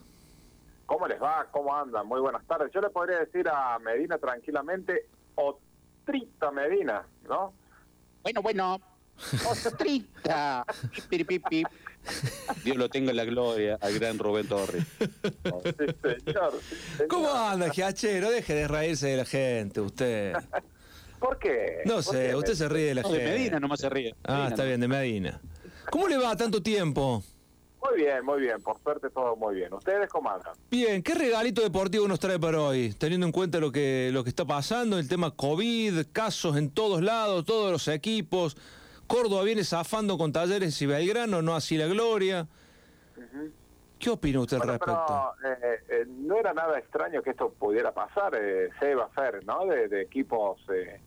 ¿Cómo 0.85 1.07
les 1.07 1.19
va? 1.19 1.47
¿Cómo 1.51 1.75
andan? 1.75 2.07
Muy 2.07 2.21
buenas 2.21 2.45
tardes. 2.45 2.71
Yo 2.71 2.81
le 2.81 2.89
podría 2.89 3.17
decir 3.19 3.49
a 3.49 3.79
Medina 3.79 4.19
tranquilamente, 4.19 5.07
Otrita 6.05 6.51
Medina, 6.51 7.03
¿no? 7.27 7.53
Bueno, 8.21 8.41
bueno. 8.41 8.81
Ostrita. 9.49 10.65
Pip, 11.09 11.27
pip, 11.27 11.47
pip. 11.49 11.67
Dios 12.63 12.77
lo 12.77 12.89
tenga 12.89 13.09
en 13.11 13.17
la 13.17 13.25
gloria 13.25 13.77
al 13.81 13.97
gran 13.97 14.19
Rubén 14.19 14.47
Torres. 14.47 14.83
Sí, 14.99 16.21
señor. 16.25 16.59
¿Cómo 17.09 17.33
anda, 17.33 17.69
Giachero? 17.69 18.29
Deje 18.29 18.53
de 18.53 18.67
reírse 18.67 19.07
de 19.07 19.17
la 19.17 19.25
gente, 19.25 19.81
usted. 19.81 20.35
¿Por 21.19 21.39
qué? 21.39 21.81
No 21.85 21.95
¿Por 21.95 22.03
sé, 22.03 22.27
qué, 22.27 22.35
usted 22.35 22.53
se 22.53 22.69
ríe 22.69 22.85
de 22.87 22.95
la 22.95 23.01
No, 23.01 23.09
de 23.09 23.19
gente. 23.19 23.31
Medina 23.31 23.59
nomás 23.59 23.79
se 23.79 23.89
ríe. 23.89 24.13
Ah, 24.23 24.33
Medina 24.33 24.49
está 24.49 24.63
bien, 24.65 24.79
de 24.81 24.87
Medina. 24.87 25.41
¿Cómo 25.89 26.07
le 26.07 26.17
va 26.17 26.35
tanto 26.35 26.61
tiempo? 26.61 27.23
Muy 27.89 27.98
bien, 28.02 28.26
muy 28.26 28.39
bien. 28.41 28.62
Por 28.62 28.80
suerte 28.82 29.10
todo 29.10 29.36
muy 29.36 29.56
bien. 29.56 29.74
¿Ustedes 29.74 30.10
cómo 30.10 30.30
andan? 30.30 30.54
Bien, 30.69 31.02
¿qué 31.04 31.13
regalito 31.13 31.62
deportivo 31.62 32.08
nos 32.08 32.19
trae 32.19 32.39
para 32.39 32.62
hoy? 32.62 32.93
Teniendo 32.98 33.26
en 33.26 33.32
cuenta 33.32 33.60
lo 33.60 33.71
que, 33.71 34.10
lo 34.12 34.24
que 34.24 34.30
está 34.30 34.45
pasando, 34.45 34.98
el 34.98 35.08
tema 35.08 35.32
COVID, 35.32 36.08
casos 36.12 36.58
en 36.58 36.71
todos 36.71 37.02
lados, 37.02 37.45
todos 37.45 37.71
los 37.71 37.88
equipos. 37.88 38.58
Córdoba 39.08 39.43
viene 39.43 39.63
zafando 39.63 40.17
con 40.17 40.32
Talleres 40.32 40.82
y 40.82 40.86
Belgrano, 40.88 41.41
no 41.41 41.56
así 41.56 41.78
la 41.78 41.86
Gloria. 41.88 42.48
¿Qué 44.00 44.10
opina 44.10 44.39
usted 44.41 44.58
al 44.58 44.63
Bueno, 44.67 44.74
respecto? 44.74 45.34
pero 45.41 45.54
eh, 45.74 45.80
eh, 45.89 46.06
no 46.08 46.38
era 46.38 46.54
nada 46.54 46.78
extraño 46.78 47.21
que 47.21 47.30
esto 47.32 47.50
pudiera 47.52 47.93
pasar, 47.93 48.36
eh, 48.36 48.69
Seba 48.80 49.10
Fer, 49.10 49.45
¿no? 49.45 49.65
De, 49.65 49.88
de 49.88 50.02
equipos 50.02 50.60
eh, 50.74 51.00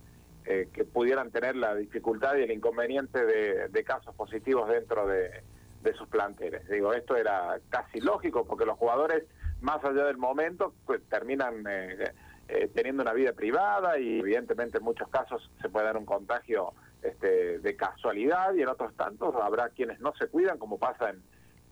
eh, 0.47 0.69
que 0.73 0.85
pudieran 0.85 1.31
tener 1.31 1.55
la 1.57 1.75
dificultad 1.75 2.37
y 2.37 2.43
el 2.43 2.51
inconveniente 2.53 3.25
de, 3.27 3.69
de 3.69 3.85
casos 3.85 4.14
positivos 4.14 4.69
dentro 4.71 5.07
de, 5.07 5.43
de 5.88 5.94
sus 5.98 6.09
planteles. 6.09 6.68
Digo, 6.68 6.92
esto 6.92 7.16
era 7.16 7.59
casi 7.68 8.01
lógico 8.01 8.44
porque 8.44 8.64
los 8.64 8.79
jugadores, 8.79 9.24
más 9.61 9.83
allá 9.85 10.05
del 10.05 10.18
momento, 10.18 10.74
pues, 10.87 11.03
terminan 11.09 11.64
eh, 11.68 12.12
eh, 12.48 12.70
teniendo 12.74 13.03
una 13.03 13.12
vida 13.12 13.33
privada 13.33 13.98
y 13.98 14.20
evidentemente 14.20 14.79
en 14.79 14.85
muchos 14.85 15.09
casos 15.09 15.51
se 15.61 15.68
puede 15.68 15.87
dar 15.87 15.96
un 15.96 16.07
contagio 16.07 16.72
este, 17.03 17.59
de 17.59 17.77
casualidad 17.77 18.55
y 18.55 18.62
en 18.62 18.68
otros 18.68 18.94
tantos 18.96 19.35
habrá 19.37 19.70
quienes 19.70 20.01
no 20.01 20.14
se 20.14 20.29
cuidan 20.29 20.59
como 20.59 20.79
pasa 20.79 21.11
en, 21.11 21.22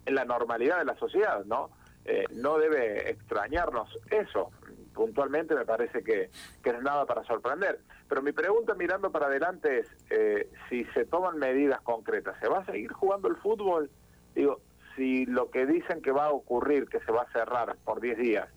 en 0.07 0.15
la 0.15 0.25
normalidad 0.25 0.79
de 0.79 0.85
la 0.85 0.97
sociedad, 0.97 1.45
¿no? 1.45 1.71
Eh, 2.05 2.25
no 2.31 2.59
debe 2.59 3.11
extrañarnos 3.11 3.89
eso. 4.11 4.53
Puntualmente 4.95 5.55
me 5.55 5.65
parece 5.65 6.05
que, 6.05 6.31
que 6.63 6.71
es 6.71 6.81
nada 6.81 7.05
para 7.05 7.25
sorprender. 7.25 7.81
Pero 8.09 8.23
mi 8.23 8.33
pregunta 8.33 8.75
mirando 8.75 9.11
para 9.11 9.27
adelante 9.27 9.81
es, 9.81 9.89
eh, 10.11 10.49
si 10.69 10.85
se 10.95 11.05
toman 11.05 11.39
medidas 11.39 11.81
concretas, 11.81 12.37
¿se 12.41 12.49
va 12.49 12.61
a 12.61 12.65
seguir 12.65 12.93
jugando 12.93 13.29
el 13.29 13.37
fútbol? 13.37 13.91
Digo, 14.37 14.61
si 14.95 15.25
lo 15.25 15.51
que 15.51 15.65
dicen 15.67 16.03
que 16.03 16.13
va 16.13 16.27
a 16.27 16.31
ocurrir, 16.31 16.87
que 16.89 17.01
se 17.01 17.11
va 17.11 17.23
a 17.23 17.33
cerrar 17.33 17.77
por 17.85 18.03
10 18.03 18.19
días, 18.19 18.49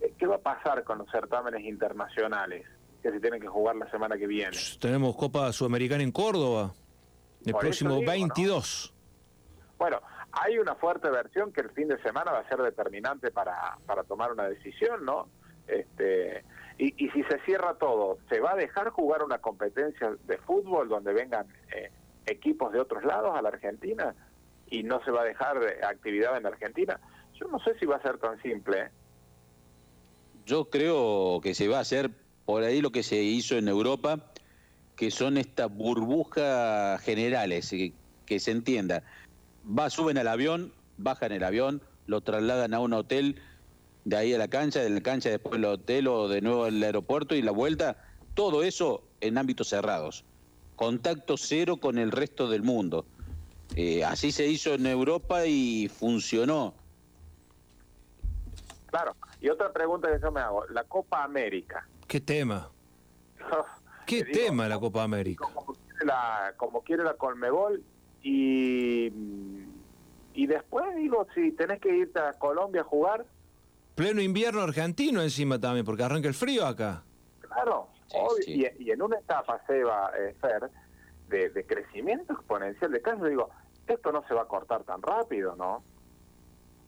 eh, 0.00 0.14
¿qué 0.18 0.26
va 0.26 0.36
a 0.36 0.40
pasar 0.40 0.82
con 0.82 0.98
los 0.98 1.10
certámenes 1.10 1.62
internacionales 1.64 2.66
que 3.02 3.10
se 3.10 3.20
tienen 3.20 3.40
que 3.40 3.46
jugar 3.46 3.76
la 3.76 3.88
semana 3.90 4.16
que 4.16 4.26
viene? 4.26 4.56
Tenemos 4.80 5.14
Copa 5.14 5.52
Sudamericana 5.52 6.02
en 6.02 6.10
Córdoba, 6.10 6.72
el 7.44 7.52
Por 7.52 7.60
próximo 7.60 7.90
digo, 7.90 8.02
¿no? 8.02 8.10
22. 8.10 8.94
Bueno, 9.78 10.00
hay 10.32 10.58
una 10.58 10.74
fuerte 10.74 11.10
versión 11.10 11.52
que 11.52 11.60
el 11.60 11.70
fin 11.70 11.88
de 11.88 12.00
semana 12.02 12.32
va 12.32 12.38
a 12.38 12.48
ser 12.48 12.62
determinante 12.62 13.30
para, 13.30 13.76
para 13.84 14.04
tomar 14.04 14.32
una 14.32 14.48
decisión, 14.48 15.04
¿no? 15.04 15.28
Este, 15.68 16.44
y, 16.78 17.04
y 17.04 17.10
si 17.10 17.22
se 17.24 17.38
cierra 17.44 17.74
todo, 17.74 18.16
¿se 18.30 18.40
va 18.40 18.52
a 18.52 18.56
dejar 18.56 18.88
jugar 18.88 19.22
una 19.22 19.38
competencia 19.38 20.16
de 20.24 20.38
fútbol 20.38 20.88
donde 20.88 21.12
vengan 21.12 21.46
eh, 21.74 21.90
equipos 22.24 22.72
de 22.72 22.80
otros 22.80 23.04
lados 23.04 23.36
a 23.36 23.42
la 23.42 23.50
Argentina 23.50 24.14
y 24.68 24.82
no 24.82 25.02
se 25.04 25.10
va 25.10 25.22
a 25.22 25.24
dejar 25.24 25.58
eh, 25.62 25.84
actividad 25.84 26.36
en 26.36 26.46
Argentina? 26.46 27.00
Yo 27.34 27.46
no 27.48 27.58
sé 27.60 27.78
si 27.78 27.86
va 27.86 27.96
a 27.96 28.02
ser 28.02 28.18
tan 28.18 28.40
simple. 28.42 28.82
¿eh? 28.82 28.88
Yo 30.46 30.70
creo 30.70 31.40
que 31.42 31.54
se 31.54 31.68
va 31.68 31.78
a 31.78 31.80
hacer 31.80 32.10
por 32.44 32.62
ahí 32.62 32.80
lo 32.80 32.90
que 32.90 33.02
se 33.02 33.22
hizo 33.22 33.56
en 33.56 33.68
Europa, 33.68 34.20
que 34.94 35.10
son 35.10 35.36
estas 35.36 35.70
burbujas 35.70 37.00
generales, 37.02 37.70
que, 37.70 37.92
que 38.24 38.40
se 38.40 38.52
entienda. 38.52 39.02
Va, 39.66 39.90
suben 39.90 40.18
al 40.18 40.28
avión, 40.28 40.72
bajan 40.96 41.32
el 41.32 41.44
avión, 41.44 41.82
lo 42.06 42.20
trasladan 42.20 42.72
a 42.72 42.80
un 42.80 42.92
hotel, 42.92 43.40
de 44.04 44.16
ahí 44.16 44.32
a 44.32 44.38
la 44.38 44.48
cancha, 44.48 44.80
de 44.80 44.90
la 44.90 45.00
cancha 45.00 45.30
después 45.30 45.56
al 45.56 45.64
hotel 45.64 46.06
o 46.06 46.28
de 46.28 46.40
nuevo 46.40 46.64
al 46.64 46.80
aeropuerto 46.82 47.34
y 47.34 47.42
la 47.42 47.50
vuelta, 47.50 47.96
todo 48.34 48.62
eso 48.62 49.02
en 49.20 49.36
ámbitos 49.36 49.68
cerrados. 49.68 50.24
Contacto 50.76 51.36
cero 51.36 51.78
con 51.78 51.98
el 51.98 52.12
resto 52.12 52.48
del 52.48 52.62
mundo. 52.62 53.06
Eh, 53.74 54.04
así 54.04 54.32
se 54.32 54.46
hizo 54.46 54.74
en 54.74 54.86
Europa 54.86 55.44
y 55.46 55.88
funcionó. 55.88 56.74
Claro. 58.86 59.14
Y 59.40 59.48
otra 59.48 59.72
pregunta 59.72 60.10
que 60.10 60.20
yo 60.20 60.30
me 60.30 60.40
hago, 60.40 60.64
la 60.68 60.84
Copa 60.84 61.24
América. 61.24 61.86
¿Qué 62.06 62.20
tema? 62.20 62.70
¿Qué 64.06 64.22
digo, 64.24 64.38
tema 64.38 64.68
la 64.68 64.78
Copa 64.78 65.02
América? 65.02 65.44
como 65.52 65.74
quiere 65.74 66.04
la, 66.06 66.54
como 66.56 66.82
quiere 66.82 67.02
la 67.04 67.14
Colmebol 67.14 67.82
y, 68.22 69.12
y 70.34 70.46
después 70.46 70.94
digo, 70.96 71.26
si 71.34 71.52
tenés 71.52 71.80
que 71.80 71.94
irte 71.94 72.20
a 72.20 72.32
Colombia 72.34 72.82
a 72.82 72.84
jugar, 72.84 73.26
Pleno 73.94 74.20
invierno 74.20 74.60
argentino 74.60 75.22
encima 75.22 75.58
también, 75.58 75.84
porque 75.86 76.02
arranca 76.02 76.28
el 76.28 76.34
frío 76.34 76.66
acá. 76.66 77.02
claro, 77.40 77.88
obvio, 78.12 78.44
Y, 78.46 78.84
y 78.84 78.90
en 78.90 79.00
una 79.00 79.18
etapa, 79.18 79.58
Seba, 79.66 80.12
eh, 80.18 80.36
Fer, 80.38 80.70
de, 81.28 81.50
de 81.50 81.64
crecimiento 81.64 82.32
exponencial 82.32 82.90
de 82.90 83.02
casos, 83.02 83.28
digo, 83.28 83.50
esto 83.86 84.12
no 84.12 84.24
se 84.26 84.34
va 84.34 84.42
a 84.42 84.46
cortar 84.46 84.84
tan 84.84 85.02
rápido, 85.02 85.54
¿no? 85.56 85.82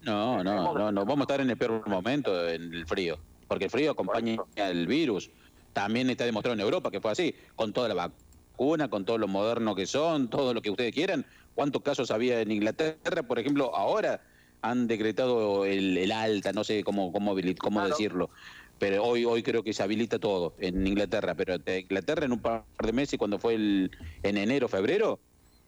No, 0.03 0.45
no, 0.45 0.75
no, 0.75 0.93
no, 0.93 1.05
vamos 1.05 1.21
a 1.21 1.23
estar 1.23 1.41
en 1.41 1.51
el 1.51 1.57
peor 1.57 1.87
momento 1.89 2.49
en 2.49 2.73
el 2.73 2.87
frío, 2.87 3.19
porque 3.49 3.65
el 3.65 3.71
frío 3.71 3.93
acompaña 3.93 4.39
al 4.57 4.87
virus. 4.87 5.31
También 5.73 6.09
está 6.11 6.25
demostrado 6.25 6.55
en 6.55 6.61
Europa 6.61 6.91
que 6.91 7.01
fue 7.01 7.11
así, 7.11 7.35
con 7.57 7.73
toda 7.73 7.89
la 7.89 7.95
vacuna, 7.95 8.89
con 8.89 9.05
todo 9.05 9.19
lo 9.19 9.29
moderno 9.29 9.75
que 9.75 9.87
son, 9.87 10.29
todo 10.29 10.55
lo 10.55 10.63
que 10.63 10.71
ustedes 10.71 10.93
quieran. 10.93 11.27
¿Cuántos 11.55 11.83
casos 11.83 12.11
había 12.11 12.41
en 12.41 12.53
Inglaterra, 12.53 13.23
por 13.23 13.39
ejemplo, 13.39 13.75
ahora? 13.75 14.21
Han 14.61 14.89
decretado 14.89 15.65
el, 15.65 15.97
el 15.97 16.11
alta, 16.11 16.53
no 16.53 16.65
sé 16.65 16.83
cómo, 16.83 17.13
cómo, 17.13 17.37
cómo 17.61 17.85
decirlo, 17.87 18.31
pero 18.79 19.05
hoy, 19.05 19.25
hoy 19.25 19.43
creo 19.43 19.63
que 19.63 19.73
se 19.73 19.83
habilita 19.83 20.19
todo 20.19 20.55
en 20.59 20.87
Inglaterra, 20.87 21.35
pero 21.35 21.55
en 21.55 21.81
Inglaterra 21.81 22.25
en 22.25 22.33
un 22.33 22.41
par 22.41 22.65
de 22.81 22.93
meses, 22.93 23.19
cuando 23.19 23.39
fue 23.39 23.55
el, 23.55 23.91
en 24.23 24.37
enero, 24.37 24.69
febrero, 24.69 25.19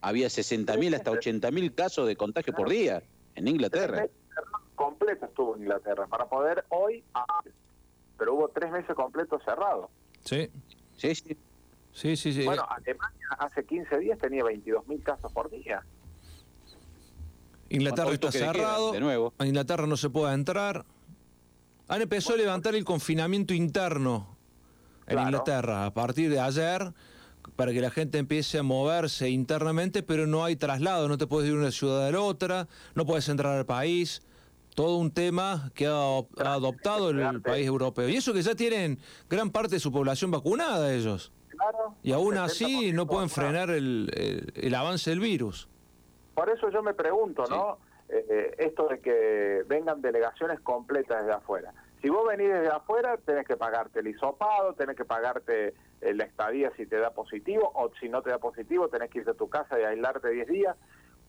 había 0.01 0.27
60.000 0.27 0.95
hasta 0.95 1.11
80.000 1.11 1.75
casos 1.75 2.07
de 2.07 2.15
contagio 2.15 2.53
por 2.53 2.69
día 2.69 3.03
en 3.35 3.47
Inglaterra. 3.47 4.07
Completo 4.75 5.25
estuvo 5.25 5.55
en 5.55 5.63
Inglaterra, 5.63 6.07
para 6.07 6.25
poder 6.25 6.65
hoy, 6.69 7.03
pero 8.17 8.35
hubo 8.35 8.47
tres 8.49 8.71
meses 8.71 8.95
completos 8.95 9.41
cerrados. 9.43 9.89
Sí. 10.23 10.49
Sí, 10.97 11.15
sí. 11.15 11.37
Sí, 11.93 12.15
sí, 12.15 12.33
sí. 12.33 12.45
Bueno, 12.45 12.65
Alemania 12.69 13.27
hace 13.37 13.65
15 13.65 13.97
días 13.99 14.17
tenía 14.17 14.43
22.000 14.43 15.03
casos 15.03 15.31
por 15.33 15.49
día. 15.49 15.83
Inglaterra 17.69 18.11
está 18.11 18.31
queda, 18.31 18.53
cerrado. 18.53 18.91
de 18.91 18.99
nuevo. 18.99 19.33
A 19.37 19.45
Inglaterra 19.45 19.87
no 19.87 19.97
se 19.97 20.09
puede 20.09 20.33
entrar. 20.33 20.85
Han 21.91 22.01
empezado 22.01 22.35
a 22.35 22.37
levantar 22.37 22.73
el 22.73 22.85
confinamiento 22.85 23.53
interno 23.53 24.37
en 25.07 25.15
Claro. 25.15 25.27
Inglaterra 25.27 25.85
a 25.85 25.93
partir 25.93 26.29
de 26.29 26.39
ayer 26.39 26.93
para 27.57 27.73
que 27.73 27.81
la 27.81 27.91
gente 27.91 28.17
empiece 28.17 28.57
a 28.59 28.63
moverse 28.63 29.29
internamente, 29.29 30.01
pero 30.01 30.25
no 30.25 30.45
hay 30.45 30.55
traslado, 30.55 31.09
no 31.09 31.17
te 31.17 31.27
puedes 31.27 31.49
ir 31.49 31.55
de 31.55 31.59
una 31.63 31.71
ciudad 31.71 32.07
a 32.07 32.11
la 32.11 32.21
otra, 32.21 32.69
no 32.95 33.05
puedes 33.05 33.27
entrar 33.27 33.57
al 33.57 33.65
país. 33.65 34.21
Todo 34.73 34.95
un 34.99 35.11
tema 35.11 35.69
que 35.73 35.85
ha, 35.85 35.91
ha 36.19 36.53
adoptado 36.53 37.09
el 37.09 37.41
país 37.41 37.67
europeo. 37.67 38.07
Y 38.07 38.15
eso 38.15 38.31
que 38.31 38.41
ya 38.41 38.55
tienen 38.55 38.97
gran 39.29 39.49
parte 39.49 39.75
de 39.75 39.79
su 39.81 39.91
población 39.91 40.31
vacunada 40.31 40.93
ellos. 40.93 41.33
Claro. 41.49 41.95
Y 42.03 42.13
aún 42.13 42.37
así 42.37 42.93
no 42.93 43.05
pueden 43.05 43.29
frenar 43.29 43.69
el, 43.69 44.09
el- 44.15 44.53
el 44.55 44.75
avance 44.75 45.09
del 45.09 45.19
virus. 45.19 45.67
Por 46.35 46.49
eso 46.49 46.69
yo 46.71 46.81
me 46.81 46.93
pregunto, 46.93 47.43
¿no? 47.49 47.79
Eh, 48.07 48.25
eh, 48.29 48.55
esto 48.59 48.87
de 48.87 48.99
que 49.01 49.63
vengan 49.67 50.01
delegaciones 50.01 50.61
completas 50.61 51.19
desde 51.23 51.33
afuera. 51.33 51.73
Si 52.01 52.09
vos 52.09 52.27
venís 52.27 52.51
desde 52.51 52.69
afuera, 52.69 53.15
tenés 53.17 53.45
que 53.45 53.55
pagarte 53.55 53.99
el 53.99 54.07
hisopado, 54.07 54.73
tenés 54.73 54.95
que 54.95 55.05
pagarte 55.05 55.75
eh, 56.01 56.13
la 56.15 56.23
estadía 56.23 56.71
si 56.75 56.87
te 56.87 56.97
da 56.97 57.11
positivo, 57.11 57.71
o 57.75 57.91
si 57.99 58.09
no 58.09 58.23
te 58.23 58.31
da 58.31 58.39
positivo, 58.39 58.87
tenés 58.87 59.11
que 59.11 59.19
irte 59.19 59.31
a 59.31 59.35
tu 59.35 59.49
casa 59.49 59.79
y 59.79 59.83
aislarte 59.83 60.29
10 60.29 60.47
días. 60.47 60.75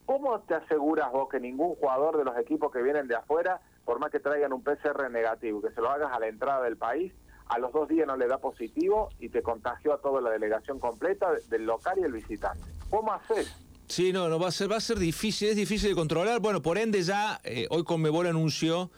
¿Cómo 0.07 0.41
te 0.41 0.55
aseguras 0.55 1.13
vos 1.13 1.29
que 1.29 1.41
ningún 1.41 1.75
jugador 1.77 2.17
de 2.17 2.25
los 2.25 2.37
equipos 2.39 2.73
que 2.73 2.83
vienen 2.83 3.07
de 3.07 3.17
afuera, 3.17 3.61
por 3.85 3.99
más 3.99 4.11
que 4.11 4.19
traigan 4.19 4.53
un 4.55 4.63
PCR 4.63 5.11
negativo, 5.11 5.61
que 5.61 5.71
se 5.73 5.81
lo 5.81 5.91
hagas 5.91 6.11
a 6.11 6.19
la 6.19 6.29
entrada 6.29 6.63
del 6.63 6.79
país, 6.79 7.13
a 7.49 7.59
los 7.59 7.71
dos 7.73 7.87
días 7.89 8.07
no 8.07 8.17
le 8.17 8.27
da 8.27 8.39
positivo 8.39 9.11
y 9.21 9.29
te 9.29 9.43
contagió 9.43 9.93
a 9.93 9.99
toda 10.01 10.23
la 10.23 10.31
delegación 10.31 10.79
completa 10.79 11.29
del 11.51 11.67
local 11.67 11.99
y 11.99 12.05
el 12.05 12.13
visitante? 12.13 12.65
¿Cómo 12.89 13.13
haces? 13.13 13.55
Sí, 13.89 14.11
no, 14.11 14.31
no 14.31 14.39
va 14.39 14.49
a 14.49 14.53
ser, 14.53 14.73
va 14.73 14.77
a 14.77 14.81
ser 14.81 14.99
difícil, 14.99 15.51
es 15.51 15.57
difícil 15.57 15.91
de 15.91 15.95
controlar. 15.95 16.41
Bueno, 16.41 16.63
por 16.63 16.79
ende 16.79 17.03
ya 17.03 17.41
eh, 17.45 17.67
hoy 17.69 17.85
Conmebol 17.85 18.27
anunció 18.27 18.91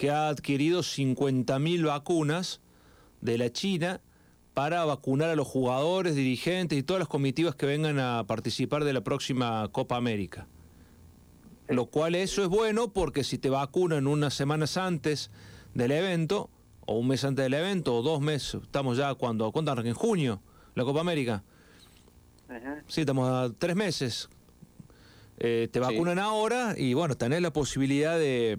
que 0.00 0.10
ha 0.10 0.30
adquirido 0.30 0.80
50.000 0.80 1.84
vacunas 1.84 2.62
de 3.20 3.36
la 3.36 3.52
China 3.52 4.00
para 4.54 4.82
vacunar 4.86 5.28
a 5.28 5.36
los 5.36 5.46
jugadores, 5.46 6.14
dirigentes 6.14 6.78
y 6.78 6.82
todas 6.82 7.00
las 7.00 7.08
comitivas 7.08 7.54
que 7.54 7.66
vengan 7.66 7.98
a 7.98 8.24
participar 8.26 8.84
de 8.84 8.94
la 8.94 9.02
próxima 9.02 9.68
Copa 9.72 9.96
América. 9.96 10.46
Lo 11.68 11.84
cual 11.84 12.14
eso 12.14 12.42
es 12.42 12.48
bueno 12.48 12.94
porque 12.94 13.24
si 13.24 13.36
te 13.36 13.50
vacunan 13.50 14.06
unas 14.06 14.32
semanas 14.32 14.78
antes 14.78 15.30
del 15.74 15.90
evento, 15.90 16.48
o 16.86 16.98
un 16.98 17.08
mes 17.08 17.22
antes 17.24 17.42
del 17.42 17.52
evento, 17.52 17.94
o 17.94 18.00
dos 18.00 18.22
meses, 18.22 18.62
estamos 18.62 18.96
ya 18.96 19.12
cuando, 19.16 19.52
¿cuándo 19.52 19.70
arranca? 19.70 19.90
En 19.90 19.94
junio, 19.94 20.40
la 20.76 20.84
Copa 20.84 21.00
América. 21.00 21.44
Sí, 22.86 23.02
estamos 23.02 23.28
a 23.28 23.52
tres 23.58 23.76
meses. 23.76 24.30
Eh, 25.38 25.68
te 25.70 25.78
vacunan 25.78 26.18
ahora 26.18 26.74
y 26.74 26.94
bueno, 26.94 27.18
tenés 27.18 27.42
la 27.42 27.52
posibilidad 27.52 28.18
de, 28.18 28.58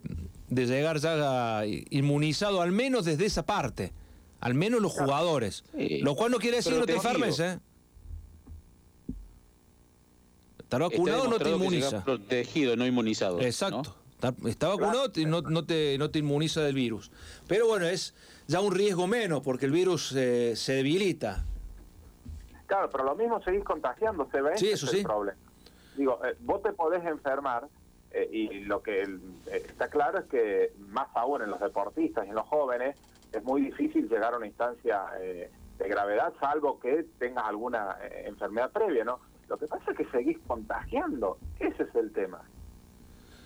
de 0.51 0.65
llegar 0.67 0.97
ya 0.99 1.63
inmunizado, 1.65 2.61
al 2.61 2.71
menos 2.71 3.05
desde 3.05 3.25
esa 3.25 3.43
parte. 3.45 3.93
Al 4.41 4.53
menos 4.53 4.81
los 4.81 4.91
jugadores. 4.91 5.63
Lo 6.01 6.15
cual 6.15 6.31
no 6.31 6.37
quiere 6.37 6.57
decir 6.57 6.73
que 6.73 6.79
no 6.79 6.85
te 6.85 6.95
enfermes, 6.95 7.39
¿eh? 7.39 7.59
Estar 10.59 10.81
vacunado 10.81 11.27
no 11.27 11.37
te 11.37 11.49
inmuniza. 11.49 12.03
Protegido, 12.03 12.75
no 12.75 12.85
inmunizado. 12.85 13.39
Exacto. 13.39 13.95
Está, 14.45 14.67
vacunado 14.67 15.11
y 15.15 15.25
no, 15.25 15.41
no, 15.41 15.65
te, 15.65 15.97
no 15.97 16.11
te 16.11 16.19
inmuniza 16.19 16.61
del 16.61 16.75
virus. 16.75 17.11
Pero 17.47 17.67
bueno, 17.67 17.87
es 17.87 18.13
ya 18.47 18.61
un 18.61 18.73
riesgo 18.73 19.07
menos 19.07 19.41
porque 19.41 19.65
el 19.65 19.71
virus 19.71 20.11
eh, 20.15 20.55
se 20.55 20.73
debilita. 20.73 21.45
Claro, 22.67 22.89
pero 22.89 23.03
lo 23.03 23.15
mismo 23.15 23.41
seguís 23.43 23.63
contagiándose, 23.63 24.41
¿ves? 24.41 24.59
Sí, 24.59 24.69
eso 24.69 24.85
es 24.85 24.91
sí. 24.91 24.97
El 24.99 25.03
problema. 25.03 25.37
Digo, 25.95 26.19
eh, 26.25 26.35
vos 26.41 26.61
te 26.61 26.71
podés 26.73 27.03
enfermar 27.05 27.67
eh, 28.13 28.27
y 28.31 28.59
lo 28.65 28.81
que 28.81 29.03
eh, 29.03 29.63
está 29.69 29.89
claro 29.89 30.19
es 30.19 30.25
que 30.25 30.73
más 30.77 31.07
aún 31.15 31.41
en 31.41 31.49
los 31.49 31.59
deportistas 31.59 32.25
y 32.25 32.29
en 32.29 32.35
los 32.35 32.47
jóvenes 32.47 32.97
es 33.31 33.43
muy 33.43 33.61
difícil 33.61 34.09
llegar 34.09 34.33
a 34.33 34.37
una 34.37 34.47
instancia 34.47 35.05
eh, 35.19 35.49
de 35.77 35.87
gravedad 35.87 36.33
salvo 36.39 36.79
que 36.79 37.05
tengas 37.17 37.45
alguna 37.45 37.97
eh, 38.01 38.23
enfermedad 38.27 38.71
previa, 38.71 39.03
¿no? 39.05 39.19
Lo 39.47 39.57
que 39.57 39.67
pasa 39.67 39.91
es 39.91 39.97
que 39.97 40.05
seguís 40.11 40.37
contagiando, 40.45 41.37
ese 41.59 41.83
es 41.83 41.95
el 41.95 42.11
tema. 42.11 42.41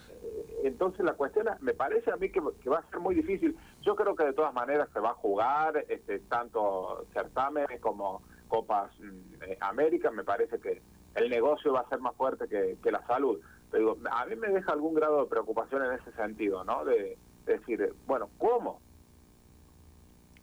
Eh, 0.10 0.62
Entonces 0.64 1.06
la 1.06 1.14
cuestión, 1.14 1.48
es- 1.48 1.62
me 1.62 1.74
parece 1.74 2.12
a 2.12 2.16
mí 2.16 2.30
que, 2.32 2.40
va 2.40 2.80
a 2.80 2.90
ser 2.90 3.00
muy 3.00 3.14
difícil. 3.16 3.56
Yo 3.82 3.96
creo 3.96 4.16
que 4.16 4.26
de 4.26 4.34
todas 4.34 4.54
maneras 4.54 4.90
se 4.94 5.00
va 5.00 5.12
a 5.12 5.16
jugar 5.16 5.86
este, 5.88 6.20
tanto 6.22 7.06
certámenes 7.14 7.80
como 7.82 8.24
Copas 8.48 8.92
mm, 9.00 9.44
América. 9.62 10.10
Me 10.12 10.24
parece 10.24 10.60
que 10.60 10.82
el 11.16 11.30
negocio 11.30 11.72
va 11.74 11.82
a 11.82 11.90
ser 11.90 12.00
más 12.00 12.16
fuerte 12.16 12.48
que 12.50 12.92
la 12.92 13.06
salud. 13.08 13.40
Digo, 13.76 13.98
a 14.10 14.26
mí 14.26 14.36
me 14.36 14.48
deja 14.50 14.72
algún 14.72 14.94
grado 14.94 15.24
de 15.24 15.30
preocupación 15.30 15.84
en 15.86 15.94
ese 15.94 16.12
sentido, 16.14 16.64
¿no? 16.64 16.86
De, 16.86 17.18
de 17.46 17.58
decir, 17.58 17.94
bueno, 18.08 18.30
¿cómo? 18.38 18.80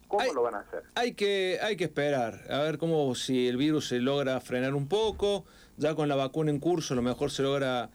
¿Cómo 0.08 0.32
lo 0.34 0.42
van 0.42 0.56
a 0.56 0.58
hacer? 0.60 0.82
Hay 0.94 1.14
que, 1.14 1.58
hay 1.62 1.76
que 1.76 1.84
esperar, 1.84 2.40
a 2.50 2.58
ver 2.58 2.76
cómo 2.76 3.14
si 3.14 3.48
el 3.48 3.56
virus 3.56 3.88
se 3.88 3.98
logra 3.98 4.38
frenar 4.40 4.74
un 4.74 4.86
poco, 4.86 5.46
ya 5.78 5.94
con 5.94 6.08
la 6.08 6.16
vacuna 6.16 6.50
en 6.50 6.58
curso 6.60 6.92
a 6.92 6.96
lo 6.96 7.02
mejor 7.02 7.30
se 7.30 7.42
logra 7.42 7.88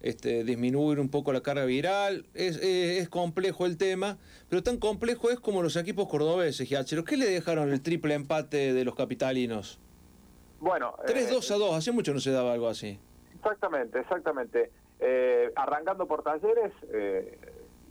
este, 0.00 0.44
disminuir 0.44 1.00
un 1.00 1.08
poco 1.08 1.32
la 1.32 1.40
carga 1.40 1.64
viral. 1.64 2.26
Es, 2.34 2.56
es- 2.56 2.98
es 3.00 3.08
complejo 3.08 3.64
el 3.64 3.78
tema, 3.78 4.18
pero 4.50 4.62
tan 4.62 4.76
complejo 4.76 5.30
es 5.30 5.40
como 5.40 5.62
los 5.62 5.76
equipos 5.76 6.08
cordobeses, 6.08 6.68
Giachero. 6.68 7.04
¿Qué 7.04 7.16
le 7.16 7.24
dejaron 7.30 7.72
el 7.72 7.80
triple 7.80 8.12
empate 8.14 8.74
de 8.74 8.84
los 8.84 8.94
capitalinos? 8.94 9.80
Bueno, 10.60 10.94
3-2 11.06 11.50
a 11.52 11.54
2, 11.56 11.74
hace 11.74 11.90
mucho 11.92 12.12
no 12.12 12.20
se 12.20 12.30
daba 12.32 12.52
algo 12.52 12.68
así. 12.68 12.98
Exactamente, 13.36 13.98
exactamente. 13.98 14.70
Eh, 15.04 15.50
arrancando 15.56 16.06
por 16.06 16.22
talleres, 16.22 16.72
eh, 16.92 17.36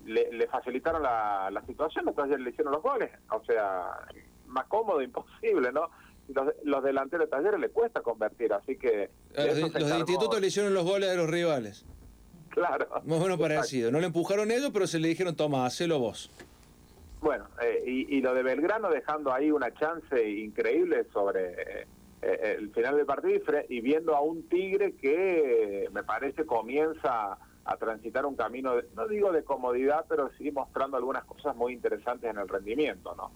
le, 0.06 0.32
le 0.32 0.47
facilitaron 0.47 1.04
la, 1.04 1.50
la 1.52 1.62
situación, 1.65 2.06
los 2.06 2.15
talleres 2.15 2.39
le 2.39 2.52
hicieron 2.52 2.71
los 2.71 2.82
goles, 2.82 3.12
o 3.32 3.43
sea, 3.43 4.08
más 4.47 4.65
cómodo, 4.67 5.02
imposible, 5.02 5.74
¿no? 5.74 5.89
Los, 6.30 6.54
los 6.63 6.82
delanteros 6.82 7.26
de 7.26 7.32
talleres 7.32 7.60
le 7.60 7.67
cuesta 7.69 8.00
convertir, 8.02 8.54
así 8.54 8.78
que... 8.78 9.10
A 9.36 9.41
de 9.41 9.60
los, 9.60 9.74
los 9.74 9.91
institutos 10.00 10.39
le 10.39 10.47
hicieron 10.47 10.74
los 10.74 10.86
goles 10.86 11.10
de 11.10 11.17
los 11.17 11.30
rivales. 11.30 11.86
Claro. 12.50 12.88
Más 13.06 13.19
o 13.19 13.24
menos 13.24 13.38
parecido. 13.38 13.91
No 13.91 14.00
le 14.00 14.06
empujaron 14.08 14.50
ellos, 14.50 14.71
pero 14.71 14.88
se 14.88 15.00
le 15.00 15.10
dijeron, 15.10 15.36
toma, 15.36 15.65
hacelo 15.65 16.00
vos. 16.00 16.32
Bueno, 17.19 17.45
eh, 17.62 17.84
y, 17.86 18.17
y 18.17 18.21
lo 18.21 18.34
de 18.34 18.43
Belgrano 18.43 18.89
dejando 18.89 19.34
ahí 19.34 19.52
una 19.52 19.74
chance 19.74 20.30
increíble 20.30 21.06
sobre 21.12 21.88
eh, 22.21 22.55
el 22.60 22.71
final 22.71 22.95
del 22.97 23.05
partido 23.05 23.39
y, 23.69 23.81
viendo 23.81 24.15
a 24.15 24.21
un 24.21 24.47
Tigre 24.47 24.93
que 24.95 25.86
eh, 25.86 25.89
me 25.91 26.03
parece 26.03 26.45
comienza 26.45 27.38
a 27.63 27.77
transitar 27.77 28.25
un 28.25 28.36
camino, 28.36 28.75
de- 28.75 28.88
no 28.95 29.07
digo 29.07 29.31
de 29.31 29.43
comodidad, 29.43 30.05
pero 30.10 30.29
sí 30.38 30.51
mostrando 30.51 30.97
algunas 30.97 31.23
cosas 31.25 31.55
muy 31.55 31.73
interesantes 31.73 32.29
en 32.29 32.38
el 32.38 32.47
rendimiento, 32.47 33.13
¿no? 33.15 33.31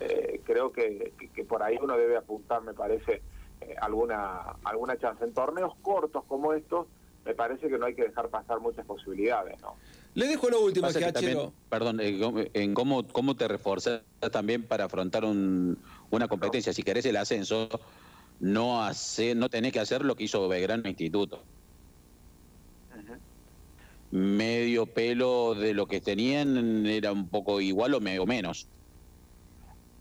Eh, 0.00 0.40
creo 0.44 0.72
que, 0.72 1.12
que- 1.18 1.28
que 1.28 1.44
por 1.44 1.62
ahí 1.62 1.76
uno 1.80 1.96
debe 1.96 2.16
apuntar, 2.16 2.62
me 2.62 2.74
parece, 2.74 3.22
eh, 3.60 3.74
alguna 3.80 4.42
alguna 4.64 4.96
chance. 4.96 5.24
En 5.24 5.32
torneos 5.34 5.74
cortos 5.82 6.24
como 6.26 6.52
estos, 6.52 6.86
me 7.24 7.34
parece 7.34 7.68
que 7.68 7.78
no 7.78 7.86
hay 7.86 7.94
que 7.94 8.04
dejar 8.04 8.28
pasar 8.28 8.60
muchas 8.60 8.86
posibilidades, 8.86 9.60
¿no? 9.60 9.76
Le 10.14 10.26
dejo 10.26 10.48
lo 10.48 10.60
último, 10.62 10.86
que 10.88 11.12
también, 11.12 11.52
perdón, 11.68 12.00
eh, 12.00 12.50
en 12.54 12.74
cómo, 12.74 13.06
cómo 13.08 13.36
te 13.36 13.46
reforzas 13.46 14.02
también 14.32 14.62
para 14.66 14.84
afrontar 14.84 15.24
un- 15.24 15.78
una 16.10 16.26
competencia. 16.26 16.72
Si 16.72 16.82
querés 16.82 17.04
el 17.06 17.16
ascenso, 17.16 17.68
no 18.40 18.82
hace, 18.82 19.34
no 19.34 19.48
tenés 19.48 19.72
que 19.72 19.80
hacer 19.80 20.04
lo 20.04 20.14
que 20.14 20.24
hizo 20.24 20.48
Belgrano 20.48 20.88
Instituto. 20.88 21.44
Medio 24.10 24.86
pelo 24.86 25.54
de 25.54 25.74
lo 25.74 25.86
que 25.86 26.00
tenían 26.00 26.86
era 26.86 27.12
un 27.12 27.28
poco 27.28 27.60
igual 27.60 27.94
o, 27.94 28.00
me- 28.00 28.18
o 28.18 28.26
menos. 28.26 28.68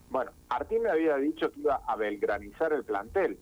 Bueno, 0.10 0.32
Artín 0.48 0.84
me 0.84 0.90
había 0.90 1.18
dicho 1.18 1.52
que 1.52 1.60
iba 1.60 1.82
a 1.86 1.96
belgranizar 1.98 2.72
el 2.72 2.86
plantel. 2.86 3.38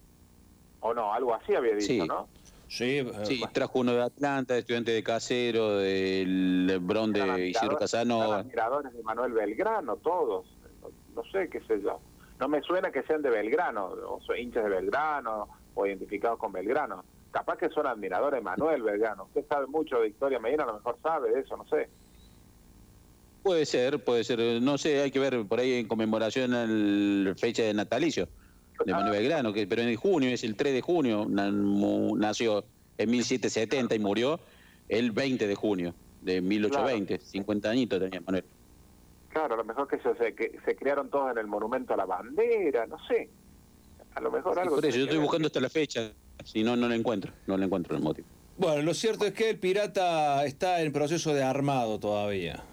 O 0.79 0.93
no, 0.93 1.13
algo 1.13 1.34
así 1.36 1.53
había 1.53 1.75
dicho, 1.75 1.88
Sí. 1.88 2.08
¿no? 2.08 2.27
Sí, 2.67 3.03
Sí, 3.23 3.43
trajo 3.53 3.79
uno 3.79 3.93
de 3.93 4.01
Atlanta, 4.01 4.55
de 4.55 4.62
estudiante 4.62 4.91
de 4.91 5.03
Casero, 5.03 5.77
del 5.77 6.79
Bron 6.81 7.13
de 7.13 7.49
Isidro 7.49 7.77
Casano. 7.77 8.23
Eran 8.23 8.39
admiradores 8.39 8.91
de 8.91 9.03
Manuel 9.03 9.34
Belgrano, 9.34 9.97
todos. 9.97 10.47
No, 10.81 10.89
no 11.13 11.23
sé, 11.31 11.47
qué 11.49 11.62
sé 11.62 11.79
yo. 11.84 12.01
No 12.39 12.48
me 12.48 12.62
suena 12.62 12.91
que 12.91 13.04
sean 13.04 13.21
de 13.21 13.30
Belgrano, 13.30 13.86
o 13.86 14.19
son 14.21 14.38
hinchas 14.38 14.63
de 14.63 14.69
Belgrano, 14.69 15.48
o 15.74 15.86
identificados 15.86 16.38
con 16.39 16.52
Belgrano. 16.52 17.04
Capaz 17.32 17.58
que 17.58 17.69
son 17.69 17.88
admiradores 17.88 18.39
de 18.39 18.43
Manuel 18.43 18.82
Belgrano. 18.82 19.26
Usted 19.26 19.45
sabe 19.48 19.67
mucho 19.67 19.98
de 19.98 20.08
Victoria 20.08 20.39
Medina, 20.39 20.63
a 20.63 20.67
lo 20.67 20.74
mejor 20.76 20.98
sabe 21.02 21.32
de 21.32 21.41
eso, 21.41 21.58
no 21.58 21.67
sé. 21.67 21.89
Puede 23.43 23.65
ser, 23.65 24.04
puede 24.04 24.24
ser. 24.24 24.39
No 24.62 24.78
sé, 24.78 25.02
hay 25.02 25.12
que 25.12 25.19
ver 25.19 25.45
por 25.45 25.60
ahí 25.60 25.74
en 25.74 25.88
conmemoración 25.88 26.54
a 26.54 26.65
la 26.65 27.36
fecha 27.36 27.63
de 27.63 27.74
natalicio 27.74 28.28
de 28.86 28.91
Manuel 28.91 29.12
Belgrano, 29.12 29.54
que, 29.54 29.67
pero 29.67 29.82
en 29.82 29.95
junio, 29.95 30.30
es 30.30 30.43
el 30.43 30.56
3 30.56 30.74
de 30.74 30.82
junio, 30.82 31.28
nació 31.30 32.65
en 32.98 33.12
1770 33.12 33.95
y 33.95 34.00
murió 34.00 34.39
el 34.89 35.12
20 35.12 35.48
de 35.48 35.56
junio 35.56 35.93
de 36.21 36.41
1820. 36.41 37.19
50 37.19 37.69
añitos 37.69 38.00
tenía 38.00 38.21
Manuel. 38.21 38.43
Claro, 39.36 39.56
a 39.56 39.58
lo 39.58 39.65
mejor 39.65 39.86
que 39.89 40.00
se, 40.00 40.15
se, 40.15 40.34
que 40.34 40.58
se 40.63 40.78
crearon 40.78 41.10
todos 41.10 41.30
en 41.30 41.38
el 41.39 41.45
monumento 41.45 41.93
a 41.93 41.98
la 41.98 42.06
bandera, 42.06 42.88
no 42.88 42.95
sé. 43.06 43.30
A 44.13 44.21
lo 44.21 44.32
mejor 44.32 44.54
Y 44.56 44.60
algo... 44.62 44.76
por 44.76 44.86
eso, 44.86 44.91
tiene 44.93 44.98
yo 44.98 45.04
estoy 45.04 45.19
buscando 45.19 45.48
hasta 45.48 45.60
la 45.60 45.69
fecha, 45.69 46.13
si 46.45 46.63
no, 46.63 46.78
no 46.78 46.88
la 46.88 46.95
encuentro, 46.95 47.34
no 47.45 47.58
la 47.58 47.65
encuentro 47.65 47.98
el 47.98 48.02
motivo. 48.02 48.26
Bueno, 48.58 48.82
lo 48.84 48.93
cierto 48.93 49.26
es 49.26 49.34
que 49.34 49.50
el 49.50 49.60
pirata 49.60 50.45
está 50.45 50.82
en 50.82 50.93
proceso 50.93 51.34
de 51.34 51.43
armado 51.43 52.00
todavía. 52.00 52.63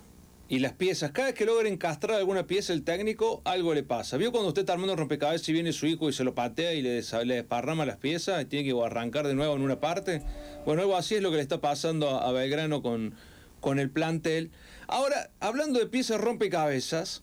Y 0.48 0.61
las 0.61 0.72
piezas, 0.75 1.11
cada 1.11 1.27
vez 1.29 1.35
que 1.35 1.46
logra 1.46 1.68
encastrar 1.68 2.16
alguna 2.18 2.46
pieza 2.46 2.72
el 2.72 2.85
técnico, 2.85 3.42
algo 3.44 3.75
le 3.75 3.83
pasa. 3.83 4.16
¿Vio 4.16 4.31
cuando 4.31 4.46
usted 4.46 4.63
está 4.63 4.75
armando 4.75 4.92
un 4.92 5.00
rompecabezas 5.00 5.48
y 5.48 5.52
viene 5.52 5.73
su 5.73 5.87
hijo 5.87 6.10
y 6.10 6.13
se 6.13 6.23
lo 6.23 6.33
patea 6.33 6.75
y 6.75 6.83
le, 6.83 6.90
des- 6.90 7.13
le 7.25 7.35
desparrama 7.35 7.85
las 7.87 7.96
piezas 7.96 8.40
y 8.40 8.44
tiene 8.44 8.71
que 8.73 8.81
arrancar 8.87 9.27
de 9.27 9.35
nuevo 9.35 9.56
en 9.56 9.63
una 9.63 9.81
parte? 9.81 10.23
Bueno, 10.65 10.83
algo 10.83 10.94
así 10.96 11.17
es 11.17 11.23
lo 11.23 11.31
que 11.31 11.37
le 11.38 11.42
está 11.42 11.60
pasando 11.60 12.08
a, 12.10 12.29
a 12.29 12.31
Belgrano 12.31 12.83
con, 12.83 13.15
con 13.58 13.81
el 13.81 13.90
plantel. 13.90 14.52
Ahora, 14.93 15.31
hablando 15.40 15.79
de 15.79 15.87
piezas 15.87 16.21
rompecabezas, 16.21 17.23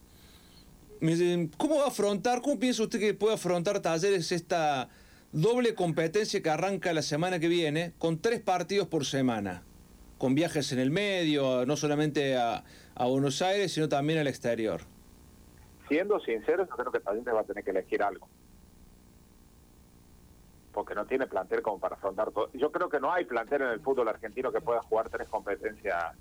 ¿cómo 1.55 1.77
va 1.77 1.83
a 1.83 1.87
afrontar, 1.89 2.41
cómo 2.41 2.57
piensa 2.57 2.81
usted 2.81 2.99
que 2.99 3.13
puede 3.13 3.35
afrontar 3.35 3.79
Talleres 3.79 4.31
esta 4.31 4.89
doble 5.31 5.75
competencia 5.75 6.41
que 6.41 6.49
arranca 6.49 6.91
la 6.93 7.03
semana 7.03 7.37
que 7.37 7.47
viene 7.47 7.93
con 7.99 8.17
tres 8.17 8.39
partidos 8.39 8.87
por 8.87 9.05
semana? 9.05 9.61
Con 10.17 10.33
viajes 10.33 10.71
en 10.71 10.79
el 10.79 10.89
medio, 10.89 11.67
no 11.67 11.77
solamente 11.77 12.35
a, 12.37 12.63
a 12.95 13.05
Buenos 13.05 13.39
Aires, 13.43 13.71
sino 13.71 13.87
también 13.87 14.17
al 14.17 14.25
exterior. 14.25 14.81
Siendo 15.87 16.19
sincero, 16.21 16.65
yo 16.67 16.75
creo 16.75 16.91
que 16.91 17.01
Talleres 17.01 17.35
va 17.35 17.41
a 17.41 17.43
tener 17.43 17.63
que 17.63 17.69
elegir 17.69 18.01
algo. 18.01 18.27
Porque 20.73 20.95
no 20.95 21.05
tiene 21.05 21.27
plantel 21.27 21.61
como 21.61 21.79
para 21.79 21.97
afrontar 21.97 22.31
todo. 22.31 22.49
Yo 22.53 22.71
creo 22.71 22.89
que 22.89 22.99
no 22.99 23.13
hay 23.13 23.25
plantel 23.25 23.61
en 23.61 23.67
el 23.69 23.79
fútbol 23.79 24.07
argentino 24.07 24.51
que 24.51 24.59
pueda 24.59 24.81
jugar 24.81 25.07
tres 25.09 25.29
competencias 25.29 26.15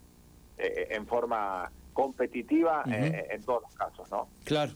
eh, 0.58 0.88
en 0.90 1.06
forma 1.06 1.70
competitiva 1.92 2.84
eh, 2.90 3.28
en 3.30 3.42
todos 3.42 3.62
los 3.62 3.74
casos, 3.74 4.10
¿no? 4.10 4.28
Claro. 4.44 4.72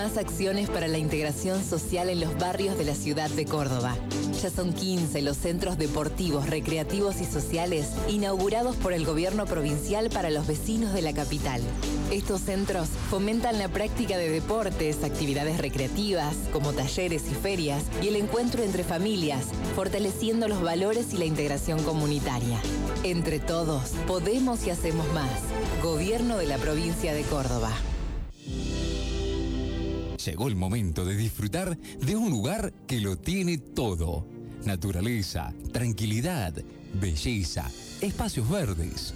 Más 0.01 0.17
acciones 0.17 0.67
para 0.67 0.87
la 0.87 0.97
integración 0.97 1.63
social 1.63 2.09
en 2.09 2.21
los 2.21 2.35
barrios 2.39 2.75
de 2.75 2.85
la 2.85 2.95
ciudad 2.95 3.29
de 3.29 3.45
Córdoba. 3.45 3.95
Ya 4.41 4.49
son 4.49 4.73
15 4.73 5.21
los 5.21 5.37
centros 5.37 5.77
deportivos, 5.77 6.49
recreativos 6.49 7.21
y 7.21 7.25
sociales 7.25 7.85
inaugurados 8.09 8.75
por 8.77 8.93
el 8.93 9.05
gobierno 9.05 9.45
provincial 9.45 10.09
para 10.09 10.31
los 10.31 10.47
vecinos 10.47 10.93
de 10.93 11.03
la 11.03 11.13
capital. 11.13 11.61
Estos 12.09 12.41
centros 12.41 12.87
fomentan 13.11 13.59
la 13.59 13.69
práctica 13.69 14.17
de 14.17 14.31
deportes, 14.31 15.03
actividades 15.03 15.59
recreativas, 15.59 16.35
como 16.51 16.73
talleres 16.73 17.21
y 17.29 17.35
ferias, 17.35 17.83
y 18.01 18.07
el 18.07 18.15
encuentro 18.15 18.63
entre 18.63 18.83
familias, 18.83 19.45
fortaleciendo 19.75 20.47
los 20.47 20.63
valores 20.63 21.13
y 21.13 21.17
la 21.17 21.25
integración 21.25 21.83
comunitaria. 21.83 22.59
Entre 23.03 23.39
todos, 23.39 23.91
podemos 24.07 24.65
y 24.65 24.71
hacemos 24.71 25.05
más. 25.13 25.29
Gobierno 25.83 26.37
de 26.37 26.47
la 26.47 26.57
provincia 26.57 27.13
de 27.13 27.21
Córdoba. 27.21 27.69
Llegó 30.25 30.47
el 30.47 30.55
momento 30.55 31.03
de 31.03 31.15
disfrutar 31.15 31.77
de 31.77 32.15
un 32.15 32.29
lugar 32.29 32.73
que 32.85 32.99
lo 32.99 33.17
tiene 33.17 33.57
todo. 33.57 34.27
Naturaleza, 34.65 35.51
tranquilidad, 35.71 36.53
belleza, 36.93 37.71
espacios 38.01 38.47
verdes. 38.47 39.15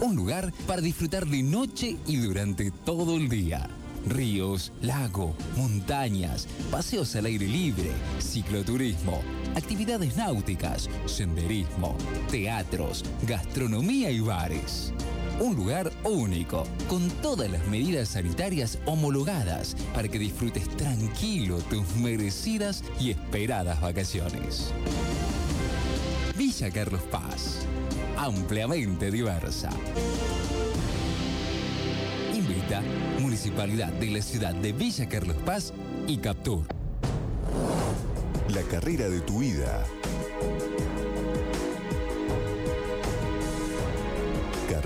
Un 0.00 0.16
lugar 0.16 0.52
para 0.66 0.82
disfrutar 0.82 1.24
de 1.26 1.42
noche 1.44 1.98
y 2.06 2.16
durante 2.16 2.72
todo 2.72 3.16
el 3.16 3.28
día. 3.28 3.68
Ríos, 4.08 4.72
lago, 4.82 5.36
montañas, 5.56 6.48
paseos 6.70 7.14
al 7.14 7.26
aire 7.26 7.46
libre, 7.46 7.92
cicloturismo, 8.18 9.22
actividades 9.54 10.16
náuticas, 10.16 10.90
senderismo, 11.06 11.96
teatros, 12.30 13.04
gastronomía 13.22 14.10
y 14.10 14.18
bares. 14.18 14.92
Un 15.40 15.56
lugar 15.56 15.90
único, 16.04 16.64
con 16.88 17.10
todas 17.20 17.50
las 17.50 17.66
medidas 17.66 18.10
sanitarias 18.10 18.78
homologadas 18.86 19.76
para 19.92 20.06
que 20.06 20.18
disfrutes 20.18 20.68
tranquilo 20.76 21.58
tus 21.68 21.96
merecidas 21.96 22.84
y 23.00 23.10
esperadas 23.10 23.80
vacaciones. 23.80 24.72
Villa 26.36 26.70
Carlos 26.70 27.02
Paz, 27.10 27.66
ampliamente 28.16 29.10
diversa. 29.10 29.70
Invita 32.32 32.80
Municipalidad 33.18 33.92
de 33.94 34.10
la 34.12 34.22
ciudad 34.22 34.54
de 34.54 34.72
Villa 34.72 35.08
Carlos 35.08 35.36
Paz 35.44 35.72
y 36.06 36.18
Captur. 36.18 36.64
La 38.50 38.62
carrera 38.62 39.08
de 39.08 39.20
tu 39.20 39.40
vida. 39.40 39.84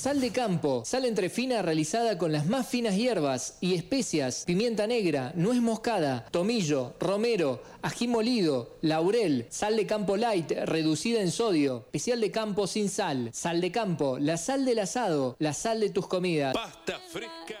Sal 0.00 0.18
de 0.18 0.30
campo, 0.30 0.82
sal 0.86 1.04
entre 1.04 1.28
fina 1.28 1.60
realizada 1.60 2.16
con 2.16 2.32
las 2.32 2.46
más 2.46 2.66
finas 2.66 2.96
hierbas 2.96 3.58
y 3.60 3.74
especias, 3.74 4.44
pimienta 4.46 4.86
negra, 4.86 5.34
nuez 5.36 5.60
moscada, 5.60 6.24
tomillo, 6.30 6.94
romero, 6.98 7.62
ají 7.82 8.08
molido, 8.08 8.78
laurel, 8.80 9.44
sal 9.50 9.76
de 9.76 9.84
campo 9.84 10.16
light 10.16 10.52
reducida 10.52 11.20
en 11.20 11.30
sodio, 11.30 11.84
especial 11.84 12.18
de 12.22 12.30
campo 12.30 12.66
sin 12.66 12.88
sal, 12.88 13.28
sal 13.34 13.60
de 13.60 13.70
campo, 13.70 14.18
la 14.18 14.38
sal 14.38 14.64
del 14.64 14.78
asado, 14.78 15.36
la 15.38 15.52
sal 15.52 15.80
de 15.80 15.90
tus 15.90 16.06
comidas. 16.06 16.54
Pasta 16.54 16.98
fresca. 17.12 17.60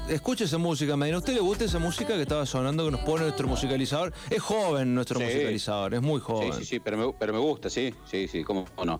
Escuche 0.11 0.43
esa 0.43 0.57
música, 0.57 0.97
Medina. 0.97 1.15
¿A 1.15 1.19
usted 1.19 1.33
le 1.33 1.39
gusta 1.39 1.63
esa 1.63 1.79
música 1.79 2.15
que 2.15 2.21
estaba 2.23 2.45
sonando 2.45 2.83
que 2.83 2.91
nos 2.91 2.99
pone 2.99 3.23
nuestro 3.23 3.47
musicalizador? 3.47 4.11
Es 4.29 4.41
joven 4.41 4.93
nuestro 4.93 5.17
Sí. 5.19 5.25
musicalizador, 5.25 5.93
es 5.93 6.01
muy 6.01 6.19
joven. 6.19 6.51
Sí, 6.51 6.59
sí, 6.59 6.65
sí, 6.65 6.79
pero 6.81 6.97
me, 6.97 7.13
pero 7.17 7.31
me 7.31 7.39
gusta, 7.39 7.69
sí, 7.69 7.93
sí, 8.09 8.27
sí, 8.27 8.43
cómo 8.43 8.65
no. 8.85 8.99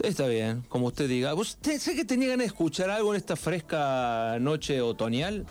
Está 0.00 0.28
bien, 0.28 0.62
como 0.68 0.86
usted 0.86 1.08
diga. 1.08 1.34
¿Usted 1.34 1.80
sé 1.80 1.96
que 1.96 2.04
tenía 2.04 2.28
ganas 2.28 2.44
de 2.44 2.46
escuchar 2.46 2.88
algo 2.88 3.12
en 3.12 3.16
esta 3.16 3.34
fresca 3.34 4.38
noche 4.40 4.80
otoñal? 4.80 5.44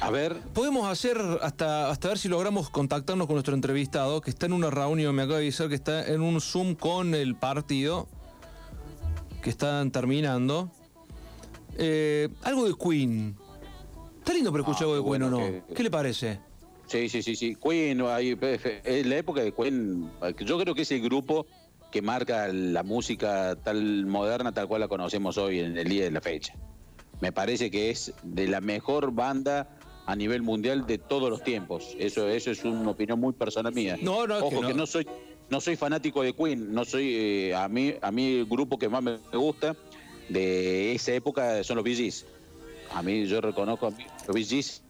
A 0.00 0.10
ver. 0.10 0.36
Podemos 0.54 0.86
hacer 0.88 1.18
hasta, 1.42 1.90
hasta 1.90 2.08
ver 2.08 2.18
si 2.18 2.28
logramos 2.28 2.70
contactarnos 2.70 3.26
con 3.26 3.34
nuestro 3.34 3.54
entrevistado, 3.56 4.20
que 4.20 4.30
está 4.30 4.46
en 4.46 4.52
una 4.52 4.70
reunión, 4.70 5.12
me 5.12 5.22
acaba 5.22 5.38
de 5.38 5.46
avisar 5.46 5.68
que 5.68 5.74
está 5.74 6.06
en 6.06 6.20
un 6.20 6.40
Zoom 6.40 6.76
con 6.76 7.16
el 7.16 7.34
partido, 7.34 8.06
que 9.42 9.50
están 9.50 9.90
terminando. 9.90 10.70
Eh, 11.76 12.28
algo 12.42 12.64
de 12.64 12.74
Queen. 12.76 13.36
Está 14.28 14.36
lindo 14.36 14.50
para 14.52 14.60
escuchar 14.60 14.82
Ah, 14.82 14.84
algo 14.84 14.94
de 14.96 15.00
bueno 15.00 15.26
o 15.28 15.30
no. 15.30 15.38
que- 15.38 15.62
¿Qué 15.74 15.82
le 15.82 15.90
parece? 15.90 16.38
Sí, 16.86 17.08
sí, 17.08 17.22
sí, 17.22 17.34
sí. 17.34 17.56
Queen, 17.56 18.02
hay- 18.02 18.36
en 18.84 19.08
la 19.08 19.16
época 19.16 19.40
de 19.42 19.52
Queen, 19.54 20.10
yo 20.40 20.58
creo 20.58 20.74
que 20.74 20.82
es 20.82 20.92
el 20.92 21.00
grupo 21.00 21.46
que 21.90 22.02
marca 22.02 22.46
la 22.48 22.82
música 22.82 23.56
tal 23.64 24.04
moderna, 24.04 24.52
tal 24.52 24.68
cual 24.68 24.82
la 24.82 24.88
conocemos 24.88 25.38
hoy 25.38 25.60
en 25.60 25.78
el 25.78 25.88
día 25.88 26.04
de 26.04 26.10
la 26.10 26.20
fecha. 26.20 26.52
Me 27.22 27.32
parece 27.32 27.70
que 27.70 27.88
es 27.88 28.12
de 28.22 28.48
la 28.48 28.60
mejor 28.60 29.12
banda 29.12 29.66
a 30.04 30.14
nivel 30.14 30.42
mundial 30.42 30.86
de 30.86 30.98
todos 30.98 31.30
los 31.30 31.42
tiempos. 31.42 31.96
Eso, 31.98 32.28
eso 32.28 32.50
es 32.50 32.62
una 32.66 32.90
opinión 32.90 33.18
muy 33.18 33.32
personal 33.32 33.72
mía. 33.72 33.96
No, 34.02 34.26
no, 34.26 34.36
Ojo 34.40 34.60
que 34.60 34.66
que 34.66 34.72
no. 34.74 34.80
no 34.80 34.86
soy, 34.86 35.06
no 35.48 35.58
soy 35.62 35.76
fanático 35.76 36.20
de 36.22 36.34
Queen, 36.34 36.70
no 36.74 36.84
soy, 36.84 37.14
eh, 37.14 37.54
a 37.54 37.66
mí, 37.66 37.94
a 38.02 38.12
mí 38.12 38.40
el 38.40 38.44
grupo 38.44 38.78
que 38.78 38.90
más 38.90 39.02
me 39.02 39.16
gusta 39.32 39.74
de 40.28 40.92
esa 40.94 41.14
época 41.14 41.64
son 41.64 41.76
los 41.76 41.82
Bee 41.84 41.94
Gees. 41.96 42.26
A 42.94 43.02
mí 43.02 43.26
yo 43.26 43.40
reconozco 43.40 43.88
a 43.88 43.92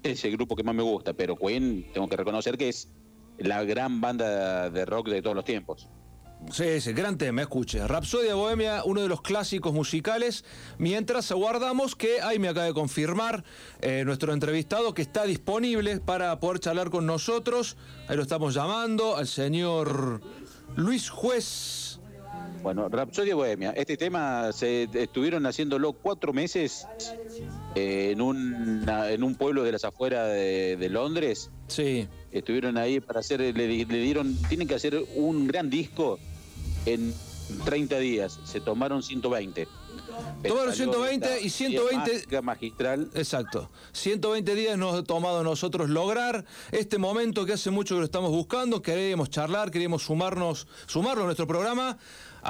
es 0.02 0.24
el 0.24 0.32
grupo 0.32 0.56
que 0.56 0.62
más 0.62 0.74
me 0.74 0.82
gusta, 0.82 1.12
pero 1.12 1.36
Queen 1.36 1.86
tengo 1.92 2.08
que 2.08 2.16
reconocer 2.16 2.56
que 2.56 2.68
es 2.68 2.88
la 3.38 3.64
gran 3.64 4.00
banda 4.00 4.70
de 4.70 4.84
rock 4.84 5.08
de 5.08 5.22
todos 5.22 5.36
los 5.36 5.44
tiempos. 5.44 5.88
Sí, 6.52 6.80
sí, 6.80 6.92
gran 6.92 7.18
tema, 7.18 7.42
escuche. 7.42 7.86
Rapsodia 7.86 8.34
Bohemia, 8.34 8.82
uno 8.84 9.02
de 9.02 9.08
los 9.08 9.20
clásicos 9.20 9.72
musicales. 9.72 10.44
Mientras 10.78 11.30
aguardamos 11.30 11.94
que, 11.94 12.20
ahí 12.22 12.38
me 12.38 12.48
acaba 12.48 12.66
de 12.66 12.72
confirmar 12.72 13.44
eh, 13.80 14.02
nuestro 14.06 14.32
entrevistado 14.32 14.94
que 14.94 15.02
está 15.02 15.24
disponible 15.24 16.00
para 16.00 16.38
poder 16.38 16.60
charlar 16.60 16.90
con 16.90 17.06
nosotros. 17.06 17.76
Ahí 18.06 18.16
lo 18.16 18.22
estamos 18.22 18.54
llamando, 18.54 19.16
al 19.16 19.26
señor 19.26 20.22
Luis 20.76 21.10
Juez. 21.10 22.00
Bueno, 22.62 22.88
Rapsodia 22.88 23.34
Bohemia, 23.34 23.72
este 23.72 23.96
tema 23.96 24.52
se 24.52 24.88
estuvieron 24.94 25.44
haciéndolo 25.44 25.92
cuatro 25.92 26.32
meses 26.32 26.86
en, 27.78 28.20
un, 28.20 28.84
en 28.88 29.22
un 29.22 29.34
pueblo 29.34 29.62
de 29.64 29.72
las 29.72 29.84
afueras 29.84 30.28
de, 30.28 30.76
de 30.76 30.88
Londres. 30.88 31.50
Sí. 31.68 32.08
Estuvieron 32.32 32.76
ahí 32.76 33.00
para 33.00 33.20
hacer, 33.20 33.40
le, 33.40 33.52
di- 33.66 33.84
le 33.84 33.98
dieron, 33.98 34.36
tienen 34.48 34.68
que 34.68 34.74
hacer 34.74 35.02
un 35.16 35.46
gran 35.46 35.70
disco 35.70 36.18
en 36.86 37.12
30 37.64 37.98
días. 37.98 38.38
Se 38.44 38.60
tomaron 38.60 39.02
120. 39.02 39.68
Pero 40.42 40.54
Tomaron 40.54 40.74
salió 40.74 40.92
120 40.94 41.26
esta 41.26 41.40
y 41.46 41.50
120 41.50 42.12
mágica 42.12 42.42
magistral. 42.42 43.10
Exacto. 43.14 43.70
120 43.92 44.54
días 44.54 44.76
nos 44.76 44.94
ha 44.96 45.02
tomado 45.04 45.44
nosotros 45.44 45.88
lograr 45.90 46.44
este 46.72 46.98
momento 46.98 47.46
que 47.46 47.52
hace 47.52 47.70
mucho 47.70 47.94
que 47.94 48.00
lo 48.00 48.04
estamos 48.04 48.30
buscando. 48.30 48.82
Queríamos 48.82 49.30
charlar, 49.30 49.70
queríamos 49.70 50.02
sumarnos, 50.02 50.66
sumarlo 50.86 51.22
a 51.22 51.26
nuestro 51.26 51.46
programa 51.46 51.98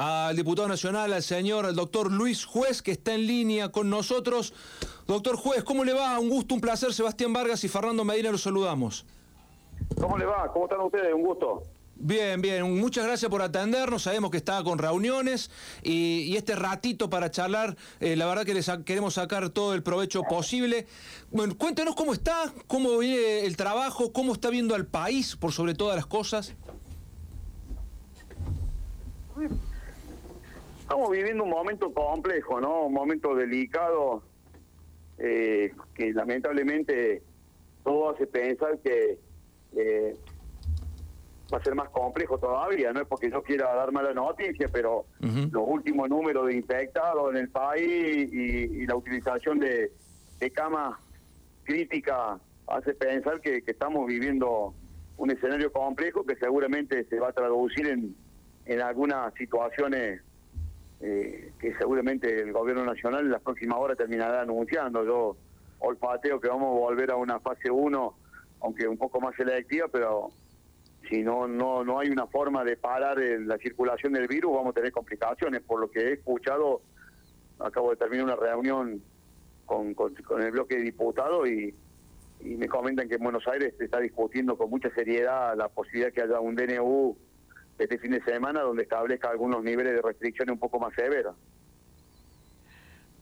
al 0.01 0.33
diputado 0.37 0.69
nacional, 0.69 1.11
al 1.11 1.21
señor, 1.23 1.65
al 1.65 1.75
doctor 1.75 2.09
Luis 2.09 2.45
Juez, 2.45 2.81
que 2.81 2.91
está 2.91 3.13
en 3.15 3.27
línea 3.27 3.67
con 3.67 3.89
nosotros. 3.89 4.53
Doctor 5.07 5.35
Juez, 5.35 5.65
¿cómo 5.65 5.83
le 5.83 5.91
va? 5.93 6.17
Un 6.19 6.29
gusto, 6.29 6.55
un 6.55 6.61
placer. 6.61 6.93
Sebastián 6.93 7.33
Vargas 7.33 7.61
y 7.65 7.67
Fernando 7.67 8.05
Medina 8.05 8.31
los 8.31 8.41
saludamos. 8.43 9.05
¿Cómo 9.99 10.17
le 10.17 10.25
va? 10.25 10.49
¿Cómo 10.53 10.65
están 10.65 10.79
ustedes? 10.79 11.13
Un 11.13 11.23
gusto. 11.23 11.63
Bien, 11.97 12.41
bien. 12.41 12.79
Muchas 12.79 13.05
gracias 13.05 13.29
por 13.29 13.41
atendernos. 13.41 14.03
Sabemos 14.03 14.31
que 14.31 14.37
estaba 14.37 14.63
con 14.63 14.77
reuniones 14.77 15.51
y, 15.83 16.21
y 16.21 16.37
este 16.37 16.55
ratito 16.55 17.09
para 17.09 17.29
charlar, 17.29 17.75
eh, 17.99 18.15
la 18.15 18.25
verdad 18.25 18.45
que 18.45 18.53
le 18.53 18.63
sa- 18.63 18.81
queremos 18.85 19.15
sacar 19.15 19.49
todo 19.49 19.73
el 19.73 19.83
provecho 19.83 20.23
posible. 20.23 20.87
Bueno, 21.29 21.57
cuéntenos 21.57 21.95
cómo 21.95 22.13
está, 22.13 22.53
cómo 22.67 22.97
viene 22.99 23.41
el 23.45 23.57
trabajo, 23.57 24.13
cómo 24.13 24.31
está 24.31 24.49
viendo 24.49 24.75
al 24.75 24.85
país 24.85 25.35
por 25.35 25.51
sobre 25.51 25.73
todas 25.73 25.97
las 25.97 26.05
cosas. 26.05 26.53
Estamos 30.89 31.11
viviendo 31.11 31.43
un 31.43 31.51
momento 31.51 31.93
complejo, 31.93 32.59
¿no? 32.59 32.87
Un 32.87 32.93
momento 32.93 33.35
delicado 33.35 34.23
eh, 35.19 35.71
que 35.93 36.11
lamentablemente 36.13 37.21
todo 37.83 38.09
hace 38.09 38.25
pensar 38.25 38.79
que 38.79 39.19
eh, 39.77 40.17
va 41.53 41.59
a 41.59 41.63
ser 41.63 41.75
más 41.75 41.89
complejo 41.89 42.39
todavía. 42.39 42.91
No 42.91 43.01
es 43.01 43.07
porque 43.07 43.29
yo 43.29 43.43
quiera 43.43 43.71
dar 43.75 43.91
mala 43.91 44.15
noticia, 44.15 44.67
pero 44.73 45.05
los 45.19 45.63
últimos 45.67 46.09
números 46.09 46.47
de 46.47 46.55
infectados 46.55 47.29
en 47.35 47.37
el 47.37 47.49
país 47.49 48.33
y, 48.33 48.81
y 48.81 48.87
la 48.87 48.95
utilización 48.95 49.59
de, 49.59 49.91
de 50.39 50.51
camas 50.51 50.97
críticas 51.65 52.41
hace 52.65 52.95
pensar 52.95 53.39
que, 53.41 53.61
que 53.61 53.71
estamos 53.73 54.07
viviendo 54.07 54.73
un 55.17 55.29
escenario 55.29 55.71
complejo 55.71 56.25
que 56.25 56.35
seguramente 56.37 57.03
se 57.03 57.19
va 57.19 57.27
a 57.27 57.33
traducir 57.33 57.85
en, 57.85 58.15
en 58.65 58.81
algunas 58.81 59.31
situaciones 59.35 60.23
eh, 61.01 61.53
que 61.59 61.73
seguramente 61.75 62.41
el 62.41 62.51
gobierno 62.51 62.83
nacional 62.85 63.21
en 63.25 63.31
las 63.31 63.41
próximas 63.41 63.79
horas 63.79 63.97
terminará 63.97 64.41
anunciando. 64.41 65.03
Yo 65.05 65.37
olfateo 65.79 66.39
que 66.39 66.47
vamos 66.49 66.75
a 66.75 66.79
volver 66.79 67.11
a 67.11 67.15
una 67.15 67.39
fase 67.39 67.71
1, 67.71 68.13
aunque 68.61 68.87
un 68.87 68.97
poco 68.97 69.21
más 69.21 69.35
selectiva, 69.35 69.87
pero 69.91 70.31
si 71.09 71.23
no 71.23 71.47
no 71.47 71.83
no 71.85 71.99
hay 71.99 72.09
una 72.09 72.27
forma 72.27 72.63
de 72.63 72.75
parar 72.75 73.19
el- 73.19 73.47
la 73.47 73.57
circulación 73.57 74.13
del 74.13 74.27
virus, 74.27 74.53
vamos 74.53 74.71
a 74.71 74.73
tener 74.73 74.91
complicaciones. 74.91 75.61
Por 75.61 75.79
lo 75.79 75.89
que 75.89 75.99
he 76.01 76.13
escuchado, 76.13 76.81
acabo 77.59 77.91
de 77.91 77.95
terminar 77.95 78.25
una 78.25 78.35
reunión 78.35 79.01
con, 79.65 79.93
con, 79.93 80.13
el 80.41 80.51
bloque 80.51 80.75
de 80.77 80.81
diputados 80.81 81.47
y, 81.47 81.73
y 82.41 82.55
me 82.55 82.67
comentan 82.67 83.07
que 83.07 83.15
en 83.15 83.23
Buenos 83.23 83.47
Aires 83.47 83.73
se 83.77 83.85
está 83.85 83.99
discutiendo 83.99 84.57
con 84.57 84.69
mucha 84.69 84.89
seriedad 84.93 85.55
la 85.55 85.69
posibilidad 85.69 86.11
que 86.11 86.21
haya 86.23 86.39
un 86.39 86.55
DNU 86.55 87.15
este 87.79 87.97
fin 87.97 88.11
de 88.11 88.23
semana 88.23 88.61
donde 88.61 88.83
establezca 88.83 89.29
algunos 89.29 89.63
niveles 89.63 89.93
de 89.93 90.01
restricciones 90.01 90.53
un 90.53 90.59
poco 90.59 90.79
más 90.79 90.93
severas. 90.93 91.35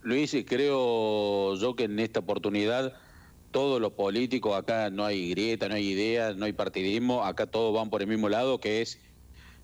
Luis, 0.01 0.35
creo 0.47 1.55
yo 1.55 1.75
que 1.75 1.83
en 1.83 1.99
esta 1.99 2.21
oportunidad 2.21 2.93
todos 3.51 3.81
los 3.81 3.93
políticos, 3.93 4.55
acá 4.57 4.89
no 4.89 5.05
hay 5.05 5.31
grieta, 5.31 5.67
no 5.67 5.75
hay 5.75 5.87
ideas, 5.87 6.35
no 6.35 6.45
hay 6.45 6.53
partidismo, 6.53 7.23
acá 7.23 7.45
todos 7.47 7.73
van 7.73 7.89
por 7.89 8.01
el 8.01 8.07
mismo 8.07 8.29
lado, 8.29 8.59
que 8.59 8.81
es 8.81 8.99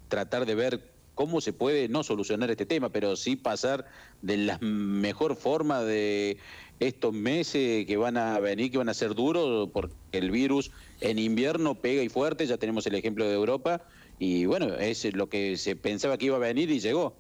tratar 0.07 0.45
de 0.45 0.55
ver 0.55 0.91
cómo 1.15 1.41
se 1.41 1.53
puede 1.53 1.87
no 1.89 2.03
solucionar 2.03 2.49
este 2.49 2.65
tema, 2.65 2.89
pero 2.89 3.15
sí 3.15 3.35
pasar 3.35 3.85
de 4.21 4.37
la 4.37 4.57
mejor 4.59 5.35
forma 5.35 5.81
de 5.81 6.37
estos 6.79 7.13
meses 7.13 7.85
que 7.85 7.97
van 7.97 8.17
a 8.17 8.39
venir, 8.39 8.71
que 8.71 8.77
van 8.77 8.89
a 8.89 8.93
ser 8.93 9.13
duros, 9.13 9.69
porque 9.71 9.93
el 10.11 10.31
virus 10.31 10.71
en 11.01 11.19
invierno 11.19 11.75
pega 11.75 12.01
y 12.01 12.09
fuerte, 12.09 12.45
ya 12.45 12.57
tenemos 12.57 12.87
el 12.87 12.95
ejemplo 12.95 13.25
de 13.25 13.33
Europa, 13.33 13.81
y 14.23 14.45
bueno, 14.45 14.75
es 14.75 15.13
lo 15.15 15.27
que 15.27 15.57
se 15.57 15.75
pensaba 15.75 16.17
que 16.17 16.27
iba 16.27 16.37
a 16.37 16.39
venir 16.39 16.71
y 16.71 16.79
llegó. 16.79 17.13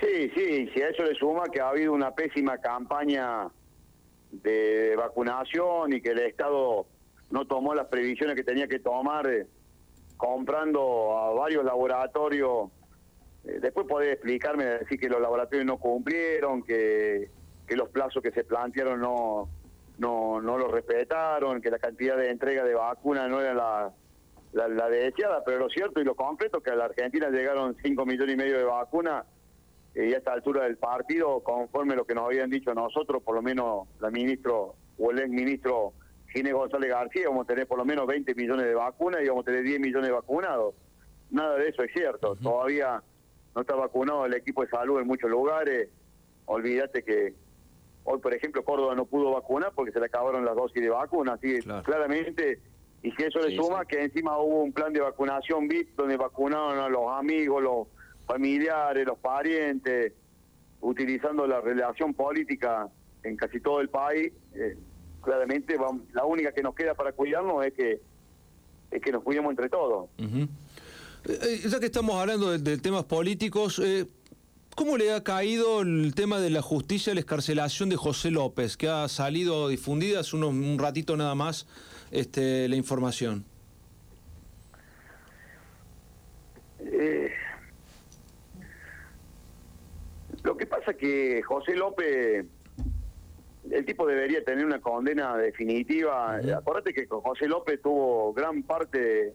Sí, 0.00 0.30
sí, 0.36 0.70
si 0.72 0.80
a 0.80 0.90
eso 0.90 1.02
le 1.02 1.16
suma 1.16 1.48
que 1.52 1.60
ha 1.60 1.70
habido 1.70 1.92
una 1.92 2.14
pésima 2.14 2.58
campaña 2.58 3.48
de 4.30 4.94
vacunación 4.96 5.94
y 5.94 6.00
que 6.00 6.10
el 6.10 6.20
Estado 6.20 6.86
no 7.30 7.44
tomó 7.46 7.74
las 7.74 7.88
previsiones 7.88 8.36
que 8.36 8.44
tenía 8.44 8.68
que 8.68 8.78
tomar 8.78 9.26
eh, 9.26 9.48
comprando 10.16 11.18
a 11.18 11.32
varios 11.32 11.64
laboratorios. 11.64 12.70
Eh, 13.46 13.58
después 13.60 13.84
podés 13.88 14.12
explicarme, 14.12 14.64
decir 14.64 15.00
que 15.00 15.08
los 15.08 15.20
laboratorios 15.20 15.66
no 15.66 15.78
cumplieron, 15.78 16.62
que, 16.62 17.32
que 17.66 17.74
los 17.74 17.88
plazos 17.88 18.22
que 18.22 18.30
se 18.30 18.44
plantearon 18.44 19.00
no, 19.00 19.48
no, 19.98 20.40
no 20.40 20.56
los 20.56 20.70
respetaron, 20.70 21.60
que 21.60 21.70
la 21.70 21.80
cantidad 21.80 22.16
de 22.16 22.30
entrega 22.30 22.62
de 22.62 22.74
vacunas 22.74 23.28
no 23.28 23.40
era 23.40 23.54
la, 23.54 23.92
la, 24.52 24.68
la 24.68 24.88
deseada, 24.88 25.42
pero 25.44 25.58
lo 25.58 25.68
cierto 25.68 26.00
y 26.00 26.04
lo 26.04 26.14
concreto 26.14 26.60
que 26.60 26.70
a 26.70 26.76
la 26.76 26.86
Argentina 26.86 27.28
llegaron 27.30 27.76
5 27.82 28.06
millones 28.06 28.34
y 28.34 28.38
medio 28.38 28.58
de 28.58 28.64
vacunas 28.64 29.24
eh, 29.94 30.08
y 30.08 30.14
a 30.14 30.18
esta 30.18 30.32
altura 30.32 30.64
del 30.64 30.76
partido, 30.76 31.40
conforme 31.40 31.96
lo 31.96 32.04
que 32.04 32.14
nos 32.14 32.26
habían 32.26 32.50
dicho 32.50 32.72
nosotros, 32.74 33.22
por 33.22 33.34
lo 33.34 33.42
menos 33.42 33.88
la 34.00 34.10
ministro 34.10 34.74
o 34.98 35.10
el 35.10 35.18
ex 35.20 35.28
ministro 35.28 35.92
Ginés 36.28 36.52
González 36.52 36.90
García, 36.90 37.28
vamos 37.28 37.44
a 37.44 37.48
tener 37.48 37.66
por 37.66 37.78
lo 37.78 37.84
menos 37.84 38.06
20 38.06 38.34
millones 38.34 38.66
de 38.66 38.74
vacunas 38.74 39.22
y 39.22 39.28
vamos 39.28 39.42
a 39.42 39.46
tener 39.46 39.62
10 39.62 39.80
millones 39.80 40.08
de 40.08 40.14
vacunados. 40.14 40.74
Nada 41.30 41.56
de 41.56 41.68
eso 41.68 41.82
es 41.82 41.92
cierto. 41.92 42.36
Todavía 42.36 43.02
no 43.54 43.62
está 43.62 43.74
vacunado 43.74 44.26
el 44.26 44.34
equipo 44.34 44.62
de 44.62 44.70
salud 44.70 45.00
en 45.00 45.06
muchos 45.06 45.30
lugares. 45.30 45.88
Olvídate 46.46 47.02
que 47.02 47.34
hoy, 48.04 48.18
por 48.18 48.34
ejemplo, 48.34 48.64
Córdoba 48.64 48.94
no 48.94 49.04
pudo 49.04 49.32
vacunar 49.32 49.72
porque 49.74 49.92
se 49.92 50.00
le 50.00 50.06
acabaron 50.06 50.44
las 50.44 50.54
dosis 50.54 50.82
de 50.82 50.88
vacuna. 50.88 51.34
Así 51.34 51.54
que 51.54 51.82
claramente, 51.82 52.60
y 53.02 53.10
si 53.12 53.22
eso 53.22 53.38
le 53.40 53.54
suma, 53.56 53.84
que 53.84 54.02
encima 54.02 54.36
hubo 54.38 54.62
un 54.62 54.72
plan 54.72 54.92
de 54.92 55.00
vacunación 55.00 55.68
VIP 55.68 55.96
donde 55.96 56.16
vacunaron 56.16 56.78
a 56.78 56.88
los 56.88 57.04
amigos, 57.12 57.62
los 57.62 57.86
familiares, 58.26 59.06
los 59.06 59.18
parientes, 59.18 60.12
utilizando 60.80 61.46
la 61.46 61.60
relación 61.60 62.12
política 62.14 62.88
en 63.22 63.36
casi 63.36 63.60
todo 63.60 63.80
el 63.80 63.88
país. 63.88 64.32
eh, 64.54 64.76
claramente, 65.22 65.76
vamos- 65.76 66.02
la 66.12 66.24
única 66.24 66.52
que 66.52 66.62
nos 66.62 66.74
queda 66.74 66.94
para 66.94 67.12
cuidarnos 67.12 67.64
es 67.66 67.72
que 67.74 68.00
es 68.90 69.02
que 69.02 69.12
nos 69.12 69.22
cuidemos 69.22 69.50
entre 69.50 69.68
todos. 69.68 70.08
Eh, 70.18 70.48
eh, 71.26 71.60
ya 71.68 71.78
que 71.78 71.86
estamos 71.86 72.16
hablando 72.16 72.50
de, 72.52 72.58
de 72.58 72.78
temas 72.78 73.04
políticos, 73.04 73.78
eh, 73.84 74.06
¿cómo 74.74 74.96
le 74.96 75.12
ha 75.12 75.22
caído 75.22 75.82
el 75.82 76.14
tema 76.14 76.38
de 76.40 76.48
la 76.50 76.62
justicia, 76.62 77.12
la 77.12 77.20
escarcelación 77.20 77.88
de 77.90 77.96
José 77.96 78.30
López, 78.30 78.76
que 78.78 78.88
ha 78.88 79.06
salido 79.08 79.68
difundida 79.68 80.20
hace 80.20 80.36
unos, 80.36 80.50
un 80.50 80.78
ratito 80.78 81.16
nada 81.16 81.34
más 81.34 81.66
este, 82.10 82.68
la 82.68 82.76
información? 82.76 83.44
Eh, 86.80 87.30
lo 90.44 90.56
que 90.56 90.66
pasa 90.66 90.94
que 90.94 91.42
José 91.42 91.74
López, 91.74 92.46
el 93.70 93.84
tipo 93.84 94.06
debería 94.06 94.42
tener 94.44 94.64
una 94.64 94.80
condena 94.80 95.36
definitiva. 95.36 96.36
Acuérdate 96.56 96.94
que 96.94 97.06
José 97.06 97.46
López 97.48 97.80
tuvo 97.82 98.32
gran 98.32 98.62
parte 98.62 99.34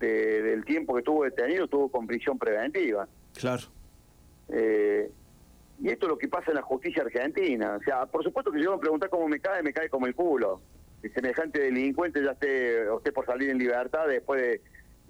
de- 0.00 0.42
del 0.42 0.64
tiempo 0.64 0.94
que 0.94 1.00
estuvo 1.00 1.24
detenido, 1.24 1.64
estuvo 1.64 1.90
con 1.90 2.06
prisión 2.06 2.38
preventiva. 2.38 3.08
Claro. 3.38 3.62
Eh, 4.50 5.10
y 5.80 5.88
esto 5.88 6.06
es 6.06 6.10
lo 6.10 6.18
que 6.18 6.28
pasa 6.28 6.50
en 6.50 6.56
la 6.56 6.62
justicia 6.62 7.02
argentina. 7.02 7.76
O 7.80 7.82
sea, 7.82 8.06
por 8.06 8.22
supuesto 8.24 8.50
que 8.50 8.58
si 8.58 8.64
yo 8.64 8.72
me 8.72 8.78
preguntar 8.78 9.08
cómo 9.08 9.28
me 9.28 9.40
cae, 9.40 9.62
me 9.62 9.72
cae 9.72 9.88
como 9.88 10.06
el 10.06 10.14
culo. 10.14 10.60
Semejante 11.14 11.60
delincuente 11.60 12.22
ya 12.22 12.32
esté, 12.32 12.84
por 13.12 13.24
salir 13.26 13.50
en 13.50 13.58
libertad 13.58 14.06
después 14.08 14.40
de, 14.40 14.60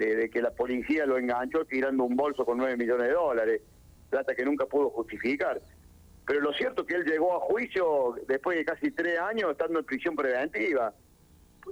de- 0.05 0.17
de 0.17 0.31
que 0.31 0.43
la 0.43 0.51
policía 0.51 1.07
lo 1.07 1.17
enganchó 1.19 1.65
tirando 1.65 2.05
un 2.05 2.15
bolso 2.17 2.45
con 2.45 2.59
9 2.59 2.77
millones 2.77 3.09
de 3.09 3.15
dólares. 3.15 3.63
Plata 4.11 4.35
que 4.35 4.45
nunca 4.45 4.67
pudo 4.67 4.91
justificar. 4.91 5.61
Pero 6.27 6.41
lo 6.41 6.53
cierto 6.53 6.83
es 6.83 6.89
que 6.89 6.95
él 6.95 7.05
llegó 7.05 7.35
a 7.37 7.41
juicio 7.41 8.15
después 8.29 8.59
de 8.59 8.65
casi 8.65 8.91
tres 8.91 9.19
años 9.19 9.51
estando 9.51 9.79
en 9.79 9.85
prisión 9.87 10.15
preventiva. 10.15 10.93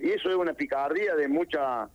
Y 0.01 0.11
eso 0.11 0.31
es 0.31 0.37
una 0.37 0.55
picardía 0.55 1.15
de 1.15 1.29
mucha 1.29 1.89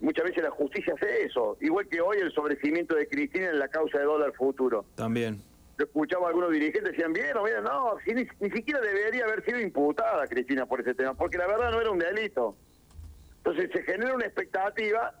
muchas 0.00 0.24
veces 0.26 0.42
la 0.44 0.50
justicia 0.50 0.94
hace 0.94 1.24
eso. 1.24 1.56
Igual 1.60 1.88
que 1.88 2.00
hoy 2.00 2.18
el 2.18 2.30
sobrecimiento 2.32 2.94
de 2.94 3.08
Cristina 3.08 3.48
en 3.50 3.58
la 3.58 3.68
causa 3.68 3.98
de 3.98 4.04
dólar 4.04 4.32
futuro. 4.34 4.84
También. 4.94 5.42
Yo 5.78 5.84
escuchaba 5.84 6.26
a 6.26 6.28
algunos 6.30 6.50
dirigentes 6.50 6.90
decían, 6.90 7.12
bien 7.12 7.36
o 7.36 7.44
bien, 7.44 7.62
no, 7.62 7.96
ni, 8.06 8.26
ni 8.40 8.50
siquiera 8.50 8.80
debería 8.80 9.24
haber 9.24 9.44
sido 9.44 9.60
imputada 9.60 10.26
Cristina 10.26 10.66
por 10.66 10.80
ese 10.80 10.94
tema, 10.94 11.14
porque 11.14 11.38
la 11.38 11.46
verdad 11.46 11.70
no 11.70 11.80
era 11.80 11.90
un 11.90 11.98
delito. 11.98 12.56
Entonces 13.38 13.70
se 13.72 13.82
genera 13.84 14.14
una 14.14 14.26
expectativa 14.26 15.14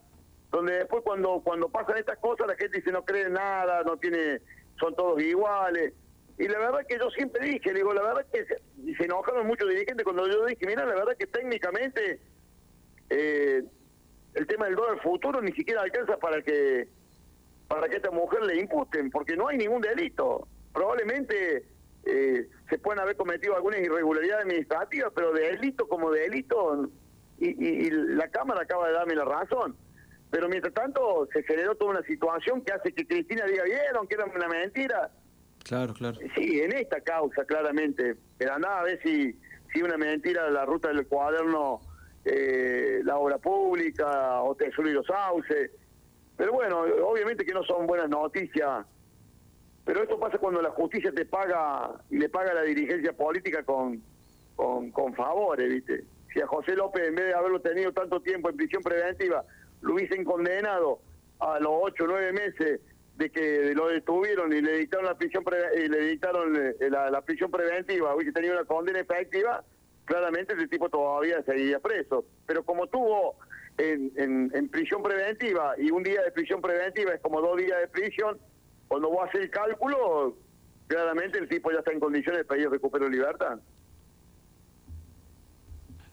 donde 0.50 0.78
después 0.78 1.02
cuando 1.04 1.40
cuando 1.44 1.68
pasan 1.68 1.98
estas 1.98 2.18
cosas 2.18 2.46
la 2.48 2.56
gente 2.56 2.78
dice 2.78 2.90
no 2.90 3.04
cree 3.04 3.28
nada, 3.28 3.82
no 3.84 3.96
tiene, 3.98 4.40
son 4.80 4.94
todos 4.96 5.22
iguales. 5.22 5.94
Y 6.38 6.48
la 6.48 6.58
verdad 6.58 6.86
que 6.88 6.98
yo 6.98 7.10
siempre 7.10 7.46
dije, 7.46 7.72
digo, 7.72 7.92
la 7.92 8.02
verdad 8.02 8.26
que 8.32 8.44
se, 8.44 8.94
se 8.96 9.04
enojaron 9.04 9.46
muchos 9.46 9.68
dirigentes 9.68 10.04
cuando 10.04 10.26
yo 10.26 10.44
dije, 10.46 10.66
mira, 10.66 10.84
la 10.86 10.94
verdad 10.94 11.16
que 11.16 11.26
técnicamente 11.26 12.20
eh, 13.10 13.62
el 14.34 14.46
tema 14.46 14.66
del 14.66 14.76
dólar 14.76 15.00
futuro 15.02 15.40
ni 15.40 15.52
siquiera 15.52 15.82
alcanza 15.82 16.16
para 16.16 16.42
que 16.42 16.88
para 17.68 17.86
que 17.88 17.94
a 17.94 17.96
esta 17.98 18.10
mujer 18.10 18.42
le 18.44 18.56
imputen, 18.60 19.10
porque 19.10 19.36
no 19.36 19.48
hay 19.48 19.58
ningún 19.58 19.80
delito. 19.82 20.48
Probablemente 20.72 21.64
eh, 22.04 22.48
se 22.70 22.78
pueden 22.78 23.00
haber 23.00 23.16
cometido 23.16 23.54
algunas 23.54 23.80
irregularidades 23.80 24.44
administrativas, 24.44 25.12
pero 25.14 25.32
de 25.32 25.42
delito 25.52 25.86
como 25.86 26.10
de 26.10 26.20
delito, 26.22 26.88
y, 27.38 27.48
y- 27.50 27.86
y 27.86 27.90
la 27.90 28.28
Cámara 28.28 28.62
acaba 28.62 28.88
de 28.88 28.94
darme 28.94 29.14
la 29.14 29.24
razón. 29.24 29.76
Pero 30.30 30.48
mientras 30.48 30.74
tanto 30.74 31.26
se 31.32 31.42
generó 31.42 31.74
toda 31.74 31.92
una 31.92 32.02
situación 32.02 32.62
que 32.62 32.72
hace 32.72 32.92
que 32.92 33.06
Cristina 33.06 33.44
diga, 33.46 33.64
vieron 33.64 34.06
que 34.06 34.14
era 34.14 34.24
una 34.26 34.48
mentira. 34.48 35.10
Claro, 35.64 35.92
claro. 35.94 36.18
Sí, 36.34 36.60
en 36.60 36.72
esta 36.72 37.00
causa, 37.00 37.44
claramente. 37.44 38.16
Pero 38.38 38.54
andaba 38.54 38.80
a 38.80 38.84
ver 38.84 39.00
si, 39.02 39.38
si 39.72 39.82
una 39.82 39.96
mentira 39.96 40.48
la 40.50 40.64
ruta 40.66 40.88
del 40.88 41.06
cuaderno, 41.06 41.80
eh, 42.24 43.00
la 43.04 43.16
obra 43.18 43.38
pública, 43.38 44.42
o 44.42 44.54
Tesoro 44.54 44.88
y 44.88 44.92
los 44.92 45.06
Sauces. 45.06 45.70
Pero 46.38 46.52
bueno, 46.52 46.82
obviamente 47.04 47.44
que 47.44 47.52
no 47.52 47.64
son 47.64 47.86
buenas 47.86 48.08
noticias. 48.08 48.86
Pero 49.84 50.02
esto 50.02 50.18
pasa 50.20 50.38
cuando 50.38 50.62
la 50.62 50.70
justicia 50.70 51.10
te 51.12 51.24
paga 51.26 51.90
y 52.10 52.18
le 52.18 52.28
paga 52.28 52.54
la 52.54 52.62
dirigencia 52.62 53.12
política 53.12 53.64
con, 53.64 54.00
con, 54.54 54.90
con 54.92 55.14
favores, 55.14 55.68
¿viste? 55.68 56.04
Si 56.32 56.40
a 56.40 56.46
José 56.46 56.76
López, 56.76 57.08
en 57.08 57.16
vez 57.16 57.26
de 57.26 57.34
haberlo 57.34 57.60
tenido 57.60 57.92
tanto 57.92 58.20
tiempo 58.20 58.50
en 58.50 58.56
prisión 58.56 58.82
preventiva, 58.82 59.44
lo 59.80 59.94
hubiesen 59.94 60.24
condenado 60.24 61.00
a 61.40 61.58
los 61.58 61.72
ocho 61.72 62.04
o 62.04 62.06
nueve 62.06 62.32
meses 62.32 62.80
de 63.16 63.30
que 63.30 63.74
lo 63.74 63.88
detuvieron 63.88 64.52
y 64.52 64.60
le 64.60 64.78
dictaron 64.78 65.06
la 65.06 65.16
prisión 65.16 65.42
pre- 65.42 65.84
y 65.84 65.88
le 65.88 66.00
dictaron 66.00 66.54
eh, 66.54 66.76
la, 66.88 67.20
prisión 67.22 67.50
preventiva, 67.50 68.14
hubiese 68.14 68.32
tenido 68.32 68.54
una 68.54 68.64
condena 68.64 69.00
efectiva, 69.00 69.64
claramente 70.04 70.54
ese 70.54 70.68
tipo 70.68 70.88
todavía 70.88 71.42
seguiría 71.42 71.80
preso. 71.80 72.24
Pero 72.46 72.62
como 72.62 72.86
tuvo 72.86 73.36
en, 73.78 74.50
en, 74.54 74.68
prisión 74.68 75.02
preventiva 75.02 75.74
y 75.78 75.90
un 75.90 76.02
día 76.02 76.22
de 76.22 76.30
prisión 76.32 76.60
preventiva 76.60 77.14
es 77.14 77.20
como 77.20 77.40
dos 77.40 77.56
días 77.56 77.78
de 77.80 77.88
prisión, 77.88 78.38
cuando 78.88 79.08
vos 79.08 79.28
haces 79.28 79.42
el 79.42 79.50
cálculo, 79.50 80.36
claramente 80.86 81.38
el 81.38 81.48
tipo 81.48 81.70
ya 81.70 81.78
está 81.78 81.92
en 81.92 82.00
condiciones 82.00 82.44
pedir 82.44 82.68
recupero 82.68 83.04
de 83.04 83.10
libertad. 83.12 83.58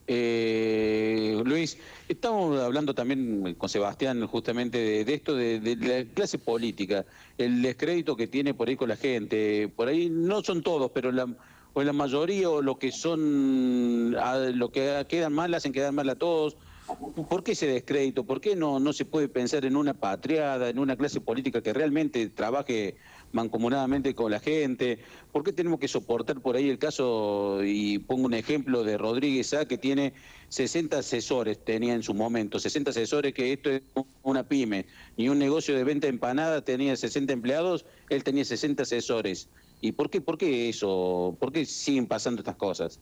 Eh, 0.08 1.42
Luis, 1.44 1.80
estamos 2.08 2.62
hablando 2.62 2.94
también 2.94 3.56
con 3.56 3.68
Sebastián 3.70 4.28
justamente 4.28 5.04
de, 5.04 5.14
esto, 5.14 5.36
de, 5.36 5.60
de 5.60 5.76
la 5.78 6.14
clase 6.14 6.38
política, 6.38 7.06
el 7.40 7.64
descrédito 7.64 8.16
que 8.16 8.28
tiene 8.28 8.54
por 8.54 8.68
ahí 8.68 8.76
con 8.76 8.90
la 8.90 8.98
gente. 8.98 9.68
Por 9.76 9.88
ahí 9.88 10.10
no 10.12 10.44
son 10.44 10.62
todos, 10.62 10.92
pero 10.92 11.12
la, 11.12 11.28
o 11.74 11.82
la 11.82 11.94
mayoría 11.94 12.50
o 12.52 12.62
lo 12.62 12.78
que 12.78 12.92
son, 12.92 14.16
a- 14.20 14.38
lo 14.38 14.70
que 14.70 15.04
quedan 15.10 15.34
mal 15.34 15.52
hacen 15.56 15.74
quedar 15.74 15.92
mal 15.92 16.08
a 16.10 16.16
todos. 16.16 16.56
¿Por 16.88 17.44
qué 17.44 17.54
ese 17.54 17.66
descrédito? 17.68 18.26
¿Por 18.26 18.40
qué 18.40 18.56
no, 18.56 18.80
no 18.80 18.94
se 18.94 19.06
puede 19.06 19.28
pensar 19.28 19.66
en 19.66 19.76
una 19.76 19.96
patriada, 19.96 20.70
en 20.70 20.78
una 20.78 20.96
clase 20.96 21.20
política 21.20 21.62
que 21.62 21.74
realmente 21.74 22.30
trabaje 22.30 22.96
mancomunadamente 23.32 24.14
con 24.14 24.32
la 24.32 24.40
gente? 24.40 25.00
¿Por 25.32 25.44
qué 25.44 25.52
tenemos 25.52 25.80
que 25.80 25.88
soportar 25.88 26.42
por 26.42 26.56
ahí 26.56 26.70
el 26.70 26.78
caso, 26.78 27.64
y 27.64 27.98
pongo 28.00 28.26
un 28.26 28.36
ejemplo 28.36 28.84
de 28.84 28.98
Rodríguez 28.98 29.54
A, 29.56 29.68
que 29.68 29.80
tiene 29.80 30.14
60 30.50 31.00
asesores, 31.00 31.64
tenía 31.66 31.96
en 31.96 32.04
su 32.04 32.14
momento, 32.14 32.60
60 32.60 32.92
asesores, 32.92 33.34
que 33.34 33.54
esto 33.54 33.72
es 33.72 33.82
una 34.22 34.48
pyme, 34.48 34.86
y 35.18 35.30
un 35.30 35.40
negocio 35.40 35.76
de 35.76 35.84
venta 35.84 36.06
de 36.06 36.14
empanada 36.14 36.64
tenía 36.64 36.96
60 36.96 37.34
empleados, 37.34 37.86
él 38.10 38.24
tenía 38.24 38.46
60 38.46 38.84
asesores. 38.84 39.50
¿Y 39.82 39.94
por 39.94 40.10
qué, 40.10 40.22
por 40.22 40.38
qué 40.38 40.70
eso? 40.70 41.36
¿Por 41.40 41.52
qué 41.52 41.66
siguen 41.66 42.06
pasando 42.06 42.42
estas 42.42 42.56
cosas? 42.56 43.00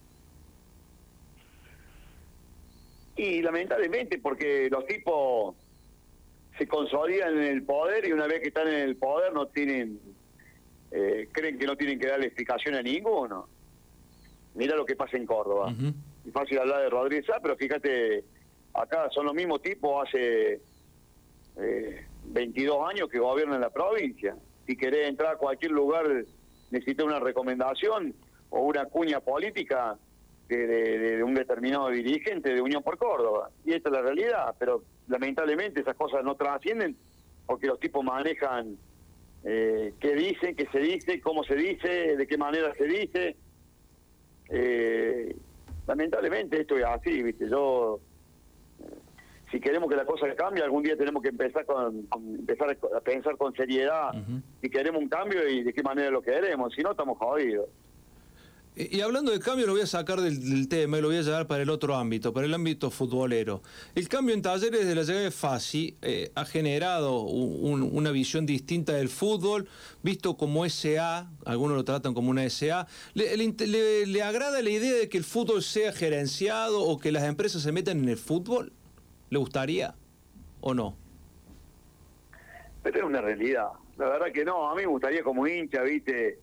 Y 3.15 3.41
lamentablemente 3.41 4.17
porque 4.19 4.69
los 4.69 4.85
tipos 4.87 5.55
se 6.57 6.67
consolidan 6.67 7.37
en 7.37 7.43
el 7.43 7.63
poder 7.63 8.07
y 8.07 8.11
una 8.11 8.27
vez 8.27 8.41
que 8.41 8.47
están 8.47 8.67
en 8.67 8.75
el 8.75 8.95
poder 8.95 9.33
no 9.33 9.47
tienen, 9.47 9.99
eh, 10.91 11.29
creen 11.31 11.57
que 11.57 11.65
no 11.65 11.75
tienen 11.75 11.99
que 11.99 12.07
darle 12.07 12.27
explicación 12.27 12.75
a 12.75 12.81
ninguno. 12.81 13.47
Mira 14.55 14.75
lo 14.75 14.85
que 14.85 14.95
pasa 14.95 15.17
en 15.17 15.25
Córdoba. 15.25 15.73
Es 16.25 16.31
fácil 16.31 16.59
hablar 16.59 16.81
de 16.81 16.89
Rodríguez 16.89 17.25
Sá, 17.25 17.39
pero 17.41 17.55
fíjate, 17.55 18.23
acá 18.73 19.09
son 19.11 19.25
los 19.25 19.33
mismos 19.33 19.61
tipos 19.61 20.07
hace 20.07 20.61
eh, 21.57 22.05
22 22.25 22.89
años 22.89 23.09
que 23.09 23.19
gobiernan 23.19 23.61
la 23.61 23.69
provincia. 23.69 24.35
Si 24.65 24.75
querés 24.75 25.09
entrar 25.09 25.33
a 25.35 25.37
cualquier 25.37 25.71
lugar, 25.71 26.05
necesitas 26.71 27.05
una 27.05 27.19
recomendación 27.19 28.13
o 28.49 28.61
una 28.61 28.85
cuña 28.85 29.19
política 29.19 29.97
de, 30.49 30.67
de- 30.67 31.17
de 31.17 31.23
un 31.23 31.33
determinado 31.33 31.89
dirigente 31.89 32.53
de 32.53 32.61
Unión 32.61 32.83
por 32.83 32.97
Córdoba. 32.97 33.49
Y 33.65 33.73
esta 33.73 33.89
es 33.89 33.93
la 33.93 34.01
realidad, 34.01 34.55
pero 34.59 34.83
lamentablemente 35.07 35.81
esas 35.81 35.95
cosas 35.95 36.23
no 36.23 36.35
trascienden 36.35 36.95
porque 37.45 37.67
los 37.67 37.79
tipos 37.79 38.03
manejan 38.03 38.77
eh, 39.45 39.93
qué 39.99 40.15
dicen, 40.15 40.55
qué 40.55 40.67
se 40.71 40.79
dice, 40.79 41.19
cómo 41.21 41.43
se 41.43 41.55
dice, 41.55 42.15
de 42.17 42.27
qué 42.27 42.37
manera 42.37 42.73
se 42.75 42.85
dice. 42.85 43.35
Eh, 44.49 45.35
lamentablemente 45.87 46.61
esto 46.61 46.77
es 46.77 46.85
así, 46.85 47.21
¿viste? 47.23 47.49
Yo, 47.49 47.99
eh, 48.79 48.85
si 49.51 49.59
queremos 49.59 49.89
que 49.89 49.95
la 49.95 50.05
cosa 50.05 50.33
cambie, 50.35 50.63
algún 50.63 50.83
día 50.83 50.95
tenemos 50.97 51.21
que 51.21 51.29
empezar 51.29 51.65
con, 51.65 52.03
con- 52.03 52.35
empezar 52.35 52.69
a 52.95 53.01
pensar 53.01 53.37
con 53.37 53.53
seriedad 53.55 54.11
si 54.61 54.69
queremos 54.69 55.01
un 55.01 55.09
cambio 55.09 55.47
y 55.47 55.63
de 55.63 55.73
qué 55.73 55.83
manera 55.83 56.09
lo 56.09 56.21
queremos, 56.21 56.73
si 56.73 56.81
no 56.81 56.91
estamos 56.91 57.17
jodidos. 57.17 57.67
Y 58.75 58.97
y 58.97 59.01
hablando 59.01 59.31
de 59.31 59.39
cambio, 59.39 59.65
lo 59.67 59.73
voy 59.73 59.81
a 59.81 59.87
sacar 59.87 60.19
del, 60.21 60.67
tema 60.67 60.97
y 60.97 61.01
lo 61.01 61.07
voy 61.09 61.17
a 61.17 61.21
llevar 61.21 61.45
para 61.47 61.61
el 61.63 61.69
otro 61.69 61.95
ámbito, 61.95 62.33
para 62.33 62.45
el 62.47 62.53
ámbito 62.53 62.89
futbolero. 62.89 63.61
El 63.95 64.07
cambio 64.09 64.33
en 64.33 64.41
talleres 64.41 64.85
de 64.87 64.95
la 64.95 65.03
llegada 65.03 65.23
de 65.25 65.31
Fasi 65.31 65.95
eh, 66.01 66.31
ha 66.35 66.45
generado 66.45 67.21
un- 67.21 67.83
un- 67.83 67.95
una 67.97 68.11
visión 68.11 68.45
distinta 68.45 68.93
del 68.93 69.09
fútbol, 69.09 69.67
visto 70.01 70.35
como 70.37 70.65
SA, 70.65 71.29
algunos 71.45 71.77
lo 71.77 71.83
tratan 71.83 72.13
como 72.13 72.29
una 72.31 72.43
SA. 72.49 72.87
¿Le, 73.13 74.21
agrada 74.23 74.61
la 74.61 74.69
idea 74.69 74.93
de 74.93 75.09
que 75.09 75.17
el 75.17 75.23
fútbol 75.23 75.61
sea 75.61 75.91
gerenciado 75.93 76.81
o 76.81 76.97
que 76.99 77.11
las 77.11 77.23
empresas 77.23 77.61
se 77.61 77.71
metan 77.71 77.99
en 77.99 78.09
el 78.09 78.17
fútbol? 78.17 78.73
¿Le 79.29 79.37
gustaría 79.37 79.95
o 80.61 80.73
no? 80.73 80.95
Pero 82.81 82.97
es 82.99 83.03
una 83.03 83.21
realidad. 83.21 83.67
La 83.97 84.09
verdad 84.09 84.31
que 84.33 84.43
no, 84.43 84.69
a 84.69 84.75
mí 84.75 84.81
me 84.81 84.87
gustaría 84.87 85.23
como 85.23 85.47
hincha, 85.47 85.81
¿viste? 85.83 86.39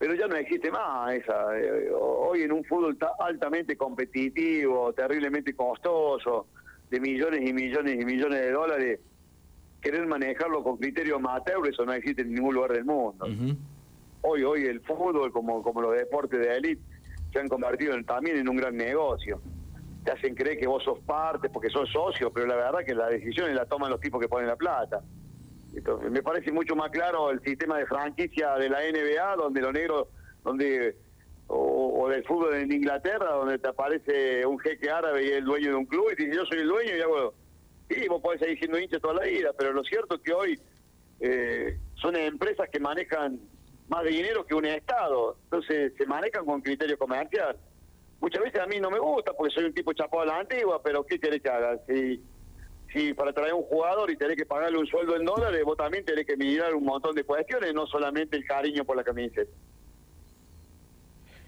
Pero 0.00 0.14
ya 0.14 0.26
no 0.28 0.36
existe 0.36 0.70
más 0.70 1.12
esa. 1.12 1.58
eh, 1.60 1.90
hoy 1.92 2.40
en 2.44 2.52
un 2.52 2.64
fútbol 2.64 2.96
ta- 2.96 3.12
altamente 3.18 3.76
competitivo, 3.76 4.94
terriblemente 4.94 5.54
costoso, 5.54 6.48
de 6.88 6.98
millones 7.00 7.46
y 7.46 7.52
millones 7.52 7.96
y 8.00 8.04
millones 8.06 8.40
de 8.40 8.50
dólares, 8.50 9.00
querer 9.78 10.06
manejarlo 10.06 10.64
con 10.64 10.78
criterio 10.78 11.16
amateur, 11.16 11.68
eso 11.68 11.84
no 11.84 11.92
existe 11.92 12.22
en 12.22 12.32
ningún 12.32 12.54
lugar 12.54 12.72
del 12.72 12.86
mundo. 12.86 13.26
Hoy, 14.22 14.42
hoy 14.42 14.62
el 14.64 14.80
fútbol, 14.80 15.30
como, 15.32 15.62
como 15.62 15.82
los 15.82 15.94
deportes 15.94 16.40
de 16.40 16.56
élite, 16.56 16.82
se 17.30 17.38
han 17.38 17.48
convertido 17.48 17.92
en- 17.92 18.06
también 18.06 18.38
en 18.38 18.48
un 18.48 18.56
gran 18.56 18.74
negocio. 18.78 19.42
Te 20.02 20.12
hacen 20.12 20.34
creer 20.34 20.56
que 20.58 20.66
vos 20.66 20.82
sos 20.82 21.00
parte 21.00 21.50
porque 21.50 21.68
sos 21.68 21.90
socio, 21.90 22.32
pero 22.32 22.46
la 22.46 22.56
verdad 22.56 22.78
que 22.86 22.94
las 22.94 23.10
decisiones 23.10 23.54
las 23.54 23.68
toman 23.68 23.90
los 23.90 24.00
tipos 24.00 24.18
que 24.18 24.28
ponen 24.28 24.48
la 24.48 24.56
plata. 24.56 25.02
Me 26.10 26.22
parece 26.22 26.52
mucho 26.52 26.76
más 26.76 26.90
claro 26.90 27.30
el 27.30 27.40
sistema 27.42 27.78
de 27.78 27.86
franquicia 27.86 28.54
de 28.54 28.68
la 28.68 28.80
NBA, 28.80 29.36
donde 29.36 29.60
los 29.60 29.72
negros, 29.72 30.08
donde 30.44 30.96
o, 31.46 32.04
o 32.04 32.08
del 32.08 32.24
fútbol 32.24 32.54
en 32.54 32.72
Inglaterra, 32.72 33.32
donde 33.32 33.58
te 33.58 33.68
aparece 33.68 34.46
un 34.46 34.58
jeque 34.60 34.90
árabe 34.90 35.24
y 35.24 35.30
es 35.30 35.38
el 35.38 35.44
dueño 35.44 35.70
de 35.70 35.74
un 35.74 35.86
club 35.86 36.10
y 36.12 36.16
te 36.16 36.24
dice 36.24 36.36
yo 36.36 36.46
soy 36.46 36.60
el 36.60 36.68
dueño 36.68 36.96
y 36.96 37.00
hago, 37.00 37.34
sí, 37.88 38.06
vos 38.08 38.22
podés 38.22 38.40
seguir 38.40 38.58
siendo 38.58 38.78
hincha 38.78 39.00
toda 39.00 39.14
la 39.14 39.24
vida, 39.24 39.50
pero 39.58 39.72
lo 39.72 39.82
cierto 39.82 40.14
es 40.14 40.20
que 40.22 40.32
hoy 40.32 40.60
eh, 41.18 41.78
son 41.94 42.14
empresas 42.16 42.68
que 42.70 42.78
manejan 42.78 43.40
más 43.88 44.04
de 44.04 44.10
dinero 44.10 44.46
que 44.46 44.54
un 44.54 44.64
Estado, 44.64 45.36
entonces 45.44 45.92
se 45.98 46.06
manejan 46.06 46.46
con 46.46 46.60
criterio 46.60 46.96
comercial. 46.96 47.56
Muchas 48.20 48.42
veces 48.42 48.60
a 48.60 48.66
mí 48.66 48.78
no 48.78 48.90
me 48.90 49.00
gusta 49.00 49.32
porque 49.32 49.52
soy 49.52 49.64
un 49.64 49.74
tipo 49.74 49.92
chapado 49.92 50.22
a 50.22 50.26
la 50.26 50.38
antigua, 50.38 50.80
pero 50.82 51.04
¿qué 51.04 51.18
querés 51.18 51.42
que 51.42 51.48
haga? 51.48 51.78
Si, 51.88 52.22
si 52.92 53.14
para 53.14 53.32
traer 53.32 53.54
un 53.54 53.62
jugador 53.62 54.10
y 54.10 54.16
tenés 54.16 54.36
que 54.36 54.46
pagarle 54.46 54.78
un 54.78 54.86
sueldo 54.86 55.16
en 55.16 55.24
dólares, 55.24 55.62
vos 55.64 55.76
también 55.76 56.04
tenés 56.04 56.26
que 56.26 56.36
mirar 56.36 56.74
un 56.74 56.84
montón 56.84 57.14
de 57.14 57.24
cuestiones, 57.24 57.72
no 57.72 57.86
solamente 57.86 58.36
el 58.36 58.44
cariño 58.44 58.84
por 58.84 58.96
la 58.96 59.04
camiseta. 59.04 59.50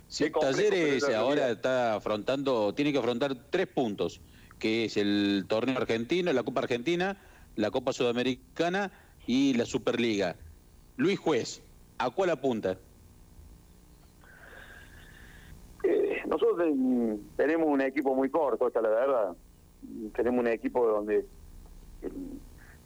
Sí, 0.07 0.30
Talleres 0.30 1.05
ahora 1.05 1.51
está 1.51 1.95
afrontando, 1.95 2.74
tiene 2.74 2.93
que 2.93 2.99
afrontar 2.99 3.34
tres 3.51 3.66
puntos, 3.66 4.20
que 4.59 4.84
es 4.84 4.97
el 4.97 5.47
torneo 5.49 5.78
argentino, 5.78 6.32
la 6.32 6.43
Copa 6.43 6.61
Argentina, 6.61 7.16
la 7.57 7.70
Copa 7.70 7.93
Sudamericana 7.93 8.93
y 9.26 9.55
la 9.55 9.64
Superliga. 9.64 10.36
Luis 10.97 11.18
Juez, 11.18 11.62
¿a 11.99 12.11
cuál 12.11 12.30
apunta? 12.30 12.76
Eh, 15.82 16.22
nosotros 16.26 16.68
tenemos 17.36 17.68
un 17.68 17.80
equipo 17.80 18.14
muy 18.14 18.28
corto, 18.28 18.68
esta 18.68 18.80
es 18.80 18.82
la 18.82 18.90
verdad. 18.90 19.36
Tenemos 20.14 20.40
un 20.40 20.48
equipo 20.48 20.86
donde 20.86 21.24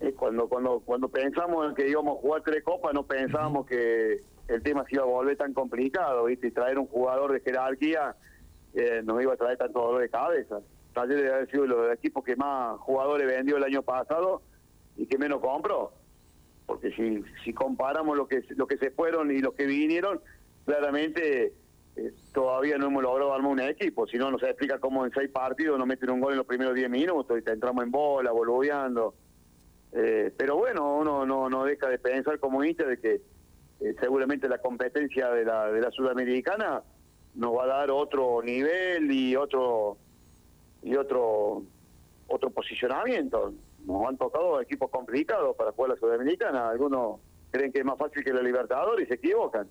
eh, 0.00 0.12
cuando 0.12 0.48
cuando 0.48 0.80
cuando 0.80 1.08
pensamos 1.08 1.68
en 1.68 1.74
que 1.74 1.88
íbamos 1.88 2.18
a 2.18 2.20
jugar 2.20 2.42
tres 2.42 2.62
copas, 2.62 2.92
no 2.94 3.04
pensábamos 3.04 3.66
que 3.66 4.22
el 4.48 4.62
tema 4.62 4.84
se 4.84 4.96
iba 4.96 5.04
a 5.04 5.06
volver 5.06 5.36
tan 5.36 5.52
complicado, 5.52 6.24
¿viste? 6.24 6.48
Y 6.48 6.50
traer 6.50 6.78
un 6.78 6.86
jugador 6.86 7.32
de 7.32 7.40
jerarquía 7.40 8.14
eh, 8.74 9.02
nos 9.02 9.22
iba 9.22 9.32
a 9.32 9.36
traer 9.36 9.56
tanto 9.56 9.80
dolor 9.80 10.02
de 10.02 10.10
cabeza. 10.10 10.60
Talleres 10.92 11.24
debe 11.24 11.34
haber 11.34 11.50
sido 11.50 11.64
uno 11.64 11.76
de 11.76 11.88
los 11.88 11.94
equipos 11.96 12.24
que 12.24 12.36
más 12.36 12.78
jugadores 12.80 13.26
vendió 13.26 13.56
el 13.56 13.64
año 13.64 13.82
pasado 13.82 14.42
y 14.96 15.06
que 15.06 15.18
menos 15.18 15.40
compró. 15.40 15.92
Porque 16.66 16.90
si, 16.92 17.22
si 17.44 17.52
comparamos 17.52 18.16
lo 18.16 18.28
que 18.28 18.44
lo 18.56 18.66
que 18.66 18.76
se 18.76 18.90
fueron 18.90 19.30
y 19.30 19.38
los 19.38 19.54
que 19.54 19.66
vinieron, 19.66 20.20
claramente 20.64 21.54
eh, 21.96 22.12
todavía 22.32 22.76
no 22.78 22.86
hemos 22.86 23.02
logrado 23.02 23.32
armar 23.32 23.52
un 23.52 23.60
equipo. 23.60 24.06
Si 24.06 24.18
no, 24.18 24.30
no 24.30 24.38
se 24.38 24.46
explica 24.46 24.78
cómo 24.78 25.04
en 25.04 25.12
seis 25.12 25.30
partidos 25.30 25.78
nos 25.78 25.86
meten 25.86 26.10
un 26.10 26.20
gol 26.20 26.32
en 26.32 26.38
los 26.38 26.46
primeros 26.46 26.74
diez 26.74 26.90
minutos 26.90 27.38
y 27.38 27.42
te 27.42 27.52
entramos 27.52 27.84
en 27.84 27.90
bola, 27.90 28.32
boludeando. 28.32 29.14
Eh, 29.92 30.32
pero 30.36 30.56
bueno, 30.56 30.96
uno 30.96 31.24
no, 31.24 31.48
no 31.48 31.64
deja 31.64 31.88
de 31.88 31.98
pensar 31.98 32.38
como 32.38 32.62
hincha 32.62 32.84
de 32.84 33.00
que 33.00 33.22
eh, 33.80 33.94
seguramente 33.98 34.48
la 34.48 34.58
competencia 34.58 35.30
de 35.30 35.44
la, 35.44 35.70
de 35.70 35.80
la 35.80 35.90
sudamericana 35.90 36.82
nos 37.34 37.56
va 37.56 37.64
a 37.64 37.66
dar 37.66 37.90
otro 37.90 38.42
nivel 38.42 39.10
y 39.10 39.36
otro 39.36 39.96
y 40.82 40.96
otro 40.96 41.62
otro 42.28 42.50
posicionamiento. 42.50 43.54
Nos 43.86 44.06
han 44.06 44.16
tocado 44.16 44.60
equipos 44.60 44.90
complicados 44.90 45.56
para 45.56 45.72
jugar 45.72 45.90
la 45.90 45.96
sudamericana. 45.96 46.70
Algunos 46.70 47.20
creen 47.50 47.72
que 47.72 47.78
es 47.78 47.84
más 47.84 47.98
fácil 47.98 48.24
que 48.24 48.32
la 48.32 48.42
Libertadores 48.42 49.06
y 49.06 49.08
se 49.08 49.14
equivocan. 49.14 49.68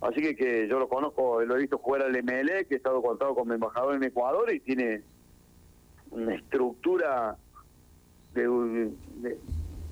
Así 0.00 0.20
que, 0.20 0.34
que 0.34 0.68
yo 0.68 0.78
lo 0.78 0.88
conozco, 0.88 1.42
lo 1.44 1.56
he 1.56 1.60
visto 1.60 1.78
jugar 1.78 2.02
al 2.02 2.22
MLE, 2.22 2.66
que 2.66 2.74
he 2.74 2.76
estado 2.76 3.02
contado 3.02 3.34
como 3.34 3.52
embajador 3.52 3.94
en 3.94 4.04
Ecuador 4.04 4.52
y 4.52 4.60
tiene 4.60 5.02
una 6.10 6.34
estructura 6.34 7.36
de, 8.34 8.42
de- 8.42 9.38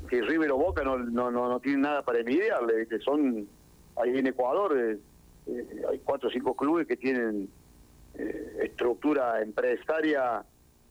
que 0.08 0.22
River 0.22 0.50
o 0.50 0.56
Boca 0.56 0.82
no, 0.82 0.98
no, 0.98 1.30
no, 1.30 1.48
no 1.48 1.60
tienen 1.60 1.82
nada 1.82 2.02
para 2.04 2.18
envidiarle. 2.20 2.86
Que 2.88 2.98
son 2.98 3.48
ahí 3.96 4.18
en 4.18 4.26
Ecuador 4.26 4.76
eh, 4.76 4.98
eh, 5.46 5.82
hay 5.88 5.98
cuatro 6.00 6.28
o 6.28 6.32
cinco 6.32 6.56
clubes 6.56 6.86
que 6.86 6.96
tienen 6.96 7.48
eh, 8.14 8.58
estructura 8.62 9.40
empresaria 9.40 10.44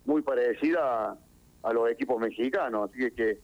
muy 0.06 0.22
parecida 0.22 1.18
a, 1.64 1.74
los 1.74 1.90
equipos 1.92 2.20
mexicanos. 2.22 2.90
Así 2.90 3.00
que, 3.00 3.12
que 3.14 3.40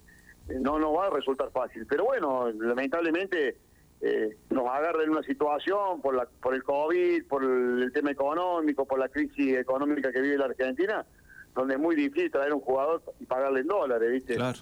no 0.59 0.93
va 0.93 1.07
a 1.07 1.09
resultar 1.09 1.51
fácil. 1.51 1.85
Pero 1.87 2.05
bueno, 2.05 2.49
lamentablemente 2.51 3.57
eh, 4.07 4.37
nos 4.51 4.67
agarra 4.67 5.03
en 5.03 5.09
una 5.09 5.23
situación 5.23 5.99
por 5.99 6.13
la 6.13 6.27
por 6.39 6.53
el 6.53 6.63
COVID, 6.63 7.25
por 7.25 7.43
el 7.43 7.91
tema 7.91 8.11
económico, 8.11 8.85
por 8.85 8.99
la 8.99 9.09
crisis 9.09 9.57
económica 9.57 10.11
que 10.11 10.21
vive 10.21 10.37
la 10.37 10.45
Argentina, 10.45 11.03
donde 11.55 11.73
es 11.73 11.79
muy 11.79 11.95
difícil 11.95 12.29
traer 12.29 12.53
un 12.53 12.59
jugador 12.59 13.01
y 13.19 13.25
pagarle 13.25 13.61
en 13.61 13.67
dólares, 13.67 14.11
¿viste? 14.11 14.35
Claro. 14.35 14.59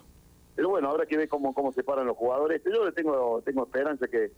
Pero 0.55 0.69
bueno, 0.69 0.89
habrá 0.89 1.05
que 1.05 1.17
ver 1.17 1.27
cómo, 1.27 1.53
cómo 1.53 1.73
se 1.73 1.83
paran 1.83 2.07
los 2.07 2.15
jugadores. 2.15 2.61
Yo 2.63 2.85
le 2.85 2.93
tengo, 2.93 3.41
tengo 3.41 3.65
esperanza 3.65 4.07
que 4.07 4.31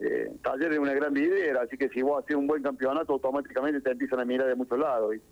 eh, 0.00 0.30
Talleres 0.42 0.74
es 0.74 0.78
una 0.78 0.92
gran 0.92 1.14
vidriera, 1.14 1.62
así 1.62 1.78
que 1.78 1.88
si 1.88 2.02
vos 2.02 2.22
haces 2.22 2.36
un 2.36 2.46
buen 2.46 2.62
campeonato, 2.62 3.14
automáticamente 3.14 3.80
te 3.80 3.92
empiezan 3.92 4.20
a 4.20 4.26
mirar 4.26 4.48
de 4.48 4.54
muchos 4.54 4.78
lados. 4.78 5.12
¿viste? 5.12 5.26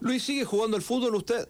Luis, 0.00 0.22
¿sigue 0.22 0.46
jugando 0.46 0.78
al 0.78 0.82
fútbol 0.82 1.16
usted? 1.16 1.46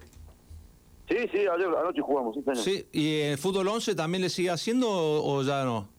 Sí, 1.09 1.17
sí, 1.31 1.39
ayer 1.47 1.69
anoche 1.69 2.01
jugamos, 2.01 2.35
sí, 2.35 2.43
señor. 2.43 2.57
Sí, 2.57 2.87
¿y 2.91 3.21
el 3.21 3.39
fútbol 3.39 3.69
11 3.69 3.95
también 3.95 4.23
le 4.23 4.31
sigue 4.31 4.51
haciendo 4.51 4.89
o 4.91 5.43
ya 5.45 5.63
no? 5.65 5.97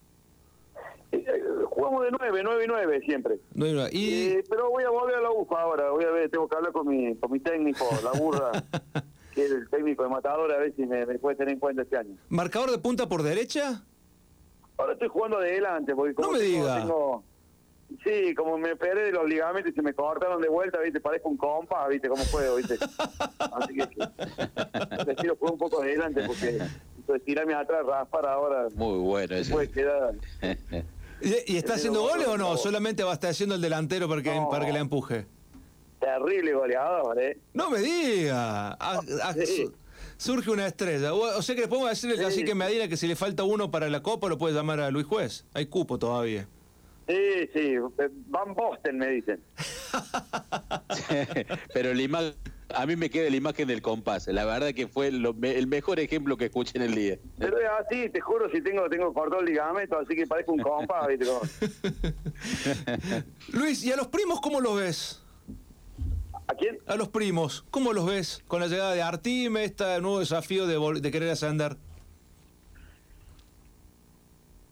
De 1.90 2.12
nueve, 2.20 2.42
nueve 2.44 2.64
y 2.64 2.68
nueve 2.68 3.02
siempre. 3.06 3.40
No, 3.56 3.66
no, 3.66 3.88
Y 3.92 4.30
Eh, 4.30 4.44
pero 4.50 4.70
voy 4.70 4.84
a 4.84 4.90
volver 4.90 5.16
a 5.16 5.22
la 5.22 5.32
UFA 5.32 5.62
ahora, 5.62 5.90
voy 5.92 6.06
a 6.06 6.12
ver, 6.12 6.30
tengo 6.30 6.48
que 6.48 6.56
hablar 6.56 6.72
con 6.72 6.88
mi, 6.88 7.16
con 7.16 7.32
mi 7.32 7.40
técnico, 7.40 7.86
la 8.04 8.12
burra, 8.12 8.52
que 9.34 9.46
es 9.46 9.52
el 9.52 9.70
técnico 9.70 10.04
de 10.04 10.10
Matador, 10.10 10.52
a 10.54 10.58
ver 10.60 10.74
si 10.76 10.86
me, 10.86 11.06
me 11.06 11.18
puede 11.20 11.36
tener 11.36 11.54
en 11.54 11.60
cuenta 11.60 11.82
este 11.82 11.98
año. 11.98 12.16
¿marcador 12.30 12.70
de 12.72 12.78
punta 12.78 13.08
por 13.10 13.24
derecha? 13.24 13.84
Ahora 14.78 14.94
estoy 14.94 15.10
jugando 15.10 15.38
adelante, 15.38 15.94
porque 15.96 16.14
como 16.14 16.28
No 16.28 16.34
me 16.34 16.40
tengo- 16.40 16.64
diga. 16.64 16.78
tengo- 16.80 17.24
sí, 18.04 18.36
como 18.36 18.58
me 18.58 18.74
operé 18.74 19.04
de 19.06 19.12
los 19.12 19.28
ligamentos 19.28 19.72
y 19.72 19.76
se 19.76 19.82
me 19.82 19.94
cortaron 19.94 20.40
de 20.42 20.48
vuelta, 20.48 20.80
viste, 20.80 21.02
parezco 21.02 21.28
un 21.30 21.38
compa, 21.38 21.88
viste, 21.88 22.08
cómo 22.08 22.24
juego, 22.26 22.56
viste. 22.58 22.78
Así 23.40 23.74
que 23.76 23.88
prefiero 25.06 25.36
jugar 25.38 25.54
un 25.54 25.60
poco 25.60 25.82
adelante 25.82 26.22
porque 26.26 26.60
entonces 26.98 27.26
tirarme 27.26 27.56
atrás, 27.56 27.86
raspar 27.86 28.26
ahora, 28.28 28.68
Muy 28.76 29.00
bueno 29.00 29.36
ese. 29.36 29.52
puede 29.52 29.70
quedar... 29.72 30.14
¿Y, 31.22 31.54
y 31.54 31.58
está 31.58 31.76
haciendo 31.76 32.02
no, 32.02 32.10
goles 32.10 32.28
o 32.28 32.38
no? 32.38 32.58
Solamente 32.58 33.04
va 33.04 33.12
a 33.12 33.14
estar 33.16 33.32
haciendo 33.32 33.56
el 33.56 33.62
delantero 33.62 34.08
para 34.08 34.22
que, 34.22 34.34
No. 34.34 34.50
para 34.50 34.66
que 34.66 34.74
la 34.74 34.80
empuje. 34.80 35.26
Terrible 36.00 36.54
goleador, 36.54 37.22
¿eh? 37.22 37.38
No 37.54 37.70
me 37.70 37.80
diga. 37.80 38.72
Ah, 38.80 39.02
ah, 39.24 39.34
Sí. 39.46 39.70
Surge 40.18 40.50
una 40.52 40.68
estrella. 40.68 41.14
O 41.14 41.38
o 41.38 41.42
sea 41.42 41.56
que 41.56 41.62
le 41.62 41.68
podemos 41.68 41.90
decirle 41.90 42.18
al 42.18 42.24
cacique 42.26 42.54
Medina 42.54 42.88
que 42.90 42.98
si 42.98 43.08
le 43.08 43.16
falta 43.16 43.44
uno 43.44 43.72
para 43.72 43.90
la 43.90 44.02
Copa 44.04 44.28
lo 44.28 44.38
puede 44.38 44.54
llamar 44.54 44.80
a 44.82 44.92
Luis 44.92 45.06
Juez. 45.06 45.46
Hay 45.54 45.68
cupo 45.68 45.98
todavía. 45.98 46.48
Sí, 47.08 47.50
sí, 47.54 47.76
Van 48.28 48.54
Bosten 48.54 48.98
me 48.98 49.08
dicen. 49.10 49.42
Pero 51.74 51.94
la 51.94 52.02
imagen, 52.02 52.34
a 52.76 52.86
mí 52.86 52.96
me 52.96 53.10
queda 53.10 53.30
la 53.30 53.36
imagen 53.36 53.68
del 53.68 53.82
compás. 53.82 54.28
La 54.28 54.46
verdad 54.46 54.74
que 54.74 54.88
fue 54.88 55.12
lo 55.12 55.34
me- 55.34 55.58
el 55.58 55.68
mejor 55.68 56.00
ejemplo 56.00 56.38
que 56.38 56.46
escuché 56.46 56.74
en 56.78 56.84
el 56.84 56.96
día. 56.96 57.18
Pero 57.38 57.58
es 57.58 57.66
así, 57.80 58.10
te 58.10 58.20
juro, 58.22 58.50
si 58.52 58.62
tengo 58.62 58.88
tengo 58.90 59.14
cortado 59.14 59.42
el 59.42 59.48
ligamento, 59.48 59.98
así 59.98 60.16
que 60.16 60.26
parezco 60.28 60.54
un 60.54 60.60
compa, 60.62 61.08
¿viste? 61.08 61.26
Luis, 63.54 63.84
¿y 63.84 63.92
a 63.92 63.96
los 63.98 64.08
primos 64.08 64.40
cómo 64.42 64.62
los 64.62 64.76
ves? 64.78 65.22
¿A 66.48 66.54
quién? 66.56 66.80
A 66.88 66.96
los 66.96 67.10
primos. 67.10 67.64
¿Cómo 67.70 67.94
los 67.94 68.06
ves 68.06 68.44
con 68.48 68.60
la 68.62 68.68
llegada 68.68 68.94
de 68.94 69.02
Artime, 69.02 69.64
este 69.64 69.84
nuevo 70.02 70.20
desafío 70.20 70.66
de, 70.68 71.00
de 71.00 71.12
querer 71.12 71.30
ascender? 71.30 71.78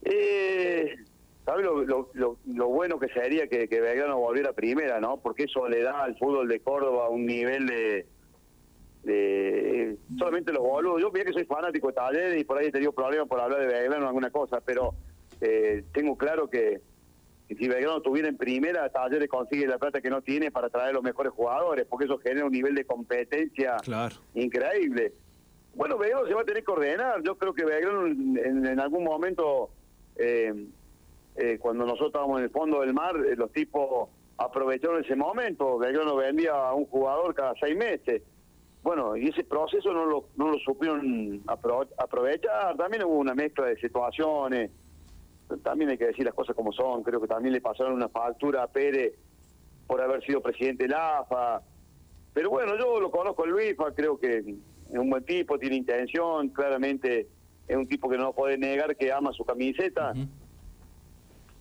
Eh, 0.03 0.95
¿Sabes 1.47 1.65
lo, 1.65 1.85
lo, 1.85 2.09
lo- 2.13 2.37
lo 2.45 2.67
bueno 2.67 2.99
que 2.99 3.07
sería 3.07 3.47
que, 3.47 3.69
que 3.69 3.79
Belgrano 3.79 4.19
volviera 4.19 4.49
a 4.49 4.53
primera, 4.53 4.99
no? 4.99 5.15
Porque 5.21 5.43
eso 5.43 5.65
le 5.69 5.81
da 5.81 6.03
al 6.03 6.17
fútbol 6.17 6.45
de 6.49 6.59
Córdoba 6.59 7.07
un 7.09 7.25
nivel 7.25 7.65
de... 7.67 8.05
de 9.03 9.95
solamente 10.19 10.51
los 10.51 10.61
boludos. 10.61 11.01
Yo 11.01 11.09
mira 11.11 11.23
que 11.25 11.31
soy 11.33 11.45
fanático 11.45 11.87
de 11.87 11.93
Talleres 11.93 12.41
y 12.41 12.43
por 12.43 12.57
ahí 12.57 12.67
he 12.67 12.71
tenido 12.71 12.91
problemas 12.91 13.27
por 13.29 13.39
hablar 13.39 13.61
de 13.61 13.67
Belgrano 13.67 14.05
o 14.05 14.07
alguna 14.09 14.29
cosa, 14.29 14.59
pero 14.59 14.93
eh, 15.39 15.83
tengo 15.93 16.17
claro 16.17 16.49
que, 16.49 16.81
que 17.47 17.55
si 17.55 17.67
Belgrano 17.69 17.97
estuviera 17.97 18.27
en 18.27 18.35
primera, 18.35 18.89
Talleres 18.89 19.29
consigue 19.29 19.67
la 19.67 19.77
plata 19.77 20.01
que 20.01 20.09
no 20.09 20.21
tiene 20.21 20.51
para 20.51 20.69
traer 20.69 20.93
los 20.93 21.03
mejores 21.03 21.31
jugadores, 21.31 21.85
porque 21.89 22.05
eso 22.05 22.17
genera 22.17 22.45
un 22.45 22.51
nivel 22.51 22.75
de 22.75 22.83
competencia 22.85 23.77
Claro. 23.83 24.15
increíble. 24.33 25.13
Bueno, 25.75 25.97
Belgrano 25.97 26.27
se 26.27 26.33
va 26.33 26.41
a 26.41 26.45
tener 26.45 26.63
que 26.65 26.71
ordenar. 26.71 27.21
Yo 27.23 27.37
creo 27.37 27.53
que 27.53 27.63
Belgrano 27.63 28.05
en, 28.07 28.65
en 28.65 28.79
algún 28.81 29.05
momento, 29.05 29.69
eh, 30.17 30.53
eh, 31.37 31.57
cuando 31.59 31.85
nosotros 31.85 32.07
estábamos 32.07 32.39
en 32.39 32.45
el 32.45 32.49
fondo 32.49 32.81
del 32.81 32.93
mar, 32.93 33.15
eh, 33.17 33.35
los 33.35 33.51
tipos 33.51 34.09
aprovecharon 34.37 35.03
ese 35.03 35.15
momento. 35.15 35.77
Belgrano 35.77 36.15
vendía 36.15 36.53
a 36.53 36.73
un 36.73 36.85
jugador 36.85 37.33
cada 37.33 37.53
seis 37.59 37.75
meses. 37.77 38.21
Bueno, 38.83 39.15
y 39.17 39.27
ese 39.29 39.43
proceso 39.43 39.91
no 39.93 40.05
lo, 40.05 40.29
no 40.35 40.49
lo 40.49 40.57
supieron 40.59 41.43
apro- 41.45 41.87
aprovechar. 41.97 42.75
También 42.77 43.03
hubo 43.03 43.15
una 43.17 43.33
mezcla 43.35 43.65
de 43.65 43.75
situaciones. 43.77 44.71
También 45.63 45.89
hay 45.91 45.97
que 45.97 46.07
decir 46.07 46.25
las 46.25 46.33
cosas 46.33 46.55
como 46.55 46.71
son. 46.71 47.03
Creo 47.03 47.19
que 47.21 47.27
también 47.27 47.53
le 47.53 47.61
pasaron 47.61 47.93
una 47.93 48.09
factura 48.09 48.63
a 48.63 48.67
Pérez 48.67 49.13
por 49.87 50.01
haber 50.01 50.23
sido 50.23 50.41
presidente 50.41 50.83
de 50.83 50.89
la 50.89 51.19
AFA. 51.19 51.61
Pero 52.33 52.49
bueno, 52.49 52.77
yo 52.77 52.99
lo 52.99 53.09
conozco 53.09 53.43
a 53.43 53.47
Luis, 53.47 53.75
creo 53.95 54.19
que 54.19 54.37
es 54.37 54.45
un 54.89 55.09
buen 55.09 55.23
tipo, 55.25 55.57
tiene 55.57 55.75
intención, 55.77 56.49
claramente 56.49 57.27
es 57.67 57.75
un 57.75 57.87
tipo 57.87 58.07
que 58.09 58.17
no 58.17 58.31
puede 58.33 58.57
negar 58.57 58.95
que 58.95 59.11
ama 59.11 59.31
su 59.33 59.43
camiseta. 59.43 60.13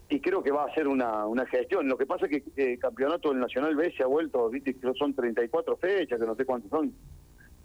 Y 0.09 0.21
creo 0.21 0.43
que 0.43 0.53
va 0.53 0.63
a 0.65 0.67
hacer 0.67 0.87
una, 0.87 1.27
una 1.27 1.45
gestión. 1.47 1.89
Lo 1.89 1.99
que 1.99 2.07
pasa 2.07 2.27
es 2.27 2.31
que 2.31 2.37
eh, 2.63 2.73
el 2.75 2.79
campeonato 2.79 3.31
del 3.31 3.41
Nacional 3.41 3.75
B 3.75 3.93
se 3.97 4.05
ha 4.05 4.07
vuelto, 4.07 4.49
viste, 4.51 4.75
que 4.75 4.93
son 4.95 5.15
34 5.15 5.77
fechas, 5.79 6.19
que 6.21 6.27
no 6.27 6.37
sé 6.37 6.45
cuántas 6.45 6.71
son. 6.71 6.93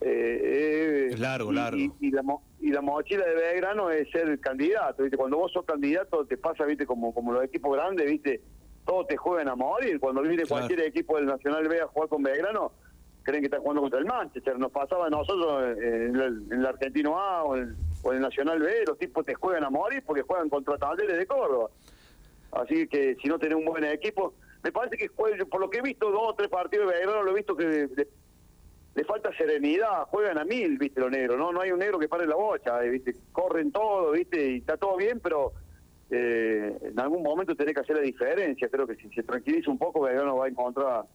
Eh, 0.02 0.08
eh, 0.44 1.08
Es 1.12 1.20
largo, 1.20 1.52
y- 1.52 1.56
largo. 1.56 1.78
Y, 1.78 1.92
y 2.00 2.12
la, 2.12 2.24
mo- 2.24 2.44
y 2.60 2.72
la 2.72 2.82
mochila 2.82 3.26
de 3.26 3.36
Belgrano 3.36 3.92
es 3.92 4.10
ser 4.10 4.40
candidato, 4.40 5.04
¿viste? 5.04 5.18
Cuando 5.18 5.38
vos 5.38 5.52
sos 5.52 5.66
candidato 5.66 6.26
te 6.26 6.38
pasa, 6.38 6.66
¿viste? 6.66 6.86
Como, 6.88 7.14
como 7.14 7.32
los 7.34 7.44
equipos 7.44 7.76
grandes, 7.76 8.10
¿viste? 8.10 8.42
Todos 8.86 9.06
te 9.08 9.18
juegan 9.18 9.48
a 9.48 9.56
morir. 9.56 10.00
Cuando 10.00 10.22
viene 10.24 10.38
Claro. 10.44 10.66
cualquier 10.66 10.88
equipo 10.88 11.18
del 11.18 11.28
Nacional 11.28 11.68
B 11.68 11.80
a 11.82 11.86
jugar 11.88 12.10
con 12.10 12.24
Belgrano, 12.24 12.72
creen 13.22 13.42
que 13.42 13.46
están 13.46 13.62
jugando 13.62 13.82
contra 13.82 14.00
el 14.00 14.06
Manchester. 14.06 14.58
Nos 14.58 14.72
pasaba 14.72 15.06
a 15.06 15.10
nosotros 15.12 15.78
en 15.78 16.16
el, 16.16 16.44
en 16.52 16.54
el 16.60 16.66
Argentino 16.66 17.20
A 17.20 17.44
o 17.44 17.56
en, 17.56 17.76
o 18.02 18.10
en 18.12 18.16
el 18.18 18.22
Nacional 18.24 18.60
B, 18.60 18.84
los 18.88 18.98
tipos 18.98 19.24
te 19.24 19.36
juegan 19.36 19.64
a 19.64 19.70
morir 19.70 20.02
porque 20.04 20.24
juegan 20.24 20.50
contra 20.50 20.76
Talleres 20.80 21.16
de 21.20 21.28
Córdoba. 21.28 21.70
Así 22.52 22.88
que 22.88 23.16
si 23.22 23.28
no 23.28 23.40
tenés 23.40 23.58
un 23.58 23.66
buen 23.66 23.84
equipo, 23.84 24.34
me 24.64 24.72
parece 24.72 24.98
que 24.98 25.08
juegan- 25.08 25.48
por 25.48 25.60
lo 25.62 25.70
que 25.70 25.80
he 25.80 25.82
visto 25.82 26.12
dos 26.12 26.22
o 26.24 26.36
tres 26.36 26.50
partidos 26.50 26.88
de 26.88 26.94
Belgrano, 27.00 27.24
lo 27.24 27.32
he 27.32 27.36
visto 27.36 27.56
que 27.56 27.66
le, 27.66 28.08
le 28.94 29.04
falta 29.06 29.32
serenidad, 29.38 30.06
juegan 30.08 30.38
a 30.38 30.44
mil, 30.46 30.78
viste, 30.78 31.00
los 31.00 31.10
negros, 31.10 31.38
¿no? 31.38 31.52
No 31.52 31.62
hay 31.62 31.72
un 31.72 31.80
negro 31.80 31.98
que 31.98 32.10
pare 32.10 32.28
la 32.28 32.36
bocha, 32.36 32.84
eh, 32.84 32.90
viste, 32.90 33.16
corren 33.32 33.72
todo, 33.72 34.12
viste, 34.12 34.52
y 34.52 34.58
está 34.58 34.76
todo 34.78 34.98
bien, 34.98 35.20
pero 35.22 35.54
eh, 36.10 36.78
en 36.82 37.00
algún 37.00 37.24
momento 37.24 37.56
tenés 37.56 37.74
que 37.74 37.80
hacer 37.80 37.96
la 37.96 38.02
diferencia. 38.02 38.68
Creo 38.68 38.86
que 38.86 38.96
si 38.96 39.10
se 39.10 39.24
tranquiliza 39.24 39.72
un 39.72 39.78
poco, 39.78 40.02
Belgrano 40.02 40.36
va 40.36 40.46
a 40.46 40.50
encontrar 40.50 41.06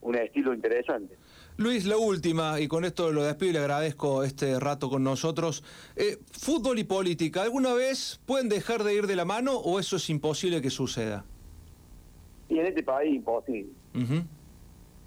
un 0.00 0.14
estilo 0.16 0.54
interesante. 0.54 1.16
Luis, 1.56 1.86
la 1.86 1.96
última, 1.96 2.58
y 2.58 2.66
con 2.66 2.84
esto 2.84 3.12
lo 3.12 3.22
despido 3.22 3.50
y 3.50 3.52
le 3.52 3.58
agradezco 3.60 4.24
este 4.24 4.58
rato 4.58 4.90
con 4.90 5.04
nosotros. 5.04 5.62
Eh, 5.94 6.18
fútbol 6.32 6.80
y 6.80 6.84
política, 6.84 7.42
¿alguna 7.42 7.74
vez 7.74 8.20
pueden 8.26 8.48
dejar 8.48 8.82
de 8.82 8.92
ir 8.94 9.06
de 9.06 9.14
la 9.14 9.24
mano 9.24 9.52
o 9.58 9.78
eso 9.78 9.96
es 9.96 10.10
imposible 10.10 10.60
que 10.60 10.70
suceda? 10.70 11.24
Y 12.48 12.58
en 12.58 12.66
este 12.66 12.82
país 12.82 13.14
imposible. 13.14 13.70
En 13.94 14.26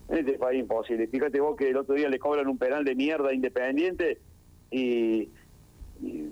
este 0.09 0.33
país 0.39 0.61
imposible. 0.61 1.07
Fíjate 1.07 1.41
vos 1.41 1.57
que 1.57 1.69
el 1.69 1.75
otro 1.75 1.95
día 1.95 2.07
le 2.07 2.17
cobran 2.17 2.47
un 2.47 2.57
penal 2.57 2.85
de 2.85 2.95
mierda 2.95 3.33
Independiente 3.33 4.17
y, 4.71 5.27
y, 6.01 6.29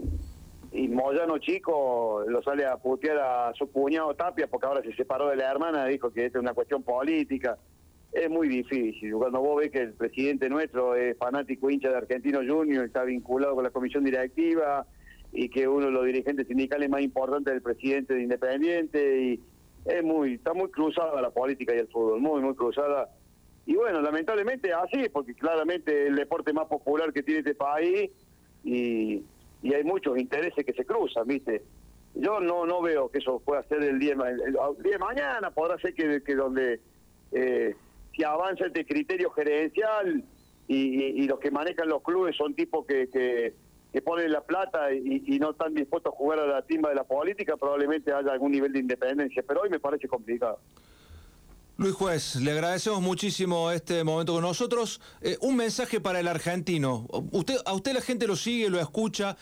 y 0.71 0.87
Moyano 0.87 1.39
Chico 1.39 2.23
lo 2.25 2.41
sale 2.41 2.65
a 2.65 2.77
putear 2.77 3.17
a 3.17 3.53
su 3.53 3.69
cuñado 3.69 4.13
Tapia 4.15 4.47
porque 4.47 4.65
ahora 4.65 4.81
se 4.81 4.95
separó 4.95 5.27
de 5.27 5.35
la 5.35 5.51
hermana, 5.51 5.85
dijo 5.87 6.09
que 6.09 6.25
esta 6.25 6.37
es 6.37 6.41
una 6.41 6.53
cuestión 6.53 6.83
política. 6.83 7.57
Es 8.15 8.29
muy 8.29 8.47
difícil. 8.47 9.13
Cuando 9.15 9.41
vos 9.41 9.57
ves 9.57 9.71
que 9.71 9.79
el 9.79 9.93
presidente 9.93 10.47
nuestro 10.47 10.95
es 10.95 11.17
fanático 11.17 11.69
hincha 11.69 11.89
de 11.89 11.97
Argentino 11.97 12.39
Junior, 12.47 12.85
está 12.85 13.03
vinculado 13.03 13.55
con 13.55 13.65
la 13.65 13.71
comisión 13.71 14.05
directiva 14.05 14.87
y 15.33 15.49
que 15.49 15.67
uno 15.67 15.87
de 15.87 15.91
los 15.91 16.05
dirigentes 16.05 16.47
sindicales 16.47 16.89
más 16.89 17.01
importantes 17.01 17.53
del 17.53 17.61
presidente 17.61 18.13
de 18.13 18.23
Independiente 18.23 19.21
y 19.21 19.39
es 19.83 20.01
muy 20.01 20.35
está 20.35 20.53
muy 20.53 20.71
cruzada 20.71 21.21
la 21.21 21.31
política 21.31 21.75
y 21.75 21.79
el 21.79 21.89
fútbol, 21.89 22.21
muy 22.21 22.41
muy 22.41 22.55
cruzada. 22.55 23.09
Y 23.65 23.75
bueno, 23.75 23.99
lamentablemente 23.99 24.71
así, 24.71 25.09
porque 25.11 25.33
claramente 25.33 26.07
el 26.07 26.15
deporte 26.15 26.53
más 26.53 26.67
popular 26.67 27.11
que 27.11 27.21
tiene 27.21 27.39
este 27.39 27.55
país 27.55 28.11
y, 28.63 29.23
y 29.61 29.73
hay 29.73 29.83
muchos 29.83 30.17
intereses 30.17 30.65
que 30.65 30.71
se 30.71 30.85
cruzan, 30.85 31.27
¿viste? 31.27 31.63
Yo 32.13 32.39
no 32.39 32.65
no 32.65 32.81
veo 32.81 33.09
que 33.09 33.17
eso 33.17 33.41
pueda 33.41 33.61
ser 33.63 33.83
el 33.83 33.99
día, 33.99 34.13
el 34.13 34.53
día 34.81 34.93
de 34.93 34.99
mañana, 34.99 35.51
podrá 35.51 35.77
ser 35.79 35.93
que, 35.93 36.23
que 36.23 36.35
donde 36.35 36.79
eh, 37.33 37.75
si 38.15 38.23
avanza 38.23 38.67
este 38.67 38.85
criterio 38.85 39.29
gerencial 39.31 40.23
y, 40.67 41.27
los 41.27 41.39
que 41.39 41.51
manejan 41.51 41.87
los 41.89 42.01
clubes 42.01 42.35
son 42.35 42.55
tipos 42.55 42.85
que, 42.85 43.09
que, 43.09 43.53
ponen 44.01 44.31
la 44.31 44.41
plata 44.41 44.93
y, 44.93 45.39
no 45.39 45.51
están 45.51 45.73
dispuestos 45.73 46.13
a 46.13 46.15
jugar 46.15 46.39
a 46.39 46.47
la 46.47 46.61
timba 46.61 46.89
de 46.89 46.95
la 46.95 47.03
política, 47.03 47.55
probablemente 47.57 48.11
haya 48.11 48.31
algún 48.31 48.51
nivel 48.51 48.73
de 48.73 48.79
independencia, 48.79 49.43
pero 49.47 49.61
hoy 49.61 49.69
me 49.69 49.79
parece 49.79 50.07
complicado. 50.07 50.59
Luis 51.77 51.93
Juez, 51.93 52.37
le 52.37 52.51
agradecemos 52.51 53.01
muchísimo 53.01 53.69
este 53.69 54.03
momento 54.05 54.33
con 54.33 54.41
nosotros. 54.41 55.01
Eh, 55.21 55.37
un 55.41 55.57
mensaje 55.57 55.99
para 55.99 56.21
el 56.21 56.27
argentino. 56.27 57.05
A 57.65 57.73
usted 57.73 57.93
la 57.93 57.99
gente 57.99 58.27
lo 58.27 58.37
sigue, 58.37 58.69
lo 58.69 58.79
escucha. 58.79 59.35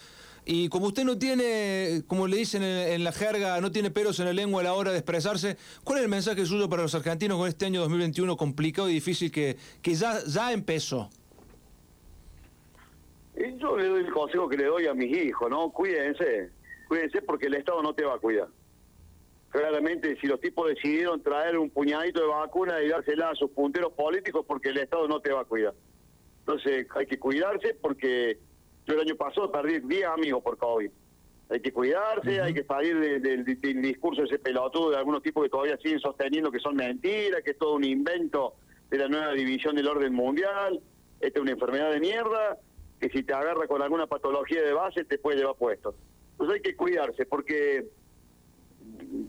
Y 0.46 0.68
como 0.68 0.88
usted 0.88 1.06
no 1.06 1.18
tiene, 1.18 2.04
como 2.08 2.28
le 2.28 2.38
dicen 2.38 2.64
en, 2.64 3.04
la 3.04 3.14
jerga, 3.14 3.62
no 3.62 3.72
tiene 3.72 3.92
pelos 3.92 4.20
en 4.20 4.26
la 4.26 4.34
lengua 4.34 4.62
a 4.62 4.64
la 4.66 4.74
hora 4.74 4.92
de 4.92 4.98
expresarse, 4.98 5.58
¿cuál 5.84 6.00
es 6.00 6.04
el 6.04 6.10
mensaje 6.10 6.46
suyo 6.46 6.68
para 6.70 6.82
los 6.82 6.94
argentinos 6.96 7.38
con 7.38 7.48
este 7.48 7.66
año 7.66 7.80
2021 7.82 8.36
complicado 8.36 8.90
y 8.90 8.94
difícil 8.94 9.32
que, 9.32 9.56
que 9.82 9.94
ya, 9.96 10.20
ya 10.26 10.52
empezó? 10.52 11.10
Yo 13.36 13.78
le 13.78 13.88
doy 13.88 14.04
el 14.04 14.12
consejo 14.12 14.50
que 14.50 14.58
le 14.58 14.66
doy 14.66 14.88
a 14.88 14.94
mis 14.94 15.16
hijos, 15.16 15.50
¿no? 15.50 15.70
Cuídense, 15.72 16.52
cuídense 16.88 17.22
porque 17.22 17.48
el 17.48 17.56
Estado 17.56 17.82
no 17.82 17.96
te 17.96 18.04
va 18.04 18.16
a 18.16 18.20
cuidar. 18.20 18.48
Claramente, 19.50 20.18
si 20.20 20.28
los 20.28 20.42
tipos 20.42 20.68
decidieron 20.68 21.22
traer 21.22 21.58
un 21.58 21.70
puñadito 21.70 22.20
de 22.20 22.28
vacuna 22.28 22.82
y 22.82 22.90
dársela 22.90 23.30
a 23.30 23.36
sus 23.36 23.52
punteros 23.52 23.94
políticos, 23.94 24.46
porque 24.48 24.70
el 24.70 24.78
Estado 24.78 25.08
no 25.08 25.20
te 25.20 25.32
va 25.32 25.42
a 25.42 25.46
cuidar. 25.46 25.74
Entonces, 26.40 26.88
hay 26.96 27.06
que 27.06 27.18
cuidarse 27.18 27.76
porque 27.76 28.40
yo 28.86 28.94
el 28.96 29.00
año 29.02 29.16
pasado 29.16 29.52
perdí 29.52 29.80
10 29.80 30.06
amigos 30.06 30.44
por 30.44 30.58
COVID. 30.58 30.90
Hay 31.50 31.60
que 31.60 31.72
cuidarse, 31.72 32.42
hay 32.42 32.54
que 32.54 32.64
salir 32.64 33.00
de- 33.00 33.20
del 33.20 33.44
del 33.46 33.82
discurso 33.82 34.24
ese 34.24 34.40
pelotudo 34.40 34.92
de 34.92 34.98
algunos 34.98 35.22
tipos 35.22 35.44
que 35.44 35.50
todavía 35.50 35.78
siguen 35.78 36.00
sosteniendo 36.00 36.52
que 36.52 36.60
son 36.60 36.76
mentiras, 36.76 37.42
que 37.44 37.52
es 37.52 37.58
todo 37.58 37.76
un 37.76 37.84
invento 37.84 38.56
de 38.90 38.98
la 38.98 39.08
nueva 39.08 39.34
división 39.34 39.76
del 39.76 39.88
orden 39.88 40.14
mundial. 40.14 40.80
Esta 41.20 41.40
es 41.40 41.42
una 41.42 41.52
enfermedad 41.52 41.92
de 41.92 42.00
mierda 42.00 42.58
que 43.00 43.10
si 43.10 43.24
te 43.24 43.34
agarra 43.34 43.68
con 43.68 43.82
alguna 43.82 44.08
patología 44.08 44.62
de 44.62 44.74
base 44.74 45.04
te 45.04 45.18
puede 45.20 45.38
llevar 45.38 45.56
puesto. 45.56 45.94
Entonces 46.32 46.56
hay 46.56 46.62
que 46.62 46.76
cuidarse 46.76 47.26
porque, 47.26 47.86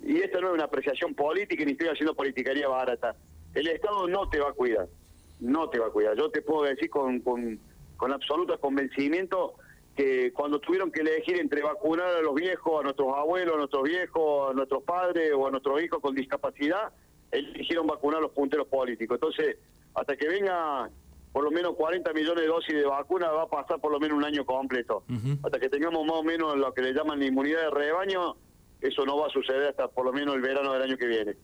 y 0.05 0.17
esto 0.19 0.41
no 0.41 0.49
es 0.49 0.55
una 0.55 0.65
apreciación 0.65 1.15
política 1.15 1.65
ni 1.65 1.73
estoy 1.73 1.89
haciendo 1.89 2.15
politiquería 2.15 2.69
barata, 2.69 3.17
el 3.55 3.69
Estado 3.69 4.07
no 4.09 4.29
te 4.29 4.39
va 4.41 4.51
a 4.51 4.53
cuidar, 4.53 4.89
no 5.41 5.69
te 5.69 5.79
va 5.79 5.87
a 5.87 5.91
cuidar. 5.91 6.17
Yo 6.17 6.31
te 6.31 6.43
puedo 6.43 6.63
decir 6.65 6.91
con, 6.91 7.21
con, 7.21 7.59
con 8.05 8.13
absoluto 8.13 8.61
convencimiento 8.61 9.55
que 9.97 10.31
cuando 10.35 10.59
tuvieron 10.59 10.93
que 10.93 11.01
elegir 11.01 11.41
entre 11.41 11.63
vacunar 11.63 12.09
a 12.09 12.21
los 12.21 12.35
viejos, 12.35 12.81
a 12.81 12.83
nuestros 12.83 13.09
abuelos, 13.17 13.55
a 13.55 13.57
nuestros 13.57 13.83
viejos, 13.85 14.51
a 14.51 14.53
nuestros 14.53 14.83
padres 14.83 15.33
o 15.35 15.47
a 15.47 15.51
nuestros 15.51 15.83
hijos 15.83 16.03
con 16.03 16.15
discapacidad, 16.15 16.93
eligieron 17.31 17.87
vacunar 17.87 18.19
a 18.19 18.21
los 18.21 18.33
punteros 18.33 18.67
políticos. 18.67 19.15
Entonces, 19.15 19.57
hasta 19.95 20.19
que 20.19 20.29
venga 20.29 20.91
por 21.33 21.45
lo 21.45 21.51
menos 21.51 21.77
40 21.77 22.13
millones 22.13 22.43
de 22.43 22.47
dosis 22.47 22.75
de 22.75 22.85
vacuna, 22.85 23.31
va 23.31 23.45
a 23.45 23.49
pasar 23.49 23.81
por 23.81 23.91
lo 23.91 23.99
menos 23.99 24.19
un 24.19 24.25
año 24.25 24.45
completo. 24.45 25.05
Hasta 25.43 25.59
que 25.59 25.71
tengamos 25.71 26.05
más 26.05 26.17
o 26.17 26.23
menos 26.23 26.59
lo 26.59 26.75
que 26.75 26.83
le 26.83 26.93
llaman 26.93 27.19
la 27.19 27.25
inmunidad 27.25 27.63
de 27.63 27.71
rebaño, 27.71 28.37
eso 28.83 29.07
no 29.07 29.17
va 29.17 29.29
a 29.29 29.31
suceder 29.31 29.69
hasta 29.69 29.89
por 29.89 30.05
lo 30.05 30.13
menos 30.13 30.35
el 30.35 30.43
verano 30.43 30.75
del 30.75 30.83
año 30.83 30.99
que 30.99 31.07
viene. 31.07 31.37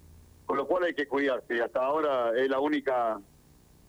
Con 0.45 0.59
lo 0.59 0.67
cual 0.67 0.85
hay 0.85 0.93
que 0.93 1.09
cuidarse. 1.09 1.57
y 1.57 1.61
Hasta 1.61 1.83
ahora 1.83 2.33
es 2.37 2.51
la 2.51 2.61
única 2.61 3.19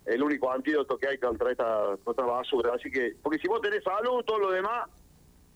el 0.05 0.23
único 0.23 0.51
antídoto 0.51 0.97
que 0.97 1.07
hay 1.07 1.17
contra 1.17 1.51
esta, 1.51 1.97
contra 2.03 2.25
basura. 2.25 2.73
Así 2.75 2.89
que, 2.89 3.15
porque 3.21 3.39
si 3.39 3.47
vos 3.47 3.61
tenés 3.61 3.83
salud, 3.83 4.23
todo 4.25 4.39
lo 4.39 4.51
demás 4.51 4.89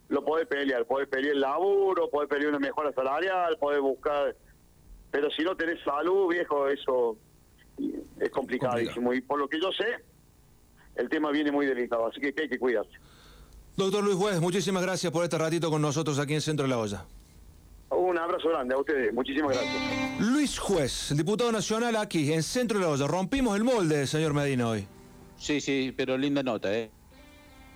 lo 0.09 0.23
podés 0.23 0.47
pelear. 0.47 0.85
Podés 0.85 1.07
pelear 1.07 1.35
el 1.35 1.41
laburo, 1.41 2.09
podés 2.09 2.29
pelear 2.29 2.49
una 2.49 2.59
mejora 2.59 2.91
salarial, 2.93 3.57
podés 3.59 3.81
buscar. 3.81 4.35
Pero 5.11 5.29
si 5.31 5.43
no 5.43 5.55
tenés 5.55 5.83
salud, 5.83 6.27
viejo, 6.29 6.67
eso 6.67 7.17
es 8.19 8.29
complicadísimo. 8.29 9.13
Y 9.13 9.21
por 9.21 9.39
lo 9.39 9.47
que 9.47 9.59
yo 9.59 9.71
sé, 9.71 10.03
el 10.95 11.09
tema 11.09 11.31
viene 11.31 11.51
muy 11.51 11.65
delicado, 11.65 12.07
así 12.07 12.19
que 12.19 12.33
hay 12.37 12.49
que 12.49 12.59
cuidarse. 12.59 12.91
Doctor 13.75 14.03
Luis 14.03 14.15
Juez, 14.15 14.39
muchísimas 14.39 14.83
gracias 14.83 15.11
por 15.11 15.23
este 15.23 15.37
ratito 15.37 15.69
con 15.69 15.81
nosotros 15.81 16.17
aquí 16.19 16.33
en 16.33 16.41
Centro 16.41 16.63
de 16.63 16.69
la 16.69 16.79
Olla. 16.79 17.05
Un 17.89 18.17
abrazo 18.17 18.49
grande 18.49 18.73
a 18.73 18.77
ustedes, 18.79 19.13
muchísimas 19.13 19.51
gracias. 19.55 20.19
Luis 20.19 20.57
Juez, 20.59 21.13
diputado 21.15 21.51
nacional 21.51 21.95
aquí 21.95 22.33
en 22.33 22.43
Centro 22.43 22.79
de 22.79 22.85
la 22.85 22.91
Olla. 22.91 23.07
Rompimos 23.07 23.55
el 23.55 23.63
molde, 23.63 24.07
señor 24.07 24.33
Medina, 24.33 24.67
hoy. 24.69 24.87
Sí, 25.37 25.61
sí, 25.61 25.93
pero 25.95 26.17
linda 26.17 26.41
nota, 26.43 26.73
¿eh? 26.73 26.89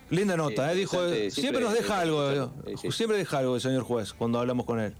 Linda 0.09 0.35
nota, 0.35 0.67
Sí, 0.69 0.73
¿eh? 0.73 0.79
Dijo, 0.79 0.97
siempre, 0.97 1.31
siempre- 1.31 1.61
nos 1.63 1.73
deja 1.73 1.99
algo, 1.99 2.29
eh, 2.31 2.75
sí. 2.81 2.91
siempre 2.91 3.17
deja 3.17 3.37
algo 3.39 3.55
el 3.55 3.61
señor 3.61 3.83
juez 3.83 4.11
cuando 4.13 4.39
hablamos 4.39 4.65
con 4.65 4.79
él. 4.79 4.93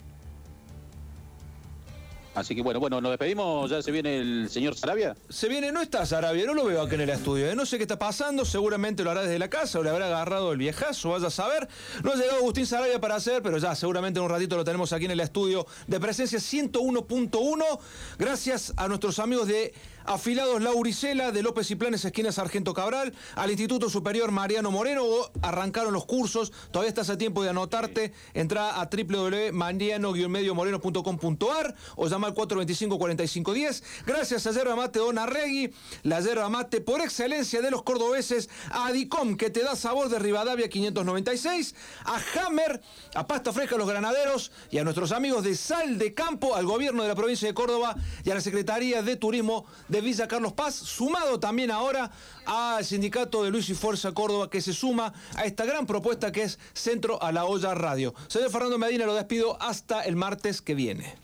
Así 2.40 2.56
que 2.56 2.62
bueno, 2.62 2.80
bueno, 2.80 3.02
nos 3.02 3.12
despedimos, 3.12 3.70
ya 3.70 3.82
se 3.82 3.92
viene 3.92 4.18
el 4.18 4.50
señor 4.50 4.74
Sarabia. 4.76 5.16
Se 5.28 5.50
viene, 5.50 5.74
no 5.74 5.82
está 5.82 6.06
Sarabia, 6.06 6.46
no 6.46 6.54
lo 6.54 6.64
veo 6.64 6.82
aquí 6.82 6.96
en 6.96 7.02
el 7.02 7.10
estudio. 7.10 7.50
¿eh? 7.50 7.56
No 7.56 7.66
sé 7.66 7.78
qué 7.78 7.84
está 7.84 8.00
pasando, 8.00 8.46
seguramente 8.46 9.04
lo 9.04 9.12
hará 9.12 9.24
desde 9.24 9.38
la 9.38 9.50
casa 9.50 9.80
o 9.80 9.84
le 9.84 9.90
habrá 9.90 10.06
agarrado 10.06 10.54
el 10.54 10.58
viejazo, 10.58 11.10
vaya 11.10 11.28
a 11.28 11.32
saber. 11.32 11.68
No 12.02 12.12
ha 12.12 12.16
llegado 12.16 12.38
Agustín 12.38 12.66
Sarabia 12.66 13.02
para 13.02 13.16
hacer, 13.16 13.42
pero 13.42 13.58
ya 13.58 13.76
seguramente 13.76 14.20
en 14.20 14.26
un 14.26 14.32
ratito 14.32 14.56
lo 14.56 14.64
tenemos 14.64 14.94
aquí 14.94 15.06
en 15.06 15.12
el 15.12 15.20
estudio 15.20 15.68
de 15.88 16.00
presencia 16.00 16.40
101.1. 16.40 17.80
Gracias 18.18 18.74
a 18.78 18.88
nuestros 18.88 19.20
amigos 19.20 19.48
de 19.48 19.74
Afilados 20.06 20.62
Lauricela, 20.62 21.32
de 21.32 21.42
López 21.44 21.70
y 21.72 21.76
Planes, 21.76 22.06
esquina 22.06 22.32
Sargento 22.32 22.74
Cabral, 22.74 23.14
al 23.36 23.50
Instituto 23.50 23.90
Superior 23.90 24.32
Mariano 24.32 24.72
Moreno. 24.72 25.04
Arrancaron 25.42 25.92
los 25.94 26.06
cursos, 26.06 26.54
todavía 26.72 26.90
estás 26.90 27.10
a 27.10 27.18
tiempo 27.18 27.44
de 27.44 27.50
anotarte. 27.50 28.14
Entra 28.34 28.80
a 28.82 28.90
www.mariano-mediomoreno.com.ar 28.90 31.76
o 31.96 32.08
llama 32.08 32.28
al 32.28 32.36
425-4510. 32.36 33.84
Gracias 34.06 34.46
a 34.48 34.52
Yerba 34.52 34.76
Mate 34.76 35.00
Don 35.00 35.18
Arregui, 35.18 35.74
la 36.04 36.22
yerba 36.22 36.50
mate 36.50 36.82
por 36.82 37.02
excelencia 37.02 37.62
de 37.62 37.72
los 37.72 37.84
cordobeses, 37.84 38.50
a 38.72 38.88
Adicom, 38.88 39.36
que 39.36 39.50
te 39.50 39.64
da 39.64 39.76
sabor 39.76 40.10
de 40.10 40.20
Rivadavia 40.20 40.70
596, 40.70 41.76
a 42.06 42.20
Hammer, 42.36 42.82
a 43.16 43.28
Pasta 43.28 43.54
Fresca 43.54 43.78
Los 43.78 43.88
Granaderos 43.88 44.52
y 44.72 44.78
a 44.78 44.84
nuestros 44.84 45.12
amigos 45.12 45.44
de 45.44 45.56
Sal 45.56 45.98
de 45.98 46.14
Campo, 46.14 46.56
al 46.56 46.66
gobierno 46.66 47.04
de 47.04 47.10
la 47.10 47.16
provincia 47.16 47.48
de 47.48 47.54
Córdoba 47.54 47.96
y 48.24 48.32
a 48.32 48.36
la 48.36 48.42
Secretaría 48.42 49.02
de 49.02 49.16
Turismo 49.16 49.66
de 49.90 50.02
Villa 50.02 50.28
Carlos 50.28 50.54
Paz, 50.54 50.76
sumado 50.76 51.40
también 51.40 51.72
ahora 51.72 52.12
al 52.46 52.86
sindicato 52.86 53.44
de 53.44 53.52
Luis 53.52 53.70
y 53.70 53.74
Fuerza 53.74 54.14
Córdoba, 54.14 54.50
que 54.50 54.62
se 54.62 54.74
suma 54.74 55.14
a 55.36 55.46
esta 55.46 55.66
gran 55.66 55.86
propuesta 55.86 56.32
que 56.32 56.44
es 56.44 56.60
Centro 56.74 57.22
a 57.22 57.32
la 57.32 57.46
Olla 57.46 57.74
Radio. 57.74 58.14
Señor 58.28 58.52
Fernando 58.52 58.78
Medina, 58.78 59.06
lo 59.06 59.16
despido 59.16 59.62
hasta 59.62 60.02
el 60.04 60.16
martes 60.16 60.62
que 60.62 60.76
viene. 60.76 61.16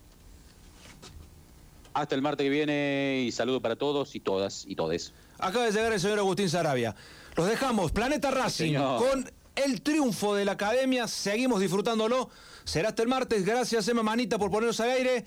Hasta 1.94 2.16
el 2.16 2.22
martes 2.22 2.44
que 2.44 2.50
viene 2.50 3.24
y 3.26 3.32
saludo 3.32 3.62
para 3.62 3.78
todos 3.78 4.16
y 4.16 4.20
todas 4.20 4.66
y 4.68 4.76
todes. 4.76 5.14
Acaba 5.40 5.66
de 5.66 5.72
llegar 5.72 5.94
el 5.94 6.00
señor 6.00 6.20
Agustín 6.20 6.50
Sarabia. 6.50 6.96
Los 7.36 7.48
dejamos, 7.48 7.92
Planeta 7.92 8.32
Racing, 8.32 8.66
señor. 8.66 9.00
con 9.00 9.32
el 9.56 9.82
triunfo 9.82 10.36
de 10.36 10.46
la 10.46 10.54
academia. 10.54 11.08
Seguimos 11.08 11.62
disfrutándolo. 11.62 12.30
Será 12.64 12.90
hasta 12.90 13.04
el 13.04 13.08
martes. 13.08 13.46
Gracias, 13.46 13.88
Emma 13.88 14.04
Manita, 14.04 14.38
por 14.38 14.50
ponernos 14.52 14.80
al 14.80 14.90
aire. 14.90 15.26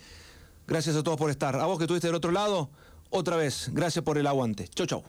Gracias 0.67 0.97
a 0.97 1.03
todos 1.03 1.17
por 1.17 1.31
estar. 1.31 1.57
A 1.57 1.65
vos 1.65 1.79
que 1.79 1.85
estuviste 1.85 2.09
del 2.09 2.17
otro 2.17 2.31
lado, 2.31 2.69
otra 3.11 3.37
vez, 3.37 3.71
gracias 3.73 4.05
por 4.05 4.19
el 4.19 4.27
aguante. 4.27 4.69
Chau, 4.69 4.87
chau. 4.87 5.05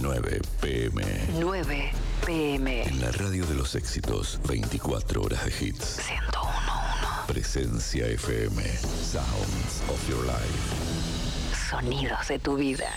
9 0.00 0.40
pm. 0.60 1.02
9 1.38 1.92
pm. 2.24 2.82
En 2.82 3.00
la 3.00 3.10
radio 3.12 3.46
de 3.46 3.54
los 3.54 3.74
éxitos, 3.74 4.38
24 4.46 5.22
horas 5.22 5.44
de 5.44 5.66
hits. 5.66 5.98
101.1. 5.98 7.26
Presencia 7.26 8.06
FM. 8.06 8.62
Sounds 9.02 9.82
of 9.88 10.08
your 10.08 10.24
life. 10.26 11.66
Sonidos 11.70 12.28
de 12.28 12.38
tu 12.38 12.56
vida. 12.56 12.90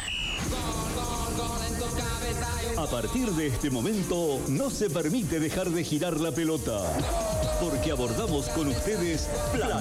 A 2.77 2.85
partir 2.85 3.29
de 3.31 3.47
este 3.47 3.69
momento, 3.69 4.39
no 4.47 4.69
se 4.69 4.89
permite 4.89 5.39
dejar 5.39 5.69
de 5.69 5.83
girar 5.83 6.17
la 6.17 6.31
pelota, 6.31 6.79
porque 7.59 7.91
abordamos 7.91 8.47
con 8.49 8.67
ustedes 8.67 9.27
Planeta 9.53 9.77